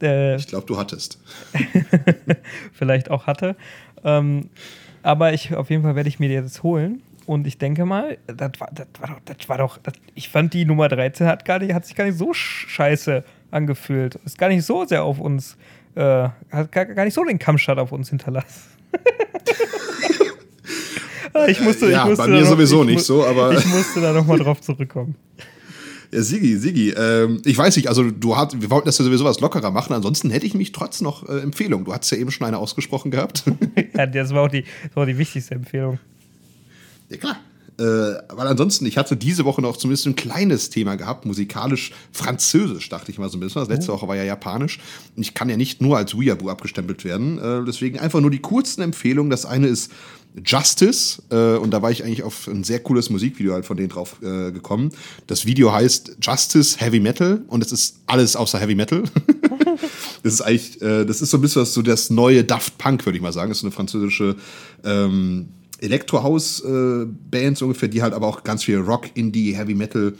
[0.00, 1.18] Äh, Ich glaube, du hattest.
[2.72, 3.56] vielleicht auch hatte.
[4.04, 4.50] Ähm,
[5.02, 7.02] aber ich, auf jeden Fall werde ich mir die jetzt holen.
[7.30, 10.52] Und ich denke mal, das war, das war doch, das war doch das, ich fand
[10.52, 13.22] die Nummer 13 hat, gar nicht, hat sich gar nicht so sch- scheiße
[13.52, 14.16] angefühlt.
[14.24, 15.56] Ist gar nicht so sehr auf uns,
[15.94, 18.62] äh, hat gar, gar nicht so den Kampfstart auf uns hinterlassen.
[21.48, 24.12] ich musste, Ja, ich musste bei mir noch- sowieso nicht so, aber- Ich musste da
[24.12, 25.14] nochmal drauf zurückkommen.
[26.12, 29.24] Ja, Sigi, Sigi, ähm, ich weiß nicht, also du hast, wir wollten das ja sowieso
[29.24, 31.84] was lockerer machen, ansonsten hätte ich mich trotz noch äh, Empfehlung.
[31.84, 33.44] Du hast ja eben schon eine ausgesprochen gehabt.
[33.96, 36.00] Ja, das war auch die, das war auch die wichtigste Empfehlung.
[37.10, 37.36] Ja, klar.
[37.78, 37.82] Äh,
[38.28, 43.10] weil ansonsten, ich hatte diese Woche noch zumindest ein kleines Thema gehabt, musikalisch französisch, dachte
[43.10, 43.60] ich mal so ein bisschen.
[43.60, 44.80] Das letzte Woche war ja japanisch.
[45.16, 47.38] Und ich kann ja nicht nur als Weeaboo abgestempelt werden.
[47.38, 49.30] Äh, deswegen einfach nur die kurzen Empfehlungen.
[49.30, 49.90] Das eine ist
[50.44, 51.22] Justice.
[51.30, 54.16] Äh, und da war ich eigentlich auf ein sehr cooles Musikvideo halt von denen drauf
[54.22, 54.90] äh, gekommen.
[55.26, 59.04] Das Video heißt Justice Heavy Metal und es ist alles außer Heavy Metal.
[60.22, 63.16] das ist eigentlich, äh, das ist so ein bisschen so das neue Daft Punk, würde
[63.16, 63.50] ich mal sagen.
[63.50, 64.36] Das ist eine französische
[64.84, 65.48] ähm,
[65.80, 70.14] Elektrohaus-Band so ungefähr, die halt aber auch ganz viel Rock, Indie, Heavy Metal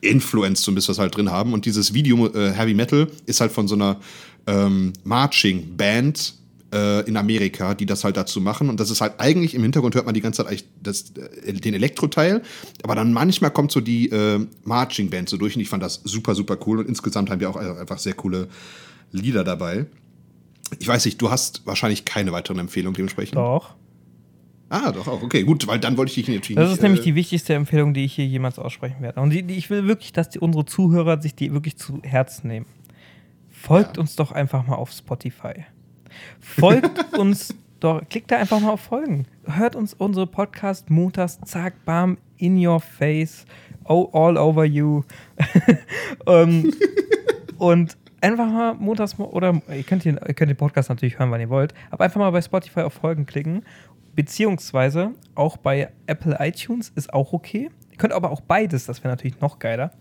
[0.00, 1.52] Influence so ein bisschen was halt drin haben.
[1.52, 3.98] Und dieses Video äh, Heavy Metal ist halt von so einer
[4.46, 6.34] ähm, Marching-Band
[6.72, 8.68] äh, in Amerika, die das halt dazu machen.
[8.68, 11.12] Und das ist halt eigentlich im Hintergrund hört man die ganze Zeit eigentlich das,
[11.44, 12.42] äh, den Elektroteil,
[12.82, 16.34] aber dann manchmal kommt so die äh, Marching-Band so durch und ich fand das super,
[16.34, 16.80] super cool.
[16.80, 18.48] Und insgesamt haben wir auch einfach sehr coole
[19.12, 19.86] Lieder dabei.
[20.80, 23.36] Ich weiß nicht, du hast wahrscheinlich keine weiteren Empfehlungen dementsprechend.
[23.36, 23.74] Doch.
[24.76, 25.22] Ah, doch auch.
[25.22, 26.76] Okay, gut, weil dann wollte ich dich natürlich Das nicht.
[26.78, 29.20] ist nämlich äh, die wichtigste Empfehlung, die ich hier jemals aussprechen werde.
[29.20, 32.48] Und die, die, ich will wirklich, dass die, unsere Zuhörer sich die wirklich zu Herzen
[32.48, 32.66] nehmen.
[33.50, 34.00] Folgt Ja.
[34.00, 35.64] uns doch einfach mal auf Spotify.
[36.40, 39.26] Folgt uns doch, klickt da einfach mal auf Folgen.
[39.44, 43.44] Hört uns unsere Podcast montags, zack, bam, in your face,
[43.84, 45.02] oh, all over you.
[46.26, 46.70] um,
[47.58, 51.40] und einfach mal montags oder ihr könnt, den, ihr könnt den Podcast natürlich hören, wann
[51.40, 53.62] ihr wollt, aber einfach mal bei Spotify auf Folgen klicken.
[54.14, 57.70] Beziehungsweise auch bei Apple iTunes ist auch okay.
[57.90, 59.92] Ihr könnt aber auch beides, das wäre natürlich noch geiler.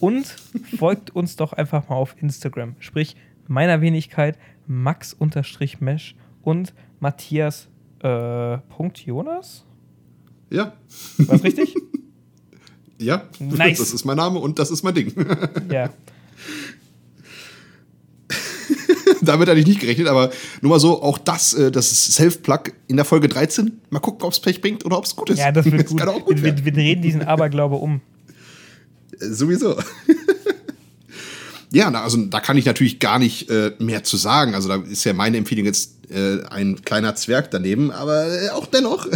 [0.00, 0.26] Und
[0.78, 2.76] folgt uns doch einfach mal auf Instagram.
[2.78, 3.16] Sprich,
[3.46, 7.68] meiner Wenigkeit max-mesh und Matthias
[8.00, 9.64] äh, Punkt Jonas?
[10.50, 10.74] Ja.
[11.18, 11.74] War richtig?
[12.98, 13.24] ja.
[13.38, 13.78] Nice.
[13.78, 15.12] Das ist mein Name und das ist mein Ding.
[15.70, 15.90] ja.
[19.22, 20.30] Damit hatte ich nicht gerechnet, aber
[20.60, 23.80] nur mal so, auch das, äh, das Self-Plug in der Folge 13.
[23.90, 25.38] Mal gucken, ob es Pech bringt oder ob es gut ist.
[25.38, 26.24] Ja, das wird das gut.
[26.24, 28.00] Gut wir, wir, drehen diesen Aberglaube um.
[29.20, 29.76] Äh, Sowieso.
[31.72, 34.54] ja, also da kann ich natürlich gar nicht äh, mehr zu sagen.
[34.54, 38.66] Also da ist ja meine Empfehlung jetzt äh, ein kleiner Zwerg daneben, aber äh, auch
[38.66, 39.06] dennoch.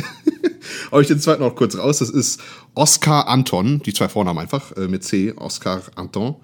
[0.91, 1.99] Hau ich den zweiten noch kurz raus.
[1.99, 2.41] Das ist
[2.75, 6.37] Oscar Anton, die zwei Vornamen einfach, äh, mit C, Oscar Anton.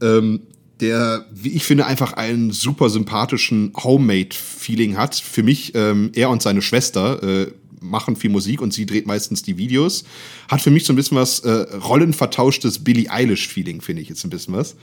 [0.00, 0.40] Ähm,
[0.80, 5.14] der, wie ich finde, einfach einen super sympathischen Homemade-Feeling hat.
[5.14, 9.42] Für mich, ähm, er und seine Schwester äh, machen viel Musik und sie dreht meistens
[9.42, 10.04] die Videos.
[10.48, 14.30] Hat für mich so ein bisschen was äh, rollenvertauschtes Billie Eilish-Feeling, finde ich jetzt ein
[14.30, 14.76] bisschen was.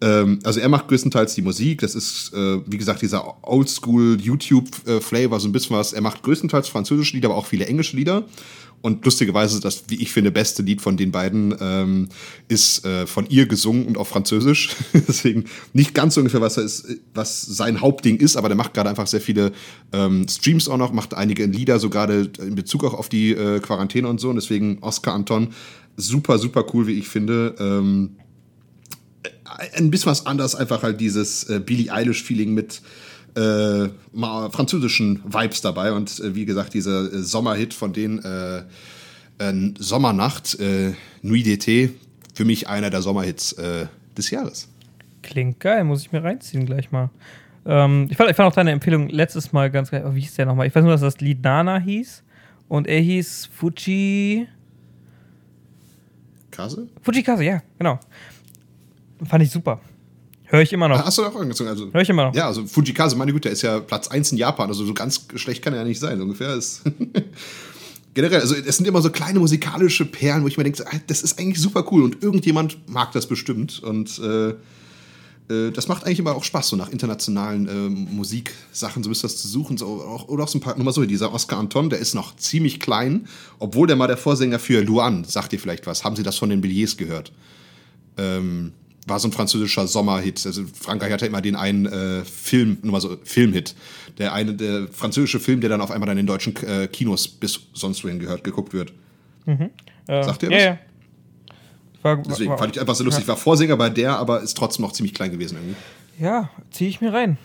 [0.00, 1.80] Ähm, also er macht größtenteils die Musik.
[1.80, 5.92] Das ist, äh, wie gesagt, dieser Oldschool YouTube-Flavor, so ein bisschen was.
[5.92, 8.24] Er macht größtenteils französische Lieder, aber auch viele englische Lieder.
[8.84, 12.08] Und lustigerweise, das, wie ich finde, beste Lied von den beiden ähm,
[12.48, 14.76] ist äh, von ihr gesungen und auf Französisch.
[14.92, 18.90] Deswegen nicht ganz so ungefähr, was, ist, was sein Hauptding ist, aber der macht gerade
[18.90, 19.52] einfach sehr viele
[19.94, 23.60] ähm, Streams auch noch, macht einige Lieder, so gerade in Bezug auch auf die äh,
[23.60, 24.28] Quarantäne und so.
[24.28, 25.54] Und deswegen Oscar Anton,
[25.96, 27.54] super, super cool, wie ich finde.
[27.58, 28.16] Ähm,
[29.74, 32.80] ein bisschen was anders, einfach halt dieses äh, Billie Eilish-Feeling mit
[33.34, 33.88] äh,
[34.50, 38.62] französischen Vibes dabei und äh, wie gesagt, dieser äh, Sommerhit von denen, äh,
[39.38, 40.92] äh, Sommernacht, äh,
[41.22, 41.90] Nuit d'été,
[42.34, 43.54] für mich einer der Sommerhits
[44.16, 44.68] des Jahres.
[45.22, 47.10] Klingt geil, muss ich mir reinziehen gleich mal.
[47.64, 50.04] Ähm, ich, fand, ich fand auch deine Empfehlung letztes Mal ganz geil.
[50.06, 50.66] Oh, wie hieß der nochmal?
[50.66, 52.24] Ich weiß nur, dass das Lied Nana hieß
[52.68, 54.48] und er hieß Fuji.
[56.50, 56.88] Kase?
[57.02, 58.00] Fuji Kase, ja, genau.
[59.22, 59.80] Fand ich super.
[60.44, 61.04] Höre ich immer noch.
[61.04, 61.70] Hast du auch angezogen?
[61.70, 62.34] Also, Hör ich immer noch.
[62.34, 64.68] Ja, also Fujikaze, meine Güte, ist ja Platz 1 in Japan.
[64.68, 66.18] Also so ganz schlecht kann er ja nicht sein.
[66.18, 66.82] So ungefähr ist.
[68.14, 71.40] Generell, also es sind immer so kleine musikalische Perlen, wo ich mir denke, das ist
[71.40, 73.82] eigentlich super cool und irgendjemand mag das bestimmt.
[73.82, 74.54] Und äh,
[75.48, 79.36] äh, das macht eigentlich immer auch Spaß, so nach internationalen äh, Musiksachen so ist das
[79.36, 79.76] zu suchen.
[79.76, 82.14] So, auch, oder auch so ein paar, nur mal so, dieser Oscar Anton, der ist
[82.14, 83.26] noch ziemlich klein,
[83.58, 86.50] obwohl der mal der Vorsänger für Luan, sagt ihr vielleicht was, haben Sie das von
[86.50, 87.32] den Billets gehört?
[88.16, 88.72] Ähm,
[89.06, 90.44] war so ein französischer Sommerhit.
[90.46, 93.74] Also Frankreich hatte immer den einen äh, Film, nur mal so Filmhit.
[94.18, 97.60] Der eine, der französische Film, der dann auf einmal dann in deutschen äh, Kinos bis
[97.72, 98.92] sonst wohin gehört, geguckt wird.
[99.46, 99.70] Mhm.
[100.06, 100.64] Äh, Sagt ihr ja, was?
[100.64, 100.78] ja.
[102.02, 103.22] War, Deswegen war, fand ich einfach so lustig.
[103.22, 105.76] Ich war Vorsänger bei der, aber ist trotzdem noch ziemlich klein gewesen irgendwie.
[106.18, 107.38] Ja, ziehe ich mir rein.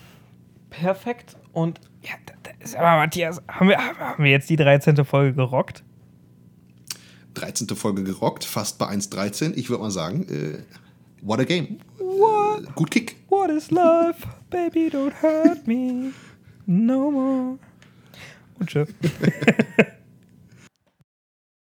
[0.70, 1.38] Perfekt.
[1.54, 5.04] Und ja, da, da ist aber Matthias, haben wir, haben wir jetzt die 13.
[5.06, 5.84] Folge gerockt?
[7.36, 7.68] 13.
[7.70, 9.54] Folge gerockt, fast bei 1,13.
[9.56, 10.64] Ich würde mal sagen, äh,
[11.22, 11.80] what a game.
[11.98, 12.76] What?
[12.76, 13.18] Gut Kick.
[13.30, 14.26] What is love?
[14.50, 16.14] Baby, don't hurt me
[16.70, 17.58] no more.
[18.60, 18.86] Und tschö.